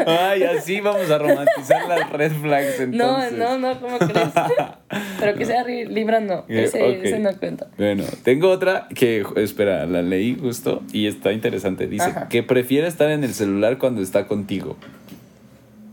Ay, 0.07 0.43
así 0.45 0.81
vamos 0.81 1.09
a 1.11 1.19
romantizar 1.19 1.87
las 1.89 2.11
red 2.11 2.33
flags 2.33 2.81
No, 2.89 3.23
entonces. 3.23 3.33
no, 3.39 3.59
no, 3.59 3.81
¿cómo 3.81 3.99
crees? 3.99 4.29
Pero 5.21 5.39
que 5.39 5.47
sea 5.47 5.65
Libra, 5.65 6.21
no. 6.21 6.45
Eh, 6.49 6.65
Ese, 6.65 6.83
ok. 6.83 7.05
ese 7.05 7.19
no 7.21 7.31
cuenta. 7.39 7.69
Bueno, 7.79 8.05
tengo 8.25 8.51
otra 8.51 8.89
que, 8.95 9.25
espera, 9.37 9.87
la 9.87 10.03
leí 10.03 10.37
justo 10.41 10.83
y 10.93 11.07
está 11.07 11.33
interesante. 11.33 11.87
Dice 11.87 12.05
Ajá. 12.11 12.29
que 12.29 12.43
prefiere 12.43 12.87
estar 12.89 13.11
en 13.11 13.23
el 13.25 13.33
celular 13.35 13.79
cuando 13.79 14.03
está 14.03 14.27
contigo. 14.27 14.77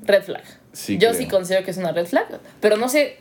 Red 0.06 0.24
flag. 0.24 0.44
Sí, 0.74 0.94
Yo 0.98 1.10
creo. 1.10 1.14
sí 1.22 1.28
considero 1.28 1.64
que 1.66 1.72
es 1.72 1.78
una 1.78 1.92
red 1.92 2.06
flag. 2.06 2.28
Pero 2.62 2.78
no 2.78 2.88
sé, 2.90 3.18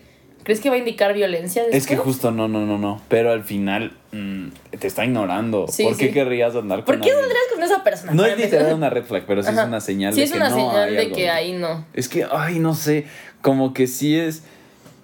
¿crees 0.46 0.60
que 0.60 0.70
va 0.70 0.76
a 0.76 0.78
indicar 0.78 1.12
violencia 1.12 1.62
después? 1.62 1.82
Es 1.82 1.86
que 1.88 1.96
justo 1.98 2.30
no, 2.30 2.46
no, 2.48 2.64
no, 2.64 2.78
no. 2.78 3.02
Pero 3.08 3.32
al 3.32 3.42
final 3.42 3.92
mm, 4.12 4.46
te 4.78 4.86
está 4.86 5.04
ignorando. 5.04 5.66
Sí, 5.68 5.82
¿Por 5.84 5.96
qué 5.98 6.06
sí. 6.06 6.12
querrías 6.14 6.54
andar 6.56 6.84
con 6.84 6.94
¿Por 6.94 7.00
qué 7.04 7.10
saldrías 7.12 7.42
con 7.52 7.62
esa 7.64 7.82
persona? 7.84 8.12
No 8.14 8.24
es 8.24 8.38
literal 8.38 8.72
una 8.72 8.88
red 8.88 9.04
flag, 9.04 9.24
pero 9.26 9.42
sí 9.42 9.50
Ajá. 9.50 9.62
es 9.62 9.68
una 9.68 9.80
señal 9.82 10.14
Sí, 10.14 10.20
de 10.20 10.24
es 10.26 10.30
que 10.32 10.38
una 10.38 10.48
no 10.48 10.56
señal 10.56 10.88
hay 10.88 10.94
de 10.94 11.00
algo. 11.02 11.16
que 11.16 11.28
ahí 11.30 11.52
no. 11.52 11.84
Es 11.92 12.08
que, 12.08 12.24
ay, 12.30 12.60
no 12.60 12.74
sé, 12.74 13.06
como 13.42 13.74
que 13.74 13.86
sí 13.88 14.16
es 14.18 14.44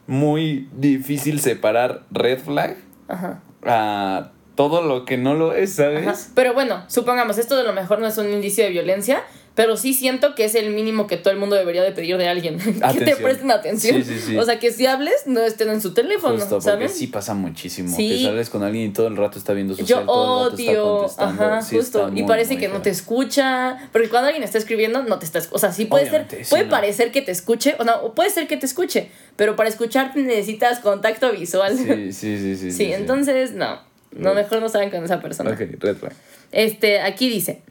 muy 0.07 0.69
difícil 0.77 1.41
separar 1.41 2.03
red 2.11 2.39
flag 2.39 2.77
Ajá. 3.09 3.43
a 3.65 4.31
todo 4.55 4.83
lo 4.83 5.05
que 5.05 5.17
no 5.17 5.35
lo 5.35 5.53
es, 5.55 5.75
¿sabes? 5.75 6.07
Ajá. 6.07 6.19
Pero 6.35 6.55
bueno, 6.55 6.85
supongamos, 6.89 7.39
esto 7.39 7.57
de 7.57 7.65
lo 7.65 7.73
mejor 7.73 7.99
no 7.99 8.07
es 8.07 8.17
un 8.19 8.31
indicio 8.31 8.65
de 8.65 8.71
violencia, 8.71 9.23
pero 9.55 9.77
sí 9.77 9.93
siento 9.93 10.35
que 10.35 10.45
es 10.45 10.55
el 10.55 10.71
mínimo 10.71 11.07
que 11.07 11.19
todo 11.19 11.33
el 11.33 11.39
mundo 11.39 11.57
debería 11.57 11.83
de 11.83 11.93
pedir 11.93 12.17
de 12.17 12.29
alguien. 12.29 12.59
que 12.93 13.05
te 13.05 13.17
presten 13.17 13.51
atención. 13.51 14.03
Sí, 14.03 14.15
sí, 14.15 14.21
sí. 14.27 14.37
O 14.37 14.45
sea, 14.45 14.59
que 14.59 14.73
si 14.73 14.87
hables, 14.87 15.27
no 15.27 15.43
estén 15.43 15.69
en 15.69 15.83
su 15.83 15.93
teléfono, 15.93 16.35
Justo, 16.35 16.57
porque 16.57 16.65
¿sabes? 16.65 16.93
sí 16.93 17.09
pasa 17.09 17.35
muchísimo. 17.35 17.95
Que 17.95 18.23
sales 18.23 18.49
con 18.49 18.63
alguien 18.63 18.91
y 18.91 18.93
todo 18.93 19.09
el 19.09 19.17
rato 19.17 19.39
está 19.39 19.53
viendo 19.53 19.75
su 19.75 19.85
Yo 19.85 20.01
está 20.01 20.11
odio, 20.11 21.07
ajá, 21.19 21.63
justo. 21.63 22.11
Y 22.15 22.23
parece 22.23 22.57
que 22.57 22.69
no 22.69 22.81
te 22.81 22.91
escucha. 22.91 23.91
Porque 23.93 24.09
cuando 24.09 24.29
alguien 24.29 24.43
está 24.43 24.57
escribiendo, 24.57 25.03
no 25.03 25.19
te 25.19 25.27
está 25.27 25.39
escuchando. 25.39 25.57
O 25.57 25.61
sea, 25.61 25.73
sí 25.73 25.85
puede 25.85 26.09
Obviamente, 26.09 26.45
ser, 26.45 26.49
puede 26.49 26.65
no. 26.65 26.71
parecer 26.71 27.13
que 27.13 27.21
te 27.21 27.33
escuche, 27.33 27.77
o 27.79 27.85
no, 27.85 28.15
puede 28.15 28.31
ser 28.31 28.47
que 28.47 28.57
te 28.57 28.65
escuche, 28.65 29.11
pero 29.37 29.55
para 29.55 29.69
escucharte 29.69 30.21
necesitas 30.23 30.79
contacto 30.81 31.31
visual. 31.33 31.77
Sí, 31.77 32.13
sí, 32.13 32.39
sí, 32.39 32.57
sí. 32.57 32.73
Sí, 32.83 32.93
entonces 32.93 33.53
no. 33.53 33.81
No, 34.13 34.35
mejor 34.35 34.61
no 34.61 34.69
salgan 34.69 34.91
con 34.91 35.05
esa 35.05 35.21
persona. 35.21 35.51
Ok, 35.51 35.61
red 35.79 35.97
flag. 35.97 36.13
Este, 36.53 37.01
aquí 37.01 37.29
dice 37.31 37.63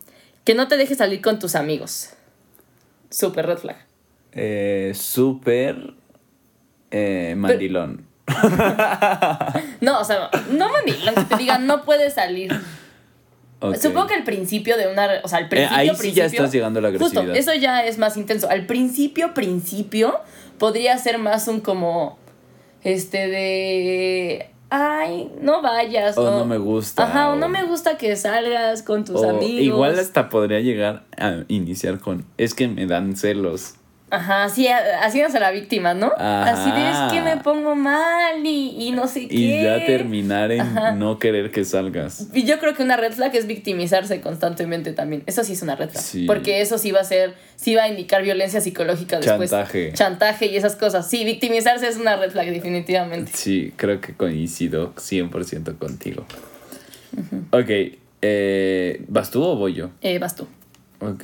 que 0.43 0.55
no 0.55 0.67
te 0.67 0.77
dejes 0.77 0.97
salir 0.97 1.21
con 1.21 1.39
tus 1.39 1.55
amigos. 1.55 2.09
Super 3.09 3.45
red 3.45 3.57
flag. 3.57 3.77
Eh, 4.33 4.93
Súper 4.95 5.93
eh, 6.91 7.33
mandilón. 7.37 8.05
No, 9.81 9.99
o 9.99 10.03
sea, 10.03 10.29
no 10.51 10.69
mandilón, 10.69 11.15
que 11.15 11.23
te 11.23 11.37
digan 11.37 11.65
no 11.67 11.83
puedes 11.83 12.13
salir. 12.13 12.51
Supongo 13.79 14.07
que 14.07 14.15
al 14.15 14.23
principio 14.23 14.77
de 14.77 14.87
una. 14.87 15.21
O 15.23 15.27
sea, 15.27 15.39
al 15.39 15.49
principio. 15.49 15.75
Eh, 15.77 15.79
ahí 15.79 15.87
sí 15.89 15.93
ya 15.93 15.99
principio- 15.99 16.25
estás 16.25 16.51
llegando 16.51 16.79
a 16.79 16.81
la 16.81 16.87
agresividad. 16.87 17.23
Justo, 17.23 17.37
eso 17.37 17.53
ya 17.53 17.85
es 17.85 17.97
más 17.99 18.17
intenso. 18.17 18.49
Al 18.49 18.65
principio, 18.65 19.33
principio, 19.33 20.19
podría 20.57 20.97
ser 20.97 21.17
más 21.19 21.47
un 21.47 21.59
como. 21.61 22.17
Este 22.83 23.27
de. 23.27 24.49
Ay, 24.73 25.29
no 25.41 25.61
vayas. 25.61 26.17
O 26.17 26.23
no 26.31 26.45
me 26.45 26.57
gusta, 26.57 27.03
Ajá, 27.03 27.29
o, 27.29 27.33
o- 27.33 27.35
no 27.35 27.49
me 27.49 27.63
gusta 27.65 27.97
que 27.97 28.15
salgas 28.15 28.81
con 28.83 29.03
tus 29.03 29.17
O 29.21 29.29
amigos. 29.29 29.61
igual 29.65 29.99
hasta 29.99 30.29
podría 30.29 30.61
llegar 30.61 31.03
a 31.17 31.43
iniciar 31.49 31.99
con 31.99 32.25
es 32.37 32.53
que 32.55 32.67
me 32.69 32.85
dan 32.87 33.15
celos. 33.17 33.75
Ajá, 34.11 34.43
así, 34.43 34.67
haciéndose 34.67 35.39
la 35.39 35.51
víctima, 35.51 35.93
¿no? 35.93 36.11
Así 36.17 36.69
de 36.69 36.89
es 36.89 37.13
que 37.13 37.21
me 37.21 37.37
pongo 37.41 37.75
mal 37.75 38.45
y, 38.45 38.75
y 38.77 38.91
no 38.91 39.07
sé 39.07 39.27
qué. 39.27 39.35
Y 39.35 39.63
ya 39.63 39.85
terminar 39.85 40.51
en 40.51 40.61
Ajá. 40.61 40.91
no 40.91 41.17
querer 41.17 41.49
que 41.49 41.63
salgas. 41.63 42.27
Y 42.33 42.43
yo 42.43 42.59
creo 42.59 42.75
que 42.75 42.83
una 42.83 42.97
red 42.97 43.13
flag 43.13 43.33
es 43.35 43.47
victimizarse 43.47 44.19
constantemente 44.19 44.91
también. 44.91 45.23
Eso 45.27 45.45
sí 45.45 45.53
es 45.53 45.61
una 45.61 45.75
red 45.77 45.89
flag. 45.89 46.03
Sí. 46.03 46.25
Porque 46.27 46.59
eso 46.59 46.77
sí 46.77 46.91
va 46.91 46.99
a 46.99 47.03
ser, 47.05 47.35
sí 47.55 47.73
va 47.73 47.83
a 47.83 47.87
indicar 47.87 48.21
violencia 48.21 48.59
psicológica 48.59 49.17
después. 49.19 49.49
Chantaje. 49.49 49.93
Chantaje 49.93 50.45
y 50.47 50.57
esas 50.57 50.75
cosas. 50.75 51.09
Sí, 51.09 51.23
victimizarse 51.23 51.87
es 51.87 51.95
una 51.95 52.17
red 52.17 52.31
flag, 52.31 52.47
definitivamente. 52.51 53.31
Sí, 53.33 53.73
creo 53.77 54.01
que 54.01 54.13
coincido 54.13 54.93
100% 54.95 55.77
contigo. 55.77 56.25
Ok, 57.51 57.69
eh, 58.21 59.03
¿vas 59.07 59.31
tú 59.31 59.41
o 59.43 59.55
voy 59.55 59.73
yo? 59.73 59.89
Eh, 60.01 60.19
vas 60.19 60.35
tú. 60.35 60.47
Ok, 60.99 61.23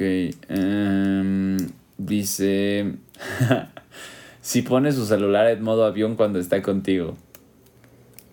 em, 0.49 1.57
dice, 1.97 2.93
si 4.41 4.61
pone 4.61 4.91
su 4.91 5.05
celular 5.05 5.47
en 5.47 5.63
modo 5.63 5.85
avión 5.85 6.15
cuando 6.15 6.39
está 6.39 6.61
contigo. 6.61 7.15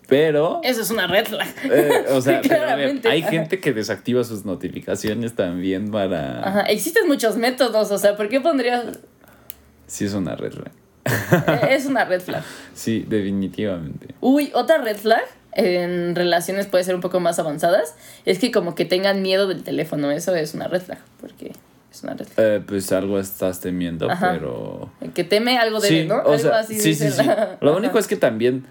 Pero, 0.06 0.60
Eso 0.62 0.82
es 0.82 0.90
una 0.90 1.06
red 1.06 1.26
flag. 1.26 1.48
eh, 1.64 2.04
o 2.10 2.20
sea, 2.20 2.42
pero 2.42 2.76
ver, 2.76 3.00
hay 3.08 3.22
gente 3.22 3.58
que 3.58 3.72
desactiva 3.72 4.22
sus 4.22 4.44
notificaciones 4.44 5.34
también 5.34 5.90
para... 5.90 6.46
Ajá, 6.46 6.60
existen 6.62 7.08
muchos 7.08 7.36
métodos, 7.36 7.90
o 7.90 7.98
sea, 7.98 8.16
¿por 8.16 8.28
qué 8.28 8.40
pondrías...? 8.40 8.98
Sí, 9.86 10.04
es 10.04 10.14
una 10.14 10.36
red 10.36 10.52
flag. 10.52 10.72
Eh, 11.06 11.74
es 11.74 11.86
una 11.86 12.04
red 12.04 12.20
flag. 12.20 12.42
Sí, 12.74 13.04
definitivamente. 13.08 14.08
Uy, 14.20 14.50
otra 14.54 14.78
red 14.78 14.96
flag 14.96 15.24
en 15.52 16.14
relaciones 16.14 16.66
puede 16.66 16.84
ser 16.84 16.94
un 16.94 17.00
poco 17.00 17.20
más 17.20 17.38
avanzadas, 17.38 17.94
es 18.24 18.38
que 18.38 18.50
como 18.50 18.74
que 18.74 18.84
tengan 18.84 19.22
miedo 19.22 19.46
del 19.46 19.62
teléfono, 19.62 20.10
eso 20.10 20.34
es 20.34 20.52
una 20.52 20.68
red 20.68 20.82
flag, 20.82 20.98
porque 21.20 21.52
es 21.94 22.02
una 22.02 22.14
red 22.14 22.26
flag. 22.26 22.46
Eh, 22.46 22.60
pues 22.66 22.90
algo 22.92 23.18
estás 23.18 23.60
temiendo, 23.60 24.10
Ajá. 24.10 24.32
pero... 24.32 24.90
El 25.00 25.12
que 25.12 25.24
teme 25.24 25.58
algo 25.58 25.80
debe, 25.80 26.02
Sí, 26.02 26.08
¿no? 26.08 26.16
o 26.16 26.32
algo 26.32 26.38
sea, 26.38 26.58
así 26.58 26.78
sí, 26.80 26.94
sí, 26.94 27.10
sí. 27.10 27.22
Lo 27.60 27.70
Ajá. 27.70 27.78
único 27.78 27.98
es 27.98 28.06
que 28.06 28.16
también... 28.16 28.66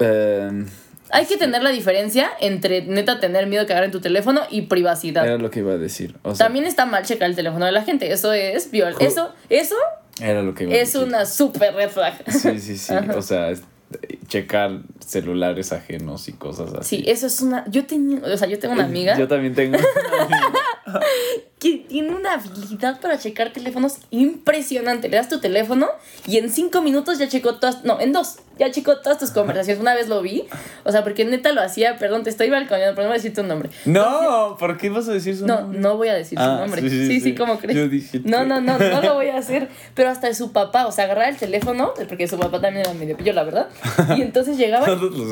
eh, 0.00 0.64
Hay 1.10 1.26
que 1.26 1.36
tener 1.36 1.62
la 1.62 1.70
diferencia 1.70 2.30
entre 2.40 2.82
neta 2.82 3.20
tener 3.20 3.46
miedo 3.46 3.62
de 3.62 3.68
cagar 3.68 3.84
en 3.84 3.90
tu 3.90 4.00
teléfono 4.00 4.42
y 4.50 4.62
privacidad. 4.62 5.24
era 5.26 5.38
lo 5.38 5.50
que 5.50 5.60
iba 5.60 5.72
a 5.72 5.78
decir. 5.78 6.16
O 6.22 6.34
sea, 6.34 6.46
También 6.46 6.64
está 6.66 6.86
mal 6.86 7.04
checar 7.04 7.28
el 7.30 7.36
teléfono 7.36 7.64
de 7.66 7.72
la 7.72 7.82
gente. 7.82 8.10
Eso 8.12 8.32
es 8.32 8.70
viol. 8.70 8.94
Eso, 9.00 9.32
eso 9.48 9.76
Era 10.20 10.42
lo 10.42 10.54
que 10.54 10.64
iba 10.64 10.72
a 10.72 10.76
Es 10.76 10.92
decir. 10.92 11.06
una 11.08 11.24
super 11.26 11.74
red 11.74 11.90
flag. 11.90 12.14
Sí, 12.30 12.58
sí, 12.60 12.76
sí. 12.76 12.92
Ajá. 12.94 13.16
O 13.16 13.22
sea, 13.22 13.52
checar 14.26 14.80
celulares 15.00 15.72
ajenos 15.72 16.28
y 16.28 16.34
cosas 16.34 16.74
así. 16.74 16.98
Sí, 16.98 17.04
eso 17.10 17.26
es 17.26 17.40
una. 17.40 17.64
Yo 17.70 17.86
tenía. 17.86 18.20
O 18.22 18.36
sea, 18.36 18.46
yo 18.46 18.58
tengo 18.58 18.74
una 18.74 18.84
amiga 18.84 19.16
Yo 19.16 19.26
también 19.26 19.54
tengo 19.54 19.78
una 19.78 20.22
amiga. 20.24 20.52
que 21.60 21.78
tiene 21.88 22.14
una 22.14 22.34
habilidad 22.34 23.00
para 23.00 23.18
checar 23.18 23.52
teléfonos 23.52 23.96
impresionante. 24.10 25.08
Le 25.08 25.16
das 25.16 25.28
tu 25.28 25.40
teléfono 25.40 25.88
y 26.26 26.38
en 26.38 26.50
cinco 26.50 26.82
minutos 26.82 27.18
ya 27.18 27.28
checó 27.28 27.54
todas. 27.56 27.84
No, 27.84 28.00
en 28.00 28.12
dos. 28.12 28.36
Ya 28.58 28.72
checó 28.72 28.98
todas 28.98 29.18
tus 29.18 29.30
conversaciones. 29.30 29.80
Una 29.80 29.94
vez 29.94 30.08
lo 30.08 30.20
vi. 30.20 30.44
O 30.84 30.90
sea, 30.90 31.04
porque 31.04 31.24
neta 31.24 31.52
lo 31.52 31.60
hacía. 31.60 31.96
Perdón, 31.96 32.24
te 32.24 32.30
estoy 32.30 32.50
balconeando, 32.50 32.94
pero 32.96 33.04
no 33.04 33.10
voy 33.10 33.14
a 33.18 33.22
decir 33.22 33.32
tu 33.34 33.44
nombre. 33.44 33.70
No, 33.84 34.56
¿por 34.58 34.76
qué 34.78 34.90
vas 34.90 35.08
a 35.08 35.12
decir 35.12 35.36
su 35.36 35.46
No, 35.46 35.60
nombre? 35.60 35.78
no 35.80 35.96
voy 35.96 36.08
a 36.08 36.14
decir 36.14 36.36
su 36.38 36.44
Ah, 36.44 36.58
nombre. 36.60 36.82
sí, 36.82 37.06
Sí, 37.06 37.20
sí. 37.20 37.34
¿cómo 37.36 37.58
crees? 37.58 37.76
Yo 37.76 37.88
dije 37.88 38.20
no, 38.24 38.44
no, 38.44 38.60
no, 38.60 38.76
no 38.78 39.00
lo 39.00 39.14
voy 39.14 39.28
a 39.28 39.36
hacer. 39.38 39.68
Pero 39.94 40.10
hasta 40.10 40.32
su 40.34 40.50
papá, 40.52 40.86
o 40.86 40.92
sea, 40.92 41.04
agarrar 41.04 41.28
el 41.28 41.36
teléfono, 41.36 41.92
porque 42.08 42.26
su 42.26 42.36
papá 42.38 42.60
también 42.60 42.84
era 42.86 42.94
medio 42.94 43.16
pillo, 43.16 43.32
la 43.32 43.44
verdad. 43.44 43.68
Y 44.16 44.22
entonces 44.22 44.56
llegaba. 44.58 44.86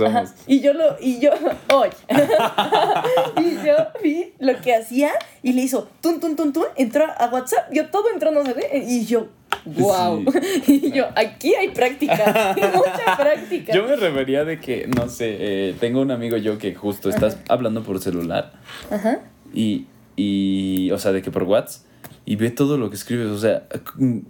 Ajá, 0.06 0.24
y 0.46 0.60
yo 0.60 0.72
lo, 0.72 0.96
y 1.00 1.18
yo, 1.18 1.30
hoy. 1.74 1.88
y 3.38 3.66
yo 3.66 3.74
vi 4.02 4.32
lo 4.38 4.60
que 4.60 4.74
hacía 4.74 5.10
y 5.46 5.52
le 5.52 5.62
hizo 5.62 5.88
tun, 6.00 6.18
tun, 6.18 6.34
tun, 6.34 6.52
tun, 6.52 6.64
entró 6.74 7.04
a 7.04 7.28
WhatsApp, 7.28 7.72
yo 7.72 7.86
todo 7.86 8.10
entró, 8.12 8.32
no 8.32 8.44
sé 8.44 8.52
qué, 8.52 8.78
y 8.84 9.04
yo, 9.04 9.28
wow. 9.64 10.24
Y 10.66 10.90
yo, 10.90 11.06
aquí 11.14 11.54
hay 11.54 11.68
práctica, 11.68 12.52
mucha 12.74 13.16
práctica. 13.16 13.72
Yo 13.72 13.84
me 13.84 13.94
refería 13.94 14.44
de 14.44 14.58
que, 14.58 14.88
no 14.88 15.08
sé, 15.08 15.36
eh, 15.38 15.76
tengo 15.78 16.00
un 16.00 16.10
amigo 16.10 16.36
yo 16.36 16.58
que 16.58 16.74
justo 16.74 17.10
estás 17.10 17.38
hablando 17.48 17.84
por 17.84 18.00
celular 18.00 18.54
Ajá. 18.90 19.20
y, 19.54 19.86
y, 20.16 20.90
o 20.90 20.98
sea, 20.98 21.12
de 21.12 21.22
que 21.22 21.30
por 21.30 21.44
WhatsApp 21.44 21.85
y 22.28 22.34
ve 22.36 22.50
todo 22.50 22.76
lo 22.76 22.90
que 22.90 22.96
escribes, 22.96 23.28
o 23.28 23.38
sea, 23.38 23.62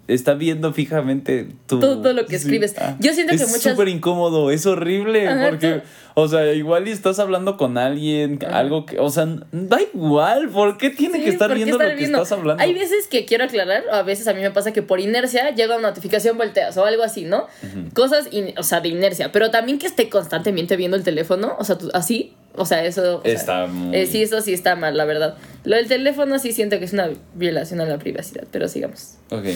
está 0.06 0.34
viendo 0.34 0.72
fijamente 0.74 1.48
tu... 1.66 1.80
Todo 1.80 2.12
lo 2.12 2.26
que 2.26 2.36
escribes. 2.36 2.74
Yo 3.00 3.12
siento 3.14 3.30
que 3.34 3.42
es 3.42 3.48
muchas- 3.50 3.72
súper 3.72 3.88
incómodo, 3.88 4.50
es 4.50 4.66
horrible, 4.66 5.26
Ajá, 5.26 5.48
porque, 5.48 5.72
tú- 5.72 5.80
o 6.14 6.28
sea, 6.28 6.52
igual 6.52 6.86
y 6.88 6.90
estás 6.90 7.18
hablando 7.18 7.56
con 7.56 7.78
alguien, 7.78 8.38
algo 8.52 8.84
que, 8.84 8.98
o 8.98 9.08
sea, 9.08 9.26
da 9.50 9.78
igual, 9.94 10.50
¿por 10.50 10.76
qué 10.76 10.90
tiene 10.90 11.18
Sí, 11.18 11.24
que 11.24 11.30
estar 11.30 11.48
¿por 11.48 11.56
qué 11.56 11.64
viendo 11.64 11.82
estar 11.82 11.92
lo 11.94 11.98
que 11.98 12.04
estás 12.04 12.32
hablando? 12.32 12.62
Hay 12.62 12.74
veces 12.74 13.06
que 13.08 13.24
quiero 13.24 13.44
aclarar, 13.44 13.84
o 13.90 13.94
a 13.94 14.02
veces 14.02 14.28
a 14.28 14.34
mí 14.34 14.42
me 14.42 14.50
pasa 14.50 14.72
que 14.74 14.82
por 14.82 15.00
inercia 15.00 15.54
llega 15.54 15.76
una 15.78 15.88
notificación, 15.88 16.36
volteas 16.36 16.76
o 16.76 16.84
algo 16.84 17.02
así, 17.02 17.24
¿no? 17.24 17.46
Cosas, 17.94 18.28
in- 18.30 18.52
o 18.58 18.62
sea, 18.62 18.80
de 18.82 18.88
inercia, 18.90 19.32
pero 19.32 19.50
también 19.50 19.78
que 19.78 19.86
esté 19.86 20.10
constantemente 20.10 20.76
viendo 20.76 20.98
el 20.98 21.02
teléfono, 21.02 21.56
o 21.58 21.64
sea, 21.64 21.78
tú- 21.78 21.90
así, 21.94 22.34
o 22.56 22.66
sea, 22.66 22.84
eso... 22.84 23.18
o 23.18 23.22
sea, 23.22 23.32
Está 23.32 23.66
muy- 23.66 23.96
eh, 23.96 24.06
sí, 24.06 24.22
eso 24.22 24.40
sí 24.40 24.52
está 24.52 24.76
mal, 24.76 24.96
la 24.96 25.04
verdad. 25.04 25.36
Lo 25.64 25.76
del 25.76 25.88
teléfono 25.88 26.38
sí 26.38 26.52
siento 26.52 26.78
que 26.78 26.84
es 26.86 26.92
una 26.92 27.10
violación 27.34 27.80
a 27.80 27.84
la 27.86 27.98
privacidad, 27.98 28.44
pero 28.50 28.68
sigamos. 28.68 29.14
Ok. 29.30 29.46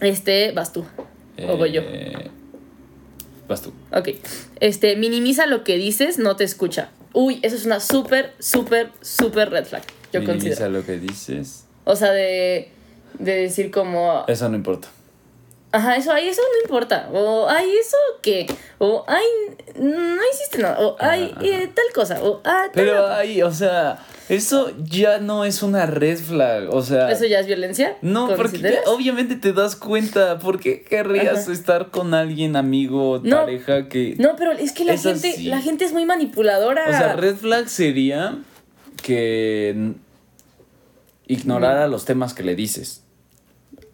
Este, 0.00 0.52
vas 0.52 0.72
tú. 0.72 0.84
O 1.48 1.56
voy 1.56 1.72
yo. 1.72 1.80
Eh, 1.84 2.30
Vas 3.48 3.60
tú. 3.60 3.72
Ok. 3.92 4.08
Este, 4.60 4.96
minimiza 4.96 5.46
lo 5.46 5.64
que 5.64 5.76
dices, 5.76 6.18
no 6.18 6.34
te 6.36 6.44
escucha. 6.44 6.90
Uy, 7.12 7.40
eso 7.42 7.56
es 7.56 7.66
una 7.66 7.78
súper, 7.78 8.32
súper, 8.38 8.90
súper 9.02 9.50
red 9.50 9.64
flag, 9.66 9.82
yo 10.12 10.20
Minimiza 10.20 10.46
considero. 10.48 10.70
lo 10.70 10.84
que 10.86 10.98
dices. 10.98 11.64
O 11.84 11.94
sea, 11.94 12.10
de, 12.12 12.70
de 13.18 13.32
decir 13.36 13.70
como... 13.70 14.24
Eso 14.28 14.48
no 14.48 14.56
importa. 14.56 14.88
Ajá, 15.74 15.96
eso, 15.96 16.12
ay, 16.12 16.28
eso 16.28 16.40
no 16.40 16.62
importa. 16.62 17.08
O, 17.12 17.48
ay, 17.48 17.68
eso 17.80 17.96
qué. 18.22 18.46
O, 18.78 19.04
ay, 19.08 19.24
no 19.76 20.20
hiciste 20.32 20.58
nada. 20.62 20.78
O, 20.78 20.94
ay, 21.00 21.32
Ajá, 21.34 21.44
eh, 21.44 21.68
tal 21.74 21.84
cosa. 21.92 22.22
O, 22.22 22.40
ah, 22.44 22.62
tal 22.66 22.70
Pero 22.74 23.08
ay, 23.08 23.42
o 23.42 23.50
sea, 23.52 23.98
eso 24.28 24.70
ya 24.84 25.18
no 25.18 25.44
es 25.44 25.64
una 25.64 25.86
red 25.86 26.16
flag. 26.18 26.72
O 26.72 26.80
sea. 26.82 27.10
¿Eso 27.10 27.24
ya 27.26 27.40
es 27.40 27.46
violencia? 27.48 27.96
No, 28.02 28.28
porque 28.36 28.78
obviamente 28.86 29.34
te 29.34 29.52
das 29.52 29.74
cuenta. 29.74 30.38
¿Por 30.38 30.60
qué 30.60 30.82
querrías 30.82 31.42
Ajá. 31.42 31.52
estar 31.52 31.90
con 31.90 32.14
alguien, 32.14 32.54
amigo, 32.54 33.20
No. 33.24 33.40
pareja 33.40 33.88
que. 33.88 34.14
No, 34.18 34.36
pero 34.36 34.52
es 34.52 34.70
que 34.70 34.84
la 34.84 34.92
Es 34.94 35.02
gente, 35.02 35.30
así. 35.30 35.42
la 35.46 35.60
gente 35.60 35.84
es 35.86 35.92
muy 35.92 36.04
manipuladora. 36.06 36.84
O 36.88 36.92
sea, 36.92 37.16
red 37.16 37.34
flag 37.34 37.68
sería 37.68 38.38
que 39.02 39.92
ignorara 41.26 41.88
los 41.88 42.04
temas 42.04 42.32
que 42.34 42.42
le 42.42 42.54
dices. 42.54 43.03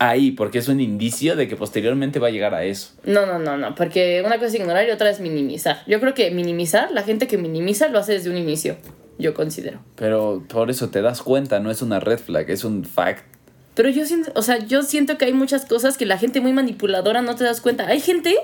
Ahí, 0.03 0.31
porque 0.31 0.59
es 0.59 0.69
un 0.69 0.81
indicio 0.81 1.37
de 1.37 1.47
que 1.47 1.57
posteriormente 1.57 2.19
va 2.19 2.29
a 2.29 2.31
llegar 2.31 2.55
a 2.55 2.65
eso. 2.65 2.95
No, 3.05 3.27
no, 3.27 3.39
no, 3.39 3.59
no, 3.59 3.75
porque 3.75 4.23
una 4.25 4.37
cosa 4.37 4.47
es 4.47 4.55
ignorar 4.55 4.89
y 4.89 4.91
otra 4.91 5.11
es 5.11 5.21
minimizar. 5.21 5.83
Yo 5.87 6.01
creo 6.01 6.15
que 6.15 6.31
minimizar, 6.31 6.91
la 6.91 7.03
gente 7.03 7.27
que 7.27 7.37
minimiza 7.37 7.89
lo 7.89 7.99
hace 7.99 8.15
desde 8.15 8.31
un 8.31 8.39
inicio, 8.39 8.79
yo 9.19 9.35
considero. 9.35 9.81
Pero 9.97 10.43
por 10.49 10.71
eso 10.71 10.89
te 10.89 11.03
das 11.03 11.21
cuenta, 11.21 11.61
no 11.61 11.71
es 11.71 11.83
una 11.83 12.01
red 12.01 12.19
flag, 12.19 12.49
es 12.49 12.65
un 12.65 12.87
fact. 12.87 13.27
Pero 13.75 13.91
yo 13.91 14.07
siento, 14.07 14.33
o 14.35 14.41
sea, 14.41 14.59
yo 14.59 14.83
siento 14.85 15.19
que 15.19 15.27
hay 15.27 15.35
muchas 15.35 15.67
cosas 15.67 15.99
que 15.99 16.07
la 16.07 16.17
gente 16.17 16.41
muy 16.41 16.55
manipuladora 16.55 17.21
no 17.21 17.35
te 17.35 17.45
das 17.45 17.61
cuenta. 17.61 17.87
Hay 17.87 18.01
gente, 18.01 18.35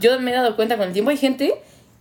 yo 0.00 0.18
me 0.20 0.30
he 0.30 0.34
dado 0.34 0.56
cuenta 0.56 0.78
con 0.78 0.86
el 0.86 0.94
tiempo, 0.94 1.10
hay 1.10 1.18
gente 1.18 1.52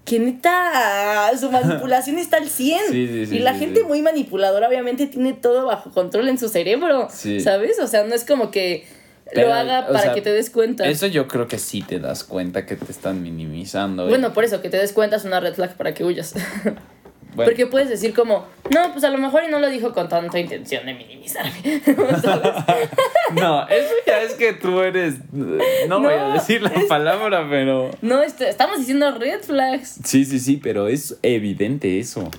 que 0.06 0.20
neta 0.20 1.32
su 1.40 1.50
manipulación 1.50 2.18
está 2.18 2.38
al 2.38 2.50
100. 2.50 2.80
Sí, 2.92 3.08
sí, 3.08 3.26
sí, 3.28 3.36
y 3.38 3.40
la 3.40 3.54
gente 3.54 3.84
muy 3.84 4.02
manipuladora 4.02 4.68
obviamente 4.68 5.08
tiene 5.08 5.34
todo 5.34 5.66
bajo 5.66 5.92
control 5.92 6.28
en 6.28 6.38
su 6.38 6.50
cerebro, 6.50 7.08
Sí. 7.10 7.40
¿sabes? 7.40 7.80
O 7.80 7.88
sea, 7.88 8.04
no 8.04 8.14
es 8.14 8.26
como 8.26 8.52
que 8.52 8.86
Pero, 9.34 9.48
lo 9.48 9.54
haga 9.54 9.88
para 9.88 10.00
sea, 10.02 10.14
que 10.14 10.22
te 10.22 10.32
des 10.34 10.50
cuenta. 10.50 10.86
Eso 10.88 11.08
yo 11.08 11.28
creo 11.28 11.48
que 11.48 11.58
sí 11.58 11.82
te 11.82 12.00
das 12.00 12.24
cuenta 12.26 12.66
que 12.66 12.76
te 12.76 12.92
están 12.92 13.24
minimizando. 13.24 14.08
Bueno, 14.08 14.34
por 14.34 14.44
eso 14.44 14.62
que 14.62 14.70
te 14.70 14.78
des 14.78 14.92
cuenta 14.92 15.16
es 15.16 15.24
una 15.26 15.40
red 15.40 15.54
flag 15.54 15.76
para 15.78 15.94
que 15.94 16.04
huyas. 16.04 16.34
Bueno, 17.36 17.50
Porque 17.50 17.66
puedes 17.68 17.90
decir 17.90 18.14
como, 18.14 18.46
no, 18.74 18.92
pues 18.92 19.04
a 19.04 19.10
lo 19.10 19.18
mejor 19.18 19.44
y 19.44 19.48
no 19.52 19.60
lo 19.60 19.70
dijo 19.70 19.92
con 19.94 20.08
tanta 20.08 20.40
intención 20.40 20.86
de 20.86 20.94
minimizarme. 20.94 21.52
No, 23.34 23.68
eso 23.68 23.94
ya 24.06 24.22
es 24.22 24.34
que 24.34 24.54
tú 24.54 24.82
eres. 24.82 25.16
No, 25.32 26.00
voy 26.00 26.14
a 26.14 26.28
decir 26.34 26.62
la 26.62 26.70
es- 26.70 26.86
palabra, 26.86 27.48
pero. 27.50 27.90
No, 28.02 28.22
est- 28.22 28.42
estamos 28.42 28.78
diciendo 28.80 29.12
red 29.18 29.42
flags. 29.42 30.00
Sí, 30.04 30.26
sí, 30.26 30.40
sí, 30.40 30.58
pero 30.62 30.88
es 30.88 31.18
evidente 31.24 32.00
eso. 32.00 32.30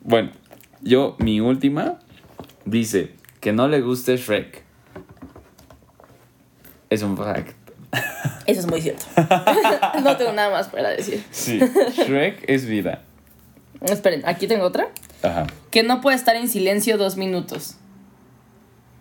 Bueno, 0.00 0.30
yo, 0.80 1.16
mi 1.18 1.40
última, 1.40 1.98
dice 2.64 3.10
que 3.40 3.52
no 3.52 3.68
le 3.68 3.80
guste 3.82 4.16
Shrek. 4.16 4.62
Es 6.88 7.02
un 7.02 7.16
fact. 7.16 7.54
Eso 8.46 8.60
es 8.60 8.66
muy 8.66 8.80
cierto. 8.80 9.04
no 10.02 10.16
tengo 10.16 10.32
nada 10.32 10.50
más 10.50 10.68
para 10.68 10.90
decir. 10.90 11.22
Sí, 11.30 11.58
Shrek 11.96 12.44
es 12.48 12.66
vida. 12.66 13.02
Esperen, 13.80 14.22
aquí 14.26 14.46
tengo 14.46 14.64
otra. 14.64 14.88
Ajá. 15.22 15.46
Que 15.70 15.82
no 15.82 16.00
puede 16.00 16.16
estar 16.16 16.36
en 16.36 16.48
silencio 16.48 16.96
dos 16.98 17.16
minutos. 17.16 17.76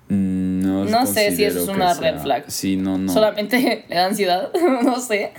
Mm, 0.09 0.59
No, 0.61 0.85
No 0.85 1.05
sé 1.05 1.35
si 1.35 1.43
eso 1.43 1.61
es 1.63 1.67
una 1.67 1.93
red 1.95 2.19
flag. 2.19 2.43
Sí, 2.47 2.75
no, 2.75 2.97
no. 2.97 3.11
Solamente 3.11 3.85
le 3.89 3.95
da 3.95 4.05
ansiedad. 4.05 4.51
no 4.83 4.99
sé. 4.99 5.31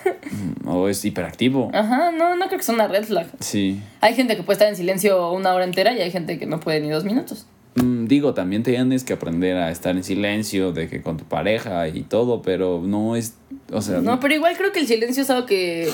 O 0.65 0.89
es 0.89 1.05
hiperactivo. 1.05 1.71
Ajá, 1.73 2.11
no, 2.11 2.37
no 2.37 2.47
creo 2.47 2.59
que 2.59 2.65
sea 2.65 2.75
una 2.75 2.89
red 2.89 3.05
flag. 3.05 3.27
Sí. 3.41 3.81
Hay 4.01 4.15
gente 4.15 4.37
que 4.37 4.43
puede 4.43 4.55
estar 4.55 4.69
en 4.69 4.77
silencio 4.77 5.31
una 5.33 5.55
hora 5.55 5.65
entera 5.65 5.93
y 5.93 6.01
hay 6.01 6.11
gente 6.11 6.39
que 6.39 6.47
no 6.47 6.59
puede 6.61 6.81
ni 6.81 6.91
dos 6.91 7.05
minutos. 7.05 7.47
Mm, 7.77 8.07
Digo, 8.07 8.35
también 8.35 8.63
tienes 8.63 9.05
que 9.05 9.13
aprender 9.13 9.57
a 9.57 9.71
estar 9.71 9.95
en 9.97 10.03
silencio, 10.03 10.73
de 10.73 10.89
que 10.89 11.03
con 11.03 11.17
tu 11.19 11.25
pareja 11.25 11.87
y 11.89 12.03
todo, 12.03 12.41
pero 12.43 12.81
no 12.85 13.17
es, 13.17 13.35
o 13.71 13.83
sea, 13.83 14.01
No, 14.01 14.19
pero 14.19 14.35
igual 14.35 14.57
creo 14.57 14.73
que 14.73 14.81
el 14.81 14.87
silencio 14.87 15.23
es 15.23 15.31
algo 15.31 15.47
que. 15.47 15.91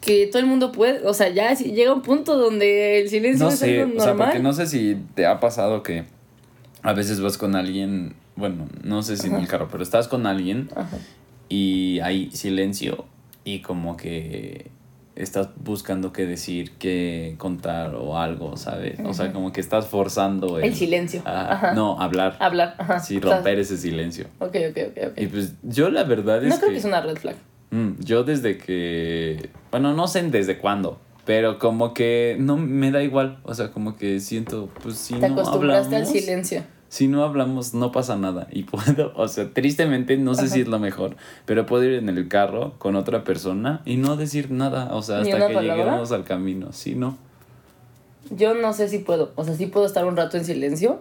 Que 0.00 0.26
todo 0.26 0.40
el 0.40 0.46
mundo 0.46 0.72
puede. 0.72 1.06
O 1.06 1.14
sea, 1.14 1.28
ya 1.28 1.54
si 1.56 1.72
llega 1.72 1.92
un 1.92 2.02
punto 2.02 2.36
donde 2.36 3.00
el 3.00 3.08
silencio 3.08 3.46
no 3.46 3.52
es 3.52 3.58
sé, 3.58 3.80
algo 3.82 3.92
o 3.96 4.00
sea, 4.00 4.08
normal. 4.10 4.28
porque 4.28 4.42
no 4.42 4.52
sé 4.52 4.66
si 4.66 4.96
te 5.14 5.26
ha 5.26 5.40
pasado 5.40 5.82
que 5.82 6.04
a 6.82 6.92
veces 6.92 7.20
vas 7.20 7.36
con 7.36 7.54
alguien, 7.56 8.14
bueno, 8.36 8.68
no 8.82 9.02
sé 9.02 9.16
si 9.16 9.26
en 9.28 9.34
el 9.36 9.46
carro, 9.46 9.68
pero 9.70 9.82
estás 9.82 10.08
con 10.08 10.26
alguien 10.26 10.70
Ajá. 10.74 10.96
y 11.48 12.00
hay 12.00 12.30
silencio 12.30 13.04
y 13.44 13.60
como 13.60 13.96
que 13.96 14.70
estás 15.16 15.50
buscando 15.56 16.12
qué 16.14 16.24
decir, 16.24 16.70
qué 16.78 17.34
contar 17.36 17.94
o 17.94 18.16
algo, 18.18 18.56
¿sabes? 18.56 18.98
O 19.04 19.12
sea, 19.12 19.32
como 19.32 19.52
que 19.52 19.60
estás 19.60 19.86
forzando 19.86 20.58
El 20.58 20.74
silencio. 20.74 21.20
Ah, 21.26 21.48
Ajá. 21.52 21.74
no, 21.74 22.00
hablar. 22.00 22.36
Hablar. 22.40 22.74
Ajá. 22.78 23.00
Sí, 23.00 23.18
O 23.18 23.20
sea, 23.20 23.34
romper 23.36 23.58
ese 23.58 23.76
silencio. 23.76 24.26
Ok, 24.38 24.56
ok, 24.70 24.78
ok, 24.90 24.98
ok. 25.10 25.18
Y 25.20 25.26
pues 25.26 25.54
yo 25.62 25.90
la 25.90 26.04
verdad 26.04 26.42
es 26.42 26.48
No 26.48 26.56
creo 26.56 26.68
que... 26.68 26.72
que 26.74 26.78
es 26.78 26.84
una 26.86 27.02
red 27.02 27.16
flag. 27.16 27.36
Mm, 27.70 28.00
yo 28.00 28.24
desde 28.24 28.58
que... 28.58 29.50
Bueno, 29.70 29.94
no 29.94 30.08
sé 30.08 30.22
desde 30.22 30.58
cuándo, 30.58 30.98
pero 31.24 31.58
como 31.58 31.94
que 31.94 32.36
no 32.38 32.56
me 32.56 32.90
da 32.90 33.02
igual. 33.02 33.38
O 33.44 33.54
sea, 33.54 33.70
como 33.70 33.96
que 33.96 34.20
siento, 34.20 34.68
pues 34.82 34.96
si 34.96 35.14
Te 35.14 35.28
no 35.28 35.34
acostumbraste 35.34 35.96
hablamos... 35.96 36.14
al 36.14 36.20
silencio. 36.20 36.62
Si 36.88 37.06
no 37.06 37.22
hablamos, 37.22 37.72
no 37.72 37.92
pasa 37.92 38.16
nada. 38.16 38.48
Y 38.50 38.62
puedo, 38.64 39.12
o 39.14 39.28
sea, 39.28 39.48
tristemente, 39.54 40.16
no 40.16 40.34
sé 40.34 40.42
Ajá. 40.46 40.50
si 40.54 40.60
es 40.62 40.68
lo 40.68 40.80
mejor, 40.80 41.16
pero 41.46 41.64
puedo 41.66 41.84
ir 41.84 41.94
en 41.94 42.08
el 42.08 42.26
carro 42.26 42.74
con 42.78 42.96
otra 42.96 43.22
persona 43.22 43.80
y 43.84 43.96
no 43.96 44.16
decir 44.16 44.50
nada. 44.50 44.92
O 44.94 45.02
sea, 45.02 45.20
¿Ni 45.20 45.30
hasta 45.30 45.46
que 45.46 45.54
palabra? 45.54 45.84
lleguemos 45.84 46.10
al 46.10 46.24
camino. 46.24 46.72
Sí, 46.72 46.96
no. 46.96 47.16
Yo 48.30 48.54
no 48.54 48.72
sé 48.72 48.88
si 48.88 48.98
puedo. 48.98 49.30
O 49.36 49.44
sea, 49.44 49.54
sí 49.54 49.66
puedo 49.66 49.86
estar 49.86 50.04
un 50.04 50.16
rato 50.16 50.36
en 50.36 50.44
silencio. 50.44 50.98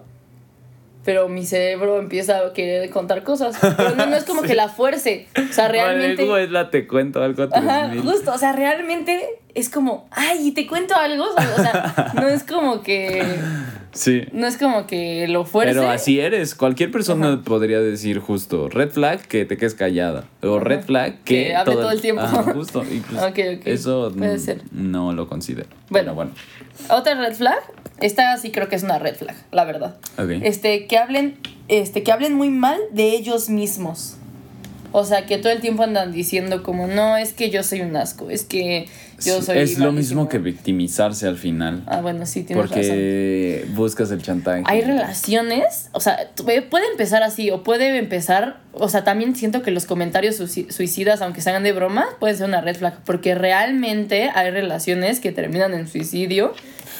Pero 1.05 1.29
mi 1.29 1.45
cerebro 1.45 1.97
empieza 1.97 2.39
a 2.39 2.53
querer 2.53 2.89
contar 2.89 3.23
cosas. 3.23 3.57
Pero 3.77 3.95
no, 3.95 4.05
no 4.05 4.15
es 4.15 4.25
como 4.25 4.41
que 4.41 4.53
la 4.53 4.67
fuerce. 4.67 5.27
O 5.49 5.53
sea, 5.53 5.67
realmente. 5.69 6.25
Vale, 6.25 6.45
Güela, 6.45 6.69
te 6.69 6.87
cuento 6.87 7.23
algo 7.23 7.47
Ajá, 7.51 7.87
3000. 7.89 8.01
justo, 8.11 8.33
o 8.33 8.37
sea, 8.37 8.51
realmente 8.51 9.39
es 9.55 9.69
como, 9.69 10.07
ay, 10.11 10.51
te 10.51 10.67
cuento 10.67 10.95
algo, 10.95 11.25
o 11.25 11.61
sea, 11.61 12.11
no 12.15 12.27
es 12.27 12.43
como 12.43 12.81
que, 12.81 13.23
Sí. 13.91 14.23
No 14.31 14.47
es 14.47 14.57
como 14.57 14.87
que 14.87 15.27
lo 15.27 15.45
fuerce. 15.45 15.73
Pero 15.73 15.89
así 15.89 16.19
eres. 16.19 16.55
Cualquier 16.55 16.91
persona 16.91 17.41
podría 17.43 17.79
decir 17.79 18.19
justo 18.19 18.69
red 18.69 18.91
flag 18.91 19.21
que 19.27 19.45
te 19.45 19.57
quedes 19.57 19.73
callada. 19.73 20.25
O 20.41 20.59
red 20.59 20.83
flag 20.83 21.23
que, 21.23 21.47
Que 21.47 21.55
hable 21.55 21.73
todo 21.73 21.91
el 21.91 22.01
tiempo. 22.01 22.21
Justo. 22.53 22.83
Y 22.83 22.99
pues. 22.99 23.59
Eso 23.65 24.11
Puede 24.15 24.39
ser. 24.39 24.61
no 24.71 25.13
lo 25.13 25.27
considero. 25.27 25.69
Bueno. 25.89 26.13
bueno. 26.13 26.31
Otra 26.89 27.15
red 27.15 27.33
flag, 27.33 27.59
esta 27.99 28.37
sí 28.37 28.51
creo 28.51 28.69
que 28.69 28.75
es 28.75 28.83
una 28.83 28.99
red 28.99 29.15
flag, 29.15 29.35
la 29.51 29.65
verdad. 29.65 29.97
Este, 30.41 30.87
que 30.87 30.97
hablen, 30.97 31.37
este, 31.67 32.03
que 32.03 32.11
hablen 32.11 32.35
muy 32.35 32.49
mal 32.49 32.79
de 32.91 33.09
ellos 33.15 33.49
mismos. 33.49 34.18
O 34.91 35.03
sea, 35.05 35.25
que 35.25 35.37
todo 35.37 35.51
el 35.51 35.59
tiempo 35.61 35.83
andan 35.83 36.11
diciendo 36.11 36.63
como, 36.63 36.87
no, 36.87 37.15
es 37.17 37.33
que 37.33 37.49
yo 37.49 37.61
soy 37.63 37.81
un 37.81 37.95
asco, 37.95 38.29
es 38.29 38.43
que 38.43 38.87
yo 39.23 39.41
soy 39.41 39.57
es 39.59 39.77
lo 39.77 39.91
malísimo". 39.91 39.91
mismo 40.23 40.29
que 40.29 40.37
victimizarse 40.39 41.27
al 41.27 41.37
final. 41.37 41.83
Ah, 41.85 42.01
bueno, 42.01 42.25
sí, 42.25 42.43
tienes 42.43 42.63
razón. 42.65 42.77
porque 42.77 43.65
buscas 43.75 44.09
el 44.11 44.21
chantaje. 44.21 44.63
Hay 44.65 44.81
relaciones, 44.81 45.89
o 45.91 45.99
sea, 45.99 46.31
puede 46.35 46.87
empezar 46.91 47.21
así 47.23 47.51
o 47.51 47.63
puede 47.63 47.97
empezar, 47.97 48.61
o 48.73 48.89
sea, 48.89 49.03
también 49.03 49.35
siento 49.35 49.61
que 49.61 49.71
los 49.71 49.85
comentarios 49.85 50.39
suici- 50.39 50.69
suicidas, 50.71 51.21
aunque 51.21 51.41
sean 51.41 51.61
de 51.63 51.71
broma, 51.71 52.07
pueden 52.19 52.37
ser 52.37 52.47
una 52.47 52.61
red 52.61 52.75
flag, 52.75 53.03
porque 53.05 53.35
realmente 53.35 54.29
hay 54.33 54.49
relaciones 54.51 55.19
que 55.19 55.31
terminan 55.31 55.73
en 55.73 55.87
suicidio 55.87 56.53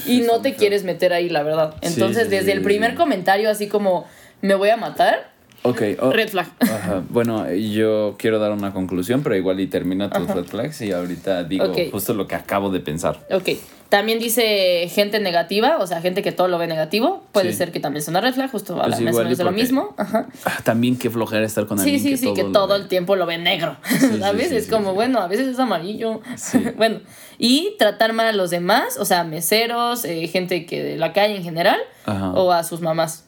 y 0.06 0.22
no 0.22 0.42
te 0.42 0.54
quieres 0.56 0.84
meter 0.84 1.12
ahí, 1.14 1.30
la 1.30 1.44
verdad. 1.44 1.76
Entonces, 1.82 2.26
sí, 2.26 2.30
desde 2.30 2.46
sí, 2.46 2.52
el 2.52 2.62
primer 2.62 2.96
comentario, 2.96 3.50
así 3.50 3.68
como, 3.68 4.06
me 4.42 4.54
voy 4.56 4.70
a 4.70 4.78
matar, 4.78 5.32
Ok. 5.64 5.82
oh, 6.00 6.12
red 6.12 6.30
flag. 6.30 6.48
Ajá. 6.60 7.04
Bueno, 7.10 7.52
yo 7.54 8.16
quiero 8.18 8.40
dar 8.40 8.52
una 8.52 8.72
conclusión, 8.74 9.22
pero 9.24 9.36
igual 9.36 9.60
y 9.60 9.68
termina 9.68 10.10
tus 10.10 10.28
red 10.28 10.46
flags 10.46 10.82
y 10.82 10.92
ahorita 10.92 11.44
digo 11.44 11.74
justo 11.92 12.14
lo 12.14 12.28
que 12.28 12.36
acabo 12.36 12.70
de 12.70 12.80
pensar. 12.80 13.26
Ok. 13.32 13.50
También 13.90 14.20
dice 14.20 14.88
gente 14.94 15.20
negativa, 15.20 15.78
o 15.80 15.88
sea, 15.88 16.00
gente 16.00 16.22
que 16.22 16.32
todo 16.32 16.48
lo 16.48 16.60
ve 16.60 16.68
negativo. 16.68 17.24
Puede 17.32 17.52
Sí. 17.52 17.58
ser 17.58 17.72
que 17.72 17.80
también 17.80 18.04
sea 18.04 18.12
una 18.12 18.22
red 18.22 18.36
flag, 18.36 18.52
justo 18.52 18.76
Pues 18.76 18.84
habla 18.84 18.96
más 18.98 19.00
o 19.00 19.10
igual 19.10 19.24
y 19.24 19.26
menos 19.26 19.38
de 19.40 19.44
lo 19.46 19.52
mismo. 19.52 19.96
Ajá. 19.98 20.28
Ah, 20.46 20.60
también 20.64 20.96
qué 20.96 21.10
flojera 21.10 21.44
estar 21.44 21.66
con 21.66 21.80
Sí, 21.80 21.96
alguien 21.96 22.00
sí, 22.04 22.10
que 22.12 22.18
sí, 22.18 22.26
todo 22.26 22.36
que 22.36 22.44
todo 22.54 22.68
ve. 22.68 22.76
el 22.76 22.88
tiempo 22.88 23.16
lo 23.16 23.26
ve 23.26 23.40
negro. 23.40 23.78
sí, 23.84 24.20
¿Sabes? 24.20 24.48
sí, 24.50 24.56
es 24.58 24.66
sí, 24.66 24.70
como, 24.70 24.90
sí. 24.92 24.96
bueno, 24.96 25.20
a 25.22 25.28
veces 25.28 25.48
es 25.48 25.58
amarillo. 25.60 26.22
Sí. 26.38 26.60
bueno, 26.78 27.00
y 27.40 27.74
tratar 27.80 28.14
mal 28.14 28.28
a 28.28 28.32
los 28.34 28.52
demás, 28.52 28.96
o 29.00 29.06
sea, 29.06 29.24
meseros, 29.24 30.06
eh, 30.06 30.28
gente 30.28 30.68
que 30.68 30.84
de 30.84 30.96
la 30.98 31.12
calle 31.12 31.36
en 31.36 31.44
general, 31.44 31.80
Ajá. 32.06 32.32
o 32.34 32.52
a 32.52 32.64
sus 32.64 32.82
mamás. 32.82 33.26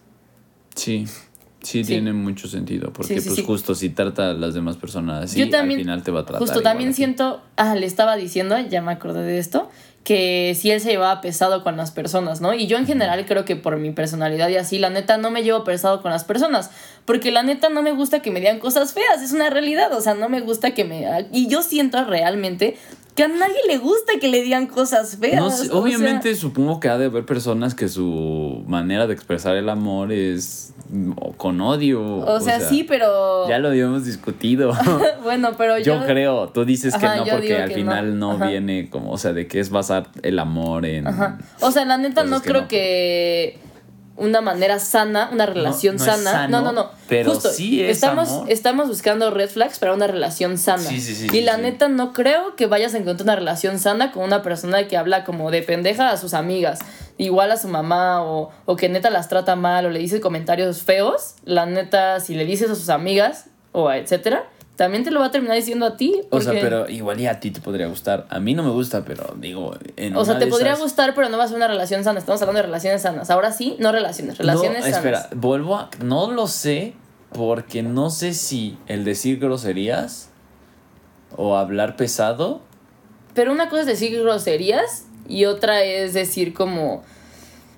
Sí. 0.76 1.06
Sí, 1.64 1.84
Sí. 1.84 1.94
tiene 1.94 2.12
mucho 2.14 2.48
sentido, 2.48 2.92
porque 2.92 3.14
Sí, 3.16 3.22
sí, 3.22 3.30
pues 3.30 3.46
justo 3.46 3.76
si 3.76 3.90
trata 3.90 4.32
a 4.32 4.34
las 4.34 4.54
demás 4.54 4.78
personas 4.78 5.26
así, 5.26 5.40
Yo 5.40 5.50
también, 5.50 5.80
al 5.80 5.84
final 5.86 6.04
te 6.04 6.12
va 6.12 6.22
a 6.22 6.26
tratar 6.26 6.40
justo 6.40 6.62
también 6.62 6.94
siento, 6.94 7.42
ah, 7.56 7.76
le 7.76 7.86
estaba 7.86 8.16
diciendo, 8.16 8.58
ya 8.60 8.82
me 8.82 8.92
acordé 8.92 9.22
de 9.22 9.38
esto, 9.38 9.70
que 10.04 10.58
si 10.60 10.72
él 10.72 10.82
se 10.82 10.90
llevaba 10.90 11.22
pesado 11.22 11.64
con 11.64 11.78
las 11.78 11.92
personas, 11.92 12.42
¿no? 12.42 12.56
Y 12.56 12.66
yo 12.66 12.78
en 12.78 12.88
general 12.88 13.24
creo 13.28 13.46
que 13.46 13.56
por 13.56 13.78
mi 13.78 13.92
personalidad 13.92 14.50
y 14.50 14.56
así, 14.56 14.80
la 14.80 14.90
neta 14.90 15.18
no 15.18 15.30
me 15.30 15.44
llevo 15.44 15.64
pesado 15.64 16.02
con 16.02 16.10
las 16.10 16.24
personas, 16.24 16.72
porque 17.06 17.30
la 17.32 17.44
neta 17.44 17.70
no 17.70 17.84
me 17.84 17.92
gusta 17.92 18.22
que 18.22 18.32
me 18.32 18.40
digan 18.40 18.58
cosas 18.58 18.94
feas, 18.94 19.22
es 19.22 19.32
una 19.32 19.52
realidad, 19.52 19.94
o 19.94 20.02
sea, 20.02 20.16
no 20.16 20.28
me 20.30 20.42
gusta 20.42 20.74
que 20.74 20.86
me... 20.86 21.06
Y 21.32 21.48
yo 21.48 21.62
siento 21.62 22.04
realmente 22.04 22.78
que 23.22 23.26
a 23.26 23.38
nadie 23.38 23.60
le 23.68 23.78
gusta 23.78 24.14
que 24.20 24.28
le 24.28 24.42
digan 24.42 24.66
cosas 24.66 25.18
feas. 25.18 25.40
No 25.40 25.52
sé, 25.52 25.68
sea, 25.68 25.76
obviamente 25.76 26.34
supongo 26.34 26.80
que 26.80 26.90
ha 26.90 26.98
de 26.98 27.06
haber 27.06 27.24
personas 27.24 27.76
que 27.76 27.88
su 27.88 28.64
manera 28.66 29.06
de 29.06 29.14
expresar 29.14 29.56
el 29.56 29.70
amor 29.70 30.12
es 30.12 30.74
mm, 30.90 31.12
con 31.38 31.62
odio. 31.62 32.02
o 32.02 32.40
sea, 32.40 32.60
sí, 32.60 32.84
pero... 32.84 33.48
Ya 33.48 33.60
lo 33.60 33.68
habíamos 33.68 34.06
discutido. 34.06 34.74
bueno, 35.24 35.52
pero 35.56 35.78
yo... 35.78 36.00
Yo 36.00 36.06
creo, 36.08 36.50
tú 36.50 36.66
dices 36.66 36.96
que 36.96 37.06
no 37.06 37.24
porque 37.30 37.58
al 37.58 37.72
final 37.72 38.18
no, 38.18 38.40
viene 38.40 38.90
como, 38.90 39.12
o 39.12 39.18
sea, 39.20 39.34
de 39.34 39.48
qué 39.48 39.60
es 39.60 39.70
basar 39.70 40.08
el 40.24 40.40
amor 40.40 40.88
en... 40.88 41.06
Ajá. 41.06 41.38
O 41.60 41.70
sea, 41.70 41.86
la 41.86 41.98
neta 41.98 42.24
no 42.24 42.42
que 42.42 42.50
creo 42.50 42.62
no. 42.62 42.68
que 42.68 43.60
una 44.18 44.42
manera 44.42 44.78
sana, 44.80 45.30
una 45.32 45.46
relación 45.46 45.96
no 45.96 46.06
sana. 46.06 46.32
sano, 46.32 46.62
no, 46.62 46.66
no, 46.66 46.84
no. 46.84 46.92
pero 47.08 47.32
Justo, 47.34 47.50
sí 47.50 47.82
es 47.84 47.92
estamos, 47.92 48.30
amor. 48.30 48.52
estamos 48.52 48.88
buscando 48.88 49.32
red 49.32 49.50
flags 49.50 49.80
para 49.80 49.94
una 49.94 50.06
relación 50.08 50.58
sana. 50.58 50.84
Sí, 50.84 51.00
sí, 51.02 51.16
sí, 51.16 51.28
y 51.36 51.42
la 51.42 51.58
neta 51.58 51.88
no 51.88 52.14
creo 52.14 52.56
que 52.56 52.68
vayas 52.68 52.94
a 52.94 52.98
encontrar 52.98 53.26
una 53.26 53.36
relación 53.36 53.80
sana 53.80 54.12
con 54.12 54.24
una 54.24 54.44
persona 54.44 54.88
que 54.88 54.98
habla 54.98 55.24
como 55.24 55.50
de 55.50 55.64
pendeja 55.64 56.12
a 56.12 56.18
sus 56.18 56.34
amigas, 56.34 56.80
igual 57.18 57.52
a 57.52 57.58
su 57.58 57.68
mamá, 57.68 58.24
o, 58.24 58.52
o 58.66 58.76
que 58.76 58.90
neta 58.90 59.10
las 59.10 59.28
trata 59.30 59.56
mal, 59.56 59.86
o 59.86 59.90
le 59.90 60.00
dice 60.00 60.20
comentarios 60.22 60.84
feos. 60.84 61.36
La 61.46 61.66
neta, 61.66 62.20
si 62.20 62.36
le 62.36 62.46
dices 62.46 62.70
a 62.70 62.76
sus 62.76 62.90
amigas, 62.90 63.46
o 63.72 63.88
a 63.88 63.98
etcétera, 63.98 64.44
también 64.82 65.04
te 65.04 65.12
lo 65.12 65.20
va 65.20 65.28
a 65.28 65.32
terminar 65.32 65.56
diciendo 65.56 65.86
a 65.86 65.96
ti. 65.96 66.22
O 66.32 66.42
sea, 66.42 66.54
pero 66.54 66.90
igual 66.90 67.22
y 67.22 67.28
a 67.28 67.40
ti 67.40 67.52
te 67.52 67.62
podría 67.62 67.86
gustar. 67.86 68.26
A 68.30 68.40
mí 68.40 68.56
no 68.56 68.64
me 68.64 68.72
gusta, 68.72 69.06
pero 69.06 69.36
digo, 69.38 69.76
en 69.96 70.16
O 70.16 70.26
sea, 70.26 70.40
te 70.40 70.48
podría 70.48 70.72
esas- 70.72 70.82
gustar, 70.82 71.14
pero 71.14 71.30
no 71.30 71.38
va 71.38 71.44
a 71.44 71.48
ser 71.48 71.58
una 71.58 71.68
relación 71.68 72.04
sana. 72.04 72.18
Estamos 72.18 72.42
hablando 72.42 72.58
de 72.58 72.64
relaciones 72.64 73.04
sanas. 73.04 73.30
Ahora 73.30 73.52
sí, 73.52 73.76
no 73.78 73.92
relaciones, 73.92 74.40
relaciones 74.40 74.80
no, 74.80 74.86
sanas. 74.86 74.98
espera, 74.98 75.30
vuelvo 75.36 75.76
a... 75.76 75.92
No 76.04 76.32
lo 76.32 76.48
sé 76.48 76.96
porque 77.32 77.84
no 77.84 78.10
sé 78.10 78.34
si 78.34 78.76
el 78.88 79.06
decir 79.06 79.38
groserías 79.38 80.30
o 81.38 81.56
hablar 81.58 81.96
pesado... 81.96 82.64
Pero 83.36 83.52
una 83.52 83.70
cosa 83.70 83.82
es 83.82 83.86
decir 83.88 84.20
groserías 84.20 85.06
y 85.30 85.46
otra 85.46 85.84
es 85.84 86.16
decir 86.16 86.56
como... 86.56 87.04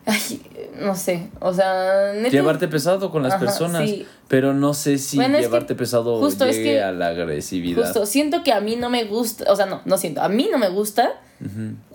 Ay, 0.06 0.42
no 0.82 0.96
sé. 0.96 1.30
O 1.40 1.54
sea, 1.54 2.12
neta- 2.14 2.30
Llevarte 2.30 2.68
pesado 2.68 3.10
con 3.10 3.24
las 3.24 3.34
Ajá, 3.34 3.46
personas, 3.46 3.90
sí. 3.90 4.06
pero 4.28 4.54
no 4.54 4.74
sé 4.74 4.98
si 4.98 5.16
Bueno, 5.16 5.36
es 5.38 5.42
que 5.44 5.48
llevarte 5.48 5.76
pesado 5.76 6.20
justo 6.20 6.46
es 6.46 6.58
llegue 6.58 6.74
que- 6.74 6.82
a 6.84 6.92
la 6.92 7.08
agresividad. 7.08 7.84
Justo, 7.84 8.06
siento 8.06 8.44
que 8.44 8.52
a 8.52 8.60
mí 8.60 8.76
no 8.76 8.90
me 8.90 9.06
gusta, 9.06 9.52
o 9.52 9.56
sea, 9.56 9.66
no, 9.66 9.82
no 9.86 9.98
siento, 9.98 10.22
a 10.22 10.30
mí 10.30 10.50
no 10.52 10.58
me 10.58 10.70
gusta. 10.70 11.14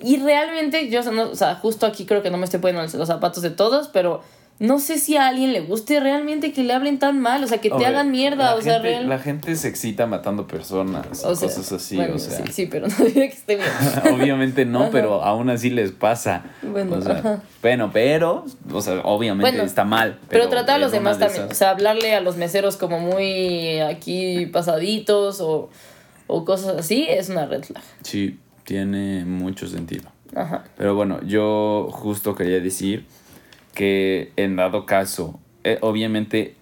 Y 0.03 0.19
realmente, 0.19 0.91
yo, 0.91 1.01
o 1.01 1.03
sea, 1.03 1.13
no- 1.13 1.31
o 1.31 1.35
sea, 1.35 1.55
justo 1.55 1.87
aquí 1.87 2.05
creo 2.05 2.23
que 2.23 2.31
no 2.31 2.37
me 2.37 2.45
estoy 2.45 2.61
poniendo 2.61 2.83
los 2.99 3.09
zapatos 3.09 3.43
de 3.43 3.49
todos, 3.51 3.89
pero 3.89 4.23
no 4.61 4.81
sé 4.81 4.99
si 4.99 5.17
a 5.17 5.29
alguien 5.29 5.53
le 5.53 5.61
guste 5.61 6.01
realmente 6.01 6.53
que 6.53 6.65
le 6.65 6.73
hablen 6.73 6.99
tan 6.99 7.21
mal, 7.21 7.45
o 7.45 7.47
sea, 7.47 7.59
que 7.59 7.71
te 7.71 7.87
hagan 7.87 8.11
mierda, 8.11 8.57
o 8.57 8.61
sea, 8.61 8.75
gente- 8.75 8.89
real. 8.89 9.09
La 9.09 9.19
gente 9.21 9.55
se 9.55 9.69
excita 9.69 10.07
matando 10.07 10.49
personas, 10.49 11.07
o 11.25 11.37
sea, 11.37 11.49
cosas 11.49 11.71
así, 11.71 11.95
bueno, 11.97 12.17
o 12.17 12.19
sea. 12.19 12.45
Sí, 12.47 12.53
sí, 12.53 12.67
pero 12.67 12.89
no 12.99 13.05
diría 13.05 13.29
que 13.29 13.35
esté 13.37 13.55
bien. 13.57 13.69
obviamente 14.15 14.65
no, 14.65 14.81
Ajá. 14.83 14.89
pero 14.91 15.23
aún 15.23 15.49
así 15.49 15.71
les 15.71 15.93
pasa. 15.93 16.43
Bueno, 16.63 16.97
O 16.97 17.01
sea, 17.03 17.19
ajá. 17.19 17.43
bueno, 17.63 17.91
pero, 17.93 18.45
o 18.73 18.83
sea, 18.83 19.01
obviamente 19.05 19.51
Bueno, 19.53 19.65
está 19.65 19.85
mal. 19.85 20.19
Pero, 20.29 20.49
tratar 20.49 20.77
a 20.77 20.79
los 20.79 20.91
demás 20.91 21.19
de 21.19 21.27
también. 21.27 21.45
esas- 21.45 21.57
O 21.57 21.59
sea, 21.59 21.71
hablarle 21.71 22.15
a 22.15 22.21
los 22.21 22.37
meseros 22.37 22.77
como 22.77 22.99
muy 22.99 23.79
aquí 23.79 24.47
pasaditos 24.47 25.41
o, 25.41 25.71
o 26.27 26.45
cosas 26.45 26.77
así 26.79 27.07
es 27.09 27.29
una 27.29 27.47
red 27.47 27.63
flag. 27.63 27.83
Sí, 28.03 28.39
tiene 28.65 29.25
mucho 29.25 29.69
sentido. 29.69 30.11
Ajá. 30.35 30.65
Pero 30.77 30.95
bueno, 30.95 31.21
yo 31.25 31.89
justo 31.93 32.35
quería 32.35 32.61
decir 32.61 33.07
que 33.79 34.33
en 34.35 34.57
dado 34.57 34.87
caso, 34.87 35.39
eh, 35.63 35.79
obviamente, 35.83 36.57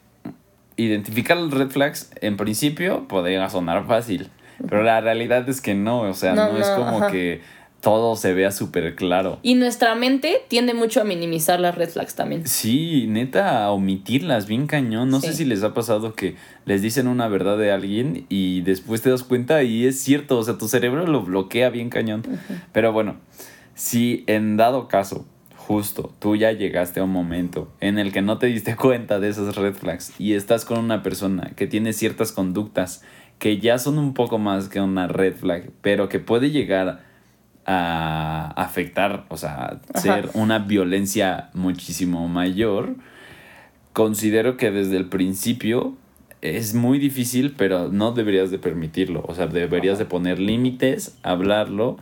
identificar 0.77 1.39
los 1.39 1.51
red 1.51 1.71
flags 1.71 2.11
en 2.21 2.37
principio 2.37 3.09
podría 3.09 3.49
sonar 3.49 3.87
fácil, 3.87 4.29
pero 4.69 4.83
la 4.83 5.01
realidad 5.01 5.49
es 5.49 5.63
que 5.63 5.75
no, 5.75 6.03
o 6.03 6.13
sea, 6.13 6.35
no, 6.35 6.53
No, 6.53 6.59
es 6.59 6.69
como 6.69 6.99
ajá. 6.99 7.11
que 7.11 7.41
todo 7.81 8.17
se 8.17 8.35
vea 8.35 8.53
súper 8.53 8.95
claro. 8.97 9.39
Y 9.43 9.55
nuestra 9.55 9.95
mente 9.95 10.43
tiende 10.49 10.75
mucho 10.75 11.01
a 11.01 11.05
minimizar 11.05 11.59
las 11.59 11.75
red 11.75 11.89
flags 11.89 12.15
también. 12.15 12.47
Sí, 12.47 13.07
neta, 13.09 13.65
a 13.65 13.71
omitirlas, 13.71 14.47
bien 14.47 14.67
cañón. 14.67 15.09
No 15.09 15.21
sé 15.21 15.33
si 15.33 15.47
les 15.47 15.63
ha 15.63 15.73
pasado 15.73 16.13
que 16.13 16.37
les 16.67 16.83
dicen 16.83 17.07
una 17.07 17.29
verdad 17.29 17.57
de 17.57 17.71
alguien 17.73 18.27
y 18.29 18.61
después 18.61 19.01
te 19.01 19.09
das 19.09 19.23
cuenta 19.23 19.63
y 19.63 19.87
es 19.87 19.99
cierto, 19.99 20.37
o 20.37 20.43
sea, 20.43 20.59
tu 20.59 20.69
cerebro 20.69 21.07
lo 21.07 21.23
bloquea 21.23 21.71
bien 21.71 21.89
cañón. 21.89 22.23
Pero 22.73 22.93
bueno, 22.93 23.17
si 23.75 24.25
en 24.27 24.59
dado 24.59 24.89
caso, 24.89 25.25
justo, 25.67 26.13
tú 26.21 26.37
ya 26.37 26.53
llegaste 26.53 27.01
a 27.01 27.05
un 27.05 27.11
momento 27.11 27.73
en 27.81 27.99
el 27.99 28.13
que 28.13 28.23
no 28.23 28.39
te 28.39 28.47
diste 28.47 28.77
cuenta 28.77 29.19
de 29.19 29.29
esas 29.29 29.57
red 29.57 29.75
flags 29.75 30.13
y 30.19 30.35
estás 30.35 30.65
con 30.65 30.79
una 30.79 31.03
persona 31.03 31.51
que 31.57 31.67
tiene 31.67 31.93
ciertas 31.93 32.31
conductas 32.31 33.03
que 33.39 33.59
ya 33.59 33.79
son 33.79 33.99
un 33.99 34.15
poco 34.15 34.39
más 34.39 34.69
que 34.69 34.81
una 34.81 35.09
red 35.09 35.35
flag, 35.35 35.71
pero 35.83 36.09
que 36.09 36.21
puede 36.21 36.51
llegar 36.51 37.05
a 37.67 38.53
afectar, 38.57 39.27
o 39.29 39.37
sea, 39.37 39.81
ser 39.97 40.31
una 40.35 40.61
violencia 40.61 41.51
muchísimo 41.53 42.29
mayor, 42.29 42.95
considero 43.93 44.57
que 44.57 44.71
desde 44.71 44.97
el 44.97 45.07
principio 45.07 45.97
es 46.43 46.75
muy 46.75 46.99
difícil, 46.99 47.55
pero 47.59 47.89
no 47.89 48.13
deberías 48.13 48.53
de 48.53 48.59
permitirlo, 48.59 49.25
o 49.27 49.35
sea, 49.35 49.49
deberías 49.49 49.99
de 49.99 50.05
poner 50.05 50.39
límites, 50.39 51.19
hablarlo 51.25 51.99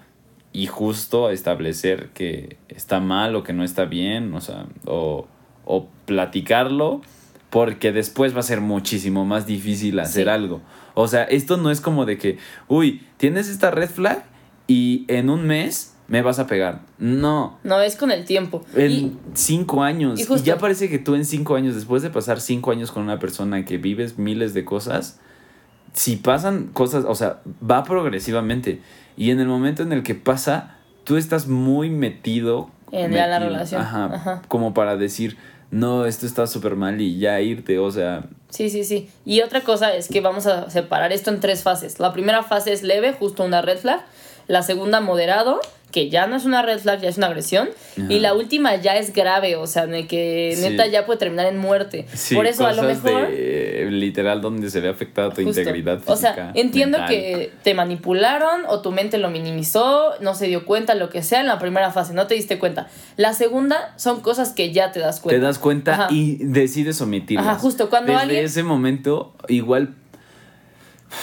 y 0.54 0.66
justo 0.66 1.28
establecer 1.30 2.08
que 2.14 2.56
está 2.68 3.00
mal 3.00 3.36
o 3.36 3.42
que 3.42 3.52
no 3.52 3.62
está 3.64 3.84
bien, 3.84 4.32
o 4.32 4.40
sea, 4.40 4.64
o, 4.86 5.26
o 5.66 5.88
platicarlo, 6.06 7.02
porque 7.50 7.92
después 7.92 8.34
va 8.34 8.40
a 8.40 8.44
ser 8.44 8.60
muchísimo 8.62 9.26
más 9.26 9.46
difícil 9.46 9.98
hacer 10.00 10.24
Sí. 10.24 10.30
algo. 10.30 10.62
O 10.94 11.06
sea, 11.08 11.24
esto 11.24 11.56
no 11.56 11.70
es 11.70 11.80
como 11.80 12.06
de 12.06 12.16
que, 12.18 12.38
uy, 12.68 13.02
tienes 13.16 13.48
esta 13.48 13.70
red 13.70 13.90
flag 13.90 14.24
y 14.66 15.04
en 15.08 15.28
un 15.28 15.46
mes 15.46 15.94
me 16.06 16.22
vas 16.22 16.38
a 16.38 16.46
pegar. 16.46 16.82
No. 16.98 17.58
No, 17.64 17.80
es 17.80 17.96
con 17.96 18.10
el 18.10 18.24
tiempo. 18.24 18.64
En 18.76 18.90
Y 18.92 19.16
cinco 19.34 19.82
años. 19.82 20.20
y 20.20 20.42
ya 20.42 20.58
parece 20.58 20.88
que 20.88 20.98
tú 20.98 21.14
en 21.16 21.24
cinco 21.24 21.56
años, 21.56 21.74
después 21.74 22.02
de 22.02 22.10
pasar 22.10 22.40
cinco 22.40 22.70
años 22.70 22.92
con 22.92 23.02
una 23.02 23.18
persona 23.18 23.64
que 23.64 23.78
vives 23.78 24.18
miles 24.18 24.54
de 24.54 24.64
cosas, 24.64 25.18
si 25.94 26.16
pasan 26.16 26.68
cosas, 26.72 27.04
o 27.06 27.14
sea, 27.14 27.40
va 27.68 27.84
progresivamente. 27.84 28.80
Y 29.16 29.30
en 29.30 29.40
el 29.40 29.46
momento 29.46 29.82
en 29.82 29.92
el 29.92 30.02
que 30.02 30.14
pasa, 30.14 30.76
tú 31.04 31.16
estás 31.16 31.46
muy 31.46 31.88
metido 31.88 32.70
En 32.92 33.14
la 33.14 33.38
relación. 33.38 33.80
Ajá, 33.80 34.06
Ajá. 34.12 34.42
Como 34.48 34.74
para 34.74 34.96
decir, 34.96 35.36
no, 35.70 36.04
esto 36.04 36.26
está 36.26 36.46
súper 36.46 36.76
mal 36.76 37.00
y 37.00 37.18
ya 37.18 37.40
irte, 37.40 37.78
o 37.78 37.90
sea, 37.90 38.24
Sí, 38.54 38.70
sí, 38.70 38.84
sí. 38.84 39.10
Y 39.24 39.40
otra 39.40 39.62
cosa 39.62 39.96
es 39.96 40.06
que 40.06 40.20
vamos 40.20 40.46
a 40.46 40.70
separar 40.70 41.10
esto 41.12 41.30
en 41.30 41.40
tres 41.40 41.64
fases. 41.64 41.98
La 41.98 42.12
primera 42.12 42.44
fase 42.44 42.72
es 42.72 42.84
leve, 42.84 43.12
justo 43.12 43.42
una 43.42 43.62
red 43.62 43.78
flag. 43.78 44.00
La 44.46 44.62
segunda, 44.62 45.00
moderado, 45.00 45.60
que 45.94 46.10
ya 46.10 46.26
no 46.26 46.34
es 46.34 46.44
una 46.44 46.60
red 46.60 46.80
flag, 46.80 47.00
ya 47.02 47.08
es 47.08 47.18
una 47.18 47.28
agresión. 47.28 47.68
Y 47.96 48.18
la 48.18 48.34
última 48.34 48.74
ya 48.74 48.96
es 48.96 49.12
grave, 49.12 49.54
o 49.54 49.68
sea, 49.68 49.86
de 49.86 50.08
que 50.08 50.52
Sí. 50.56 50.62
neta 50.68 50.88
ya 50.88 51.06
puede 51.06 51.20
terminar 51.20 51.46
en 51.46 51.56
muerte. 51.56 52.06
sí, 52.12 52.34
Por 52.34 52.48
eso 52.48 52.66
a 52.66 52.72
lo 52.72 52.82
mejor... 52.82 53.28
de, 53.30 53.86
literal 53.92 54.40
donde 54.40 54.70
se 54.70 54.80
ve 54.80 54.88
afectada 54.88 55.30
tu 55.30 55.44
Justo. 55.44 55.60
integridad 55.60 55.98
física. 55.98 56.12
O 56.12 56.16
sea, 56.16 56.50
entiendo 56.54 56.98
mental. 56.98 57.14
que 57.14 57.52
te 57.62 57.74
manipularon 57.74 58.62
o 58.66 58.80
tu 58.82 58.90
mente 58.90 59.18
lo 59.18 59.30
minimizó, 59.30 60.14
no 60.20 60.34
se 60.34 60.48
dio 60.48 60.66
cuenta, 60.66 60.96
lo 60.96 61.10
que 61.10 61.22
sea, 61.22 61.40
en 61.40 61.46
la 61.46 61.60
primera 61.60 61.92
fase, 61.92 62.12
no 62.12 62.26
te 62.26 62.34
diste 62.34 62.58
cuenta. 62.58 62.88
La 63.16 63.32
segunda 63.32 63.94
son 63.96 64.20
cosas 64.20 64.50
que 64.50 64.72
ya 64.72 64.90
te 64.90 64.98
das 64.98 65.20
cuenta. 65.20 65.38
Te 65.40 65.46
das 65.46 65.60
cuenta 65.60 65.92
Ajá. 65.94 66.06
y 66.10 66.38
decides 66.42 67.00
omitirlas. 67.02 67.46
Ajá, 67.46 67.56
justo, 67.60 67.88
cuando 67.88 68.10
Desde 68.14 68.22
alguien- 68.24 68.44
ese 68.46 68.64
momento, 68.64 69.32
igual 69.46 69.94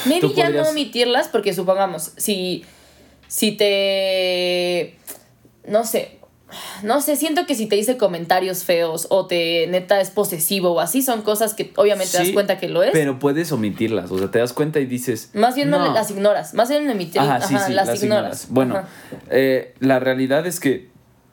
Maybe 0.05 0.29
ya 0.29 0.45
podrías- 0.45 0.63
no 0.65 0.69
omitirlas 0.71 1.27
porque 1.27 1.53
supongamos, 1.53 2.13
si, 2.15 2.63
si 3.31 3.53
te... 3.53 4.97
No 5.65 5.85
sé. 5.85 6.17
No 6.83 6.99
sé, 6.99 7.15
siento 7.15 7.45
que 7.45 7.55
si 7.55 7.65
te 7.67 7.77
dice 7.77 7.95
comentarios 7.95 8.65
feos 8.65 9.07
o 9.09 9.25
te 9.25 9.67
neta 9.67 10.01
es 10.01 10.09
posesivo 10.09 10.71
o 10.71 10.79
así, 10.81 11.01
son 11.01 11.21
cosas 11.21 11.53
que 11.53 11.71
obviamente 11.77 12.11
te 12.11 12.17
das 12.17 12.31
cuenta 12.31 12.57
que 12.57 12.67
lo 12.67 12.83
es. 12.83 12.91
Pero 12.91 13.19
puedes 13.19 13.53
omitirlas, 13.53 14.11
o 14.11 14.17
sea, 14.17 14.29
te 14.31 14.39
das 14.39 14.51
cuenta 14.51 14.81
y 14.81 14.85
dices... 14.85 15.29
más 15.33 15.55
bien 15.55 15.69
no. 15.69 15.79
"No". 15.79 15.93
las 15.93 16.11
ignoras, 16.11 16.53
más 16.55 16.67
bien 16.67 16.89
emitir, 16.89 17.21
Ajá, 17.21 17.35
ajá, 17.35 17.47
sí, 17.47 17.55
sí, 17.67 17.71
las, 17.73 17.87
las, 17.87 18.03
ignoras. 18.03 18.43
ignoras. 18.43 18.47
Bueno, 18.49 18.81
eh, 19.29 19.75
la 19.79 19.99
realidad 20.01 20.45
es 20.45 20.59
que 20.59 20.89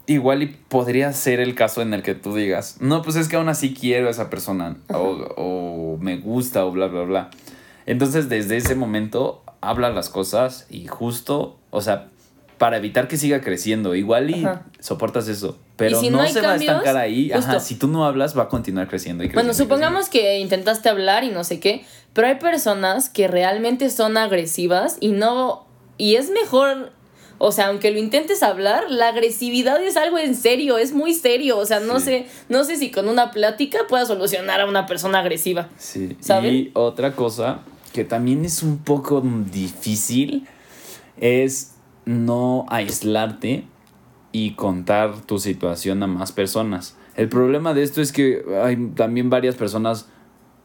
igual 0.07 0.45
y 0.45 0.47
podría 0.47 1.13
ser 1.13 1.41
el 1.41 1.57
caso 1.57 1.83
en 1.83 1.95
el 1.95 2.05
que 2.05 2.15
tú 2.15 2.37
digas, 2.37 2.77
no, 2.79 3.03
pues 3.03 3.17
es 3.17 3.27
que 3.27 3.35
aún 3.35 3.49
así 3.49 3.75
quiero 3.75 4.07
a 4.07 4.11
esa 4.13 4.31
persona, 4.31 4.77
o, 4.95 4.99
o 5.37 5.99
me 6.01 6.19
gusta, 6.19 6.65
o 6.65 6.71
bla, 6.71 6.87
bla, 6.87 7.03
bla. 7.03 7.31
Entonces, 7.87 8.29
desde 8.29 8.57
ese 8.57 8.77
momento, 8.77 9.43
habla 9.61 9.91
las 9.91 10.09
cosas 10.11 10.67
y 10.71 10.87
justo, 10.87 11.57
o 11.71 11.81
sea, 11.81 12.09
para 12.59 12.77
evitar 12.77 13.07
que 13.09 13.17
siga 13.17 13.41
creciendo, 13.41 13.95
igual 13.95 14.31
y 14.31 14.45
Ajá. 14.45 14.63
soportas 14.81 15.29
eso. 15.29 15.57
Pero 15.77 16.01
si 16.01 16.11
no, 16.11 16.27
se 16.27 16.41
va 16.41 16.53
a 16.53 16.57
estancar 16.57 16.97
ahí. 16.97 17.31
Ajá, 17.31 17.61
si 17.61 17.77
tú 17.77 17.87
no 17.87 18.05
hablas, 18.05 18.37
va 18.37 18.45
a 18.45 18.49
continuar 18.49 18.89
creciendo 18.89 19.23
y 19.23 19.29
creciendo. 19.29 19.35
Bueno, 19.43 19.53
y 19.53 19.55
creciendo. 19.55 19.75
supongamos 19.77 20.09
que 20.09 20.39
intentaste 20.41 20.89
hablar 20.89 21.23
y 21.23 21.29
no 21.31 21.45
sé 21.45 21.61
qué, 21.61 21.85
pero 22.15 22.27
hay 22.27 22.35
personas 22.37 23.09
que 23.09 23.29
realmente 23.29 23.89
son 23.91 24.17
agresivas 24.17 24.97
y 25.01 25.09
no... 25.09 25.67
Y 25.99 26.17
es 26.17 26.31
mejor, 26.31 26.91
o 27.39 27.53
sea, 27.53 27.69
aunque 27.69 27.93
lo 27.93 27.99
intentes 28.01 28.43
hablar, 28.43 28.85
la 28.89 29.09
agresividad 29.09 29.81
es 29.83 29.97
algo 29.97 30.19
en 30.19 30.35
serio, 30.35 30.79
es 30.79 30.93
muy 30.93 31.15
serio, 31.15 31.59
o 31.59 31.67
sea, 31.67 31.79
no 31.79 32.01
Sí. 32.01 32.05
sé, 32.07 32.27
no 32.49 32.65
sé 32.65 32.77
si 32.77 32.91
con 32.91 33.09
una 33.09 33.31
plática 33.31 33.81
pueda 33.89 34.05
solucionar 34.05 34.61
a 34.61 34.67
una 34.67 34.87
persona 34.87 35.21
agresiva. 35.21 35.69
Sí. 35.77 36.17
¿Saben? 36.21 36.55
Y 36.55 36.71
otra 36.75 37.13
cosa 37.15 37.61
que 37.93 38.05
también 38.05 38.45
es 38.45 38.63
un 38.63 38.79
poco 38.79 39.21
difícil 39.21 40.47
es 41.17 41.75
no 42.05 42.67
aislarte 42.69 43.65
y 44.33 44.53
contar 44.53 45.21
tu 45.23 45.39
situación 45.39 46.03
a 46.03 46.07
más 46.07 46.33
personas. 46.33 46.97
El 47.17 47.29
problema 47.29 47.75
de 47.75 47.83
esto 47.83 48.01
es 48.01 48.13
que 48.13 48.45
hay 48.63 48.77
también 48.95 49.31
varias 49.31 49.57
personas 49.57 50.09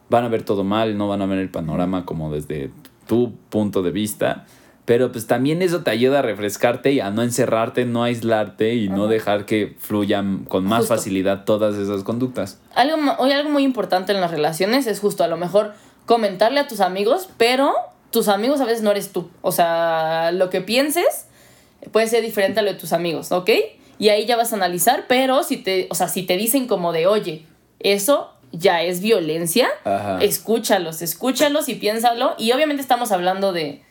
van 0.09 0.26
a 0.26 0.30
ver 0.30 0.43
todo 0.43 0.63
mal, 0.63 0.97
no 0.97 1.07
van 1.07 1.21
a 1.21 1.26
ver 1.26 1.39
el 1.39 1.49
panorama 1.49 2.05
como 2.05 2.32
desde 2.32 2.71
tu 3.07 3.34
punto 3.49 3.82
de 3.82 3.91
vista. 3.91 4.45
Pero 4.86 5.13
pues 5.13 5.28
también 5.28 5.61
eso 5.61 5.82
te 5.82 5.91
ayuda 5.91 6.19
a 6.19 6.21
refrescarte 6.21 6.91
y 6.91 6.99
a 6.99 7.09
no 7.09 7.21
encerrarte, 7.21 7.86
no 7.86 8.03
aislarte 8.03 8.76
y 8.76 8.89
no 8.89 9.07
dejar 9.07 9.45
que 9.45 9.76
fluyan 9.80 10.43
con 10.43 10.65
más 10.65 10.82
Justo. 10.82 10.95
facilidad 10.95 11.45
todas 11.45 11.76
esas 11.76 12.03
conductas. 12.03 12.59
Algo, 12.76 12.97
algo 13.17 13.49
muy 13.49 13.63
importante 13.63 14.11
en 14.11 14.19
las 14.19 14.32
relaciones 14.32 14.86
es 14.86 14.99
justo 14.99 15.24
a 15.24 15.30
lo 15.30 15.38
mejor 15.38 15.74
comentarle 16.05 16.59
a 16.59 16.67
tus 16.67 16.79
amigos, 16.79 17.29
pero 17.37 17.73
tus 18.11 18.27
amigos 18.27 18.61
a 18.61 18.65
veces 18.65 18.81
no 18.81 18.91
eres 18.91 19.11
tú. 19.11 19.29
O 19.41 19.51
sea, 19.51 20.31
lo 20.31 20.49
que 20.49 20.61
pienses 20.61 21.27
puede 21.91 22.07
ser 22.07 22.23
diferente 22.23 22.59
a 22.59 22.63
lo 22.63 22.71
de 22.71 22.79
tus 22.79 22.93
amigos, 22.93 23.31
¿ok? 23.31 23.49
Y 23.99 24.09
ahí 24.09 24.25
ya 24.25 24.35
vas 24.35 24.53
a 24.53 24.55
analizar, 24.55 25.05
pero 25.07 25.43
si 25.43 25.57
te, 25.57 25.87
o 25.89 25.95
sea, 25.95 26.07
si 26.07 26.23
te 26.23 26.37
dicen 26.37 26.67
como 26.67 26.91
de, 26.93 27.07
oye, 27.07 27.45
eso 27.79 28.31
ya 28.51 28.83
es 28.83 29.01
violencia, 29.01 29.69
Ajá. 29.83 30.19
escúchalos, 30.21 31.01
escúchalos 31.01 31.69
y 31.69 31.75
piénsalo. 31.75 32.35
Y 32.37 32.51
obviamente 32.51 32.81
estamos 32.81 33.11
hablando 33.11 33.51
de, 33.51 33.81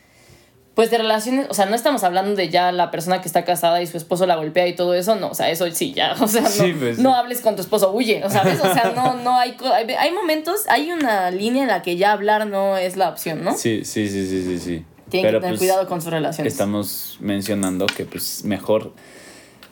pues 0.75 0.91
de 0.91 0.97
relaciones, 0.99 1.47
o 1.51 1.55
sea, 1.55 1.67
no 1.67 1.75
estamos 1.75 2.03
hablando 2.03 2.35
de 2.35 2.49
ya 2.49 2.73
la 2.73 2.91
persona 2.91 3.21
que 3.21 3.29
está 3.29 3.45
casada 3.45 3.83
y 3.83 3.87
su 3.87 3.97
esposo 3.99 4.25
la 4.27 4.37
golpea 4.37 4.67
y 4.69 4.75
todo 4.75 4.95
eso, 4.95 5.17
no, 5.17 5.29
o 5.29 5.35
sea, 5.35 5.51
eso 5.51 5.71
sí, 5.71 5.93
ya, 5.93 6.15
o 6.21 6.27
sea, 6.29 6.43
no, 6.43 6.49
Sí, 6.49 6.75
pues, 6.79 6.97
sí. 6.97 7.03
no 7.03 7.15
hables 7.15 7.41
con 7.43 7.57
tu 7.57 7.61
esposo, 7.63 7.93
huye, 7.93 8.23
o 8.25 8.31
¿sabes? 8.31 8.59
O 8.61 8.73
sea, 8.73 8.93
no, 8.97 9.15
no 9.23 9.39
hay, 9.39 9.55
hay, 9.75 9.91
hay 9.93 10.13
momentos, 10.13 10.63
hay 10.69 10.91
una 10.91 11.31
línea 11.31 11.63
en 11.63 11.69
la 11.69 11.83
que 11.83 11.97
ya 11.97 12.13
hablar 12.13 12.47
no 12.47 12.77
es 12.79 12.97
la 12.97 13.11
opción, 13.11 13.45
¿no? 13.45 13.55
Sí, 13.57 13.85
sí, 13.85 14.09
sí, 14.09 14.27
sí, 14.27 14.43
sí, 14.45 14.59
sí. 14.59 14.85
Tienen 15.11 15.29
Pero, 15.29 15.39
que 15.41 15.43
tener 15.43 15.59
pues, 15.59 15.59
cuidado 15.61 15.87
con 15.89 16.01
sus 16.01 16.11
relaciones. 16.11 16.51
Estamos 16.55 17.19
mencionando 17.21 17.85
que 17.85 18.07
pues 18.07 18.45
mejor, 18.47 18.95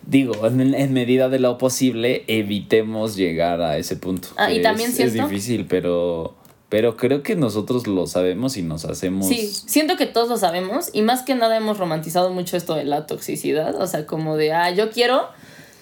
digo, 0.04 0.46
en, 0.46 0.74
en 0.74 0.92
medida 0.92 1.30
de 1.30 1.38
lo 1.38 1.56
posible, 1.56 2.24
evitemos 2.26 3.16
llegar 3.16 3.62
a 3.62 3.78
ese 3.78 3.96
punto. 3.96 4.28
Ah, 4.36 4.50
y 4.52 4.56
que 4.56 4.62
también 4.62 4.90
es, 4.90 4.98
es 5.00 5.12
siento- 5.12 5.28
difícil, 5.30 5.64
pero, 5.66 6.34
pero 6.70 6.96
creo 6.96 7.22
que 7.24 7.34
nosotros 7.34 7.88
lo 7.88 8.06
sabemos 8.06 8.56
y 8.56 8.62
nos 8.62 8.84
hacemos... 8.84 9.26
Sí, 9.26 9.52
siento 9.66 9.96
que 9.96 10.06
todos 10.06 10.28
lo 10.28 10.36
sabemos 10.38 10.88
y 10.92 11.02
más 11.02 11.22
que 11.22 11.34
nada 11.34 11.56
hemos 11.56 11.78
romantizado 11.78 12.30
mucho 12.30 12.56
esto 12.56 12.76
de 12.76 12.84
la 12.84 13.06
toxicidad, 13.06 13.74
o 13.74 13.86
sea, 13.88 14.06
como 14.06 14.36
de, 14.36 14.52
ah, 14.52 14.70
yo 14.70 14.90
quiero... 14.90 15.28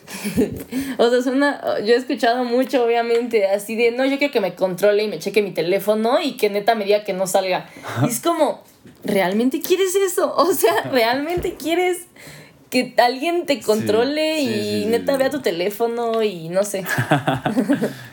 o 0.97 1.11
sea, 1.11 1.18
es 1.18 1.26
una, 1.26 1.61
yo 1.80 1.93
he 1.93 1.97
escuchado 1.97 2.43
mucho, 2.45 2.82
obviamente, 2.82 3.47
así 3.47 3.76
de, 3.76 3.91
no, 3.91 4.07
yo 4.07 4.16
quiero 4.16 4.32
que 4.32 4.41
me 4.41 4.55
controle 4.55 5.05
y 5.05 5.09
me 5.09 5.18
cheque 5.18 5.43
mi 5.43 5.51
teléfono 5.51 6.22
y 6.22 6.39
que 6.39 6.49
neta 6.49 6.74
me 6.74 6.86
diga 6.86 7.05
que 7.05 7.12
no 7.12 7.26
salga. 7.26 7.68
Y 8.03 8.09
es 8.09 8.20
como, 8.20 8.62
¿realmente 9.05 9.61
quieres 9.61 9.95
eso? 9.95 10.34
O 10.34 10.55
sea, 10.55 10.89
¿realmente 10.91 11.57
quieres 11.57 12.07
que 12.71 12.95
alguien 12.99 13.47
te 13.47 13.61
controle 13.61 14.39
sí, 14.39 14.45
y 14.45 14.83
sí, 14.83 14.87
neta 14.87 15.16
vea 15.16 15.31
tu 15.31 15.41
teléfono 15.41 16.23
y 16.23 16.49
no 16.49 16.64
sé? 16.64 16.85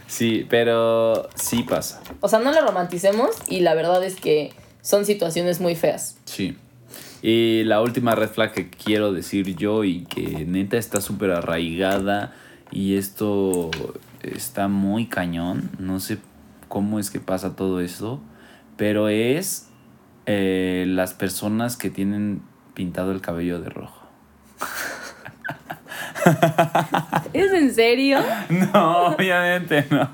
Sí, 0.08 0.46
pero 0.50 1.30
sí 1.34 1.64
pasa. 1.64 2.00
O 2.22 2.28
sea, 2.28 2.40
no 2.40 2.52
lo 2.52 2.62
romanticemos 2.62 3.32
y 3.48 3.62
la 3.62 3.74
verdad 3.74 4.04
es 4.04 4.16
que 4.16 4.54
son 4.82 5.04
situaciones 5.04 5.60
muy 5.60 5.76
feas. 5.76 6.18
Sí. 6.26 6.56
Y 7.24 7.64
la 7.64 7.82
última 7.82 8.14
red 8.14 8.30
flag 8.30 8.54
que 8.54 8.70
quiero 8.70 9.12
decir 9.12 9.56
yo 9.56 9.84
y 9.84 10.06
que 10.06 10.46
neta 10.46 10.78
está 10.78 11.02
súper 11.02 11.32
arraigada 11.32 12.36
y 12.72 12.98
esto 12.98 13.72
está 14.22 14.68
muy 14.68 15.08
cañón, 15.08 15.72
no 15.80 16.00
sé 16.00 16.20
cómo 16.68 17.00
es 17.00 17.10
que 17.10 17.20
pasa 17.20 17.56
todo 17.56 17.80
eso, 17.80 18.22
pero 18.78 19.10
es 19.10 19.70
eh, 20.28 20.86
las 20.88 21.14
personas 21.14 21.78
que 21.78 21.90
tienen 21.90 22.42
pintado 22.76 23.12
el 23.12 23.22
cabello 23.22 23.60
de 23.60 23.70
rojo. 23.70 24.05
¿Es 27.34 27.52
en 27.52 27.74
serio? 27.74 28.20
No, 28.50 29.08
obviamente 29.08 29.86
no, 29.92 30.10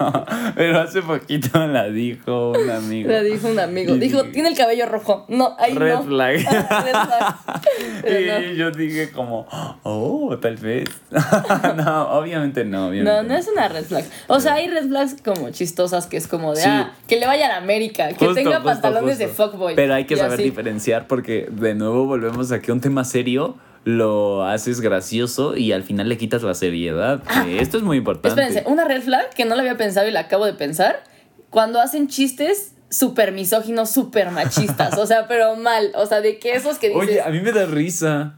pero 0.56 0.82
hace 0.82 1.02
poquito 1.02 1.66
la 1.68 1.86
dijo 1.89 2.52
un 2.52 2.70
amigo. 2.70 3.10
Le 3.10 3.24
dijo 3.24 3.48
un 3.48 3.60
amigo. 3.60 3.96
Dijo, 3.96 4.24
dije, 4.24 4.34
tiene 4.34 4.50
el 4.50 4.58
cabello 4.58 4.88
rojo. 4.88 5.26
No, 5.30 5.56
ahí 5.60 5.74
Red 5.74 5.94
no. 5.96 6.04
flag. 6.04 6.36
Red 6.38 6.92
flag. 6.92 7.36
Pero 8.02 8.39
no. 8.39 8.46
Y 8.46 8.56
yo 8.58 8.72
dije 8.72 9.12
como, 9.12 9.48
oh, 9.84 10.38
tal 10.42 10.58
vez. 10.58 10.89
no, 11.78 12.10
obviamente 12.12 12.66
no, 12.66 12.88
obviamente. 12.88 13.12
No, 13.12 13.24
no 13.24 13.36
es 13.36 13.48
una 13.48 13.68
red 13.68 13.86
flag. 13.86 14.04
O 14.28 14.39
sea, 14.39 14.56
hay 14.56 14.68
red 14.68 14.88
flags 14.88 15.16
como 15.24 15.50
chistosas 15.52 16.08
que 16.08 16.18
es 16.18 16.28
como 16.28 16.54
de, 16.54 16.62
Sí. 16.62 16.68
ah, 16.70 16.94
que 17.08 17.18
le 17.18 17.26
vaya 17.28 17.46
a 17.46 17.50
la 17.50 17.58
América, 17.58 18.10
que 18.10 18.26
Justo, 18.26 18.34
tenga 18.34 18.58
justo, 18.58 18.66
pantalones 18.66 19.18
de 19.20 19.28
fuckboy. 19.28 19.76
Pero 19.76 19.94
hay 19.94 20.06
que 20.06 20.18
saber 20.18 20.34
así. 20.34 20.44
diferenciar 20.44 21.08
porque 21.08 21.48
de 21.50 21.74
nuevo 21.76 22.06
volvemos 22.06 22.52
a 22.52 22.60
que 22.60 22.72
un 22.72 22.82
tema 22.82 23.04
serio 23.06 23.56
lo 23.84 24.45
haces 24.45 24.82
gracioso 24.82 25.57
y 25.57 25.71
al 25.71 25.84
final 25.84 26.07
le 26.09 26.17
quitas 26.17 26.43
la 26.43 26.53
seriedad. 26.53 27.23
que 27.43 27.61
esto 27.61 27.77
es 27.77 27.84
muy 27.84 27.97
importante. 27.97 28.29
Espérense, 28.29 28.69
una 28.69 28.86
red 28.86 29.01
flag 29.01 29.29
que 29.34 29.45
no 29.45 29.55
lo 29.55 29.61
había 29.61 29.77
pensado 29.77 30.07
y 30.07 30.11
la 30.11 30.21
acabo 30.21 30.45
de 30.45 30.53
pensar, 30.53 31.03
cuando 31.49 31.82
hacen 31.82 32.07
chistes 32.07 32.73
súper 32.89 33.32
misóginos, 33.32 33.89
súper 33.89 34.32
machistas, 34.32 34.97
o 34.97 35.05
sea, 35.07 35.27
pero 35.29 35.55
mal, 35.55 35.91
o 35.95 36.05
sea, 36.05 36.21
de 36.21 36.38
que 36.38 36.53
esos 36.53 36.77
que 36.77 36.89
dices, 36.89 37.01
Oye, 37.01 37.21
a 37.21 37.29
mí 37.29 37.39
me 37.41 37.51
da 37.51 37.65
risa. 37.65 38.36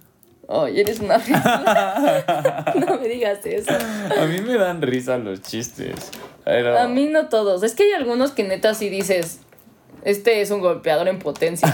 oye, 0.47 0.81
eres 0.81 0.99
una 0.99 1.19
flag. 1.19 2.75
no 2.87 2.99
me 2.99 3.07
digas 3.07 3.39
eso. 3.45 3.71
A 4.19 4.25
mí 4.25 4.39
me 4.41 4.57
dan 4.57 4.81
risa 4.81 5.17
los 5.17 5.41
chistes. 5.41 6.11
Pero... 6.45 6.77
A 6.77 6.87
mí 6.87 7.07
no 7.07 7.27
todos. 7.27 7.63
Es 7.63 7.73
que 7.73 7.83
hay 7.83 7.93
algunos 7.93 8.31
que 8.31 8.43
neta 8.43 8.73
sí 8.73 8.89
dices, 8.89 9.39
este 10.03 10.41
es 10.41 10.51
un 10.51 10.59
golpeador 10.61 11.07
en 11.07 11.19
potencia. 11.19 11.67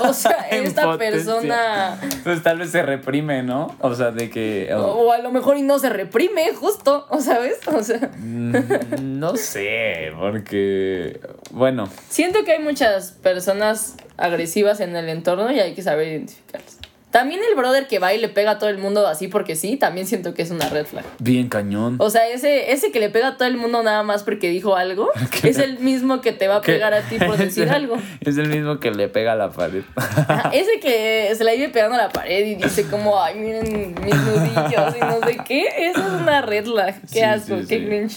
O 0.00 0.12
sea, 0.12 0.46
esta 0.50 0.96
persona... 0.98 1.98
Pues 2.24 2.42
tal 2.42 2.58
vez 2.58 2.70
se 2.70 2.82
reprime, 2.82 3.42
¿no? 3.42 3.76
O 3.80 3.94
sea, 3.94 4.10
de 4.10 4.30
que... 4.30 4.72
O, 4.74 4.80
o 4.80 5.12
a 5.12 5.18
lo 5.18 5.30
mejor 5.30 5.56
y 5.56 5.62
no 5.62 5.78
se 5.78 5.88
reprime, 5.88 6.52
justo, 6.54 7.06
¿o 7.10 7.20
sabes? 7.20 7.58
O 7.68 7.82
sea, 7.82 8.10
Mm, 8.18 9.18
No 9.18 9.36
sé, 9.36 10.12
porque... 10.18 11.20
Bueno, 11.50 11.88
siento 12.08 12.44
que 12.44 12.52
hay 12.52 12.62
muchas 12.62 13.12
personas 13.12 13.96
agresivas 14.16 14.80
en 14.80 14.96
el 14.96 15.08
entorno 15.08 15.50
y 15.52 15.60
hay 15.60 15.74
que 15.74 15.82
saber 15.82 16.08
identificarlas. 16.08 16.78
También 17.16 17.40
el 17.48 17.54
brother 17.56 17.86
que 17.86 17.98
va 17.98 18.12
y 18.12 18.18
le 18.18 18.28
pega 18.28 18.50
a 18.50 18.58
todo 18.58 18.68
el 18.68 18.76
mundo 18.76 19.06
así 19.06 19.26
porque 19.26 19.56
sí, 19.56 19.76
también 19.78 20.06
siento 20.06 20.34
que 20.34 20.42
es 20.42 20.50
una 20.50 20.68
red 20.68 20.84
flag. 20.84 21.02
Bien 21.18 21.48
cañón. 21.48 21.96
O 21.98 22.10
sea, 22.10 22.28
ese, 22.28 22.72
ese 22.72 22.92
que 22.92 23.00
le 23.00 23.08
pega 23.08 23.28
a 23.28 23.36
todo 23.38 23.48
el 23.48 23.56
mundo 23.56 23.82
nada 23.82 24.02
más 24.02 24.22
porque 24.22 24.50
dijo 24.50 24.76
algo, 24.76 25.08
es 25.42 25.56
el 25.56 25.78
mismo 25.78 26.20
que 26.20 26.32
te 26.32 26.46
va 26.46 26.56
a 26.56 26.60
¿Qué? 26.60 26.72
pegar 26.74 26.92
a 26.92 27.00
ti 27.00 27.16
por 27.18 27.36
decir 27.38 27.70
algo. 27.70 27.96
Es 28.20 28.36
el 28.36 28.48
mismo 28.50 28.80
que 28.80 28.90
le 28.90 29.08
pega 29.08 29.32
a 29.32 29.36
la 29.36 29.48
pared. 29.50 29.82
Ajá, 29.96 30.50
ese 30.52 30.78
que 30.78 31.32
se 31.34 31.42
la 31.42 31.52
vive 31.52 31.70
pegando 31.70 31.94
a 31.94 32.02
la 32.02 32.08
pared 32.10 32.44
y 32.48 32.54
dice 32.56 32.84
como, 32.84 33.18
ay, 33.18 33.36
miren 33.36 33.94
mis 34.04 34.14
nudillos 34.14 34.94
y 34.94 35.00
no 35.00 35.26
sé 35.26 35.38
qué. 35.48 35.64
Eso 35.88 36.00
es 36.00 36.20
una 36.20 36.42
red 36.42 36.66
flag. 36.66 37.00
Qué 37.00 37.06
Sí, 37.08 37.20
asco, 37.22 37.56
sí, 37.60 37.66
qué 37.66 37.78
sí. 37.78 37.86
cringe. 37.86 38.16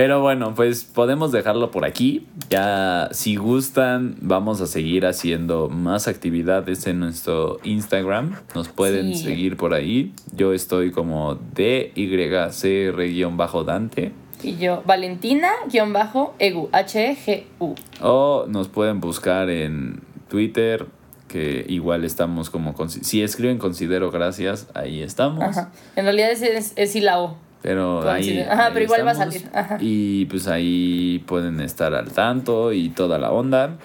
Pero 0.00 0.22
bueno, 0.22 0.54
pues 0.54 0.84
podemos 0.84 1.30
dejarlo 1.30 1.70
por 1.70 1.84
aquí. 1.84 2.26
Ya, 2.48 3.10
si 3.12 3.36
gustan, 3.36 4.16
vamos 4.22 4.62
a 4.62 4.66
seguir 4.66 5.04
haciendo 5.04 5.68
más 5.68 6.08
actividades 6.08 6.86
en 6.86 7.00
nuestro 7.00 7.58
Instagram. 7.64 8.34
Nos 8.54 8.68
pueden 8.68 9.14
Sí. 9.14 9.24
seguir 9.24 9.58
por 9.58 9.74
ahí. 9.74 10.14
Yo 10.34 10.54
estoy 10.54 10.90
como 10.90 11.34
DYCR-Dante. 11.34 14.12
Y 14.42 14.56
yo, 14.56 14.82
Valentina-Egu, 14.86 16.70
H-E-G-U. 16.72 17.74
O 18.00 18.46
nos 18.48 18.68
pueden 18.68 19.02
buscar 19.02 19.50
en 19.50 20.00
Twitter, 20.30 20.86
que 21.28 21.66
igual 21.68 22.06
estamos 22.06 22.48
como... 22.48 22.74
Si 22.88 23.22
escriben 23.22 23.58
considero 23.58 24.10
gracias, 24.10 24.66
ahí 24.72 25.02
estamos. 25.02 25.44
Ajá. 25.44 25.72
En 25.94 26.06
realidad 26.06 26.30
es, 26.30 26.72
es 26.74 26.96
y 26.96 27.02
la 27.02 27.20
O. 27.20 27.49
Pero 27.62 28.08
ahí, 28.08 28.40
Ajá, 28.40 28.66
ahí 28.66 28.70
pero 28.72 28.84
igual 28.86 29.06
va 29.06 29.10
a 29.10 29.14
salir. 29.14 29.48
Ajá. 29.52 29.76
Y 29.80 30.24
pues 30.26 30.46
ahí 30.48 31.22
pueden 31.26 31.60
estar 31.60 31.94
al 31.94 32.10
tanto 32.12 32.72
y 32.72 32.88
toda 32.90 33.18
la 33.18 33.30
onda. 33.32 33.76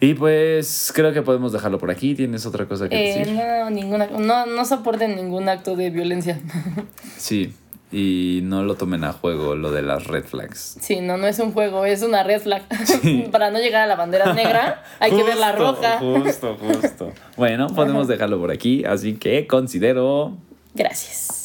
Y 0.00 0.14
pues 0.14 0.92
creo 0.94 1.12
que 1.12 1.22
podemos 1.22 1.52
dejarlo 1.52 1.78
por 1.78 1.90
aquí. 1.90 2.14
¿Tienes 2.14 2.46
otra 2.46 2.66
cosa 2.66 2.88
que 2.88 2.96
Eh, 2.96 3.18
decir? 3.18 3.34
no, 3.34 3.70
ninguna, 3.70 4.06
no, 4.06 4.46
no 4.46 4.64
soporten 4.64 5.14
ningún 5.14 5.48
acto 5.48 5.76
de 5.76 5.90
violencia. 5.90 6.40
Sí. 7.16 7.54
Y 7.92 8.40
no 8.44 8.62
lo 8.62 8.76
tomen 8.76 9.02
a 9.02 9.12
juego 9.12 9.56
lo 9.56 9.72
de 9.72 9.82
las 9.82 10.06
red 10.06 10.24
flags. 10.24 10.76
Sí, 10.80 11.00
no, 11.00 11.16
no 11.16 11.26
es 11.26 11.40
un 11.40 11.50
juego, 11.52 11.84
es 11.84 12.02
una 12.02 12.22
red 12.22 12.40
flag. 12.40 12.62
Para 13.32 13.50
no 13.50 13.58
llegar 13.58 13.82
a 13.82 13.86
la 13.88 13.96
bandera 13.96 14.32
negra, 14.32 14.84
hay 15.00 15.10
que 15.10 15.22
ver 15.24 15.36
la 15.36 15.48
Justo, 15.52 15.72
roja. 15.72 15.98
Justo, 15.98 16.56
justo. 16.60 17.12
bueno, 17.36 17.66
podemos 17.68 18.06
dejarlo 18.08 18.38
por 18.38 18.52
aquí. 18.52 18.84
Así 18.84 19.14
que 19.14 19.46
considero... 19.48 20.36
Gracias. 20.74 21.39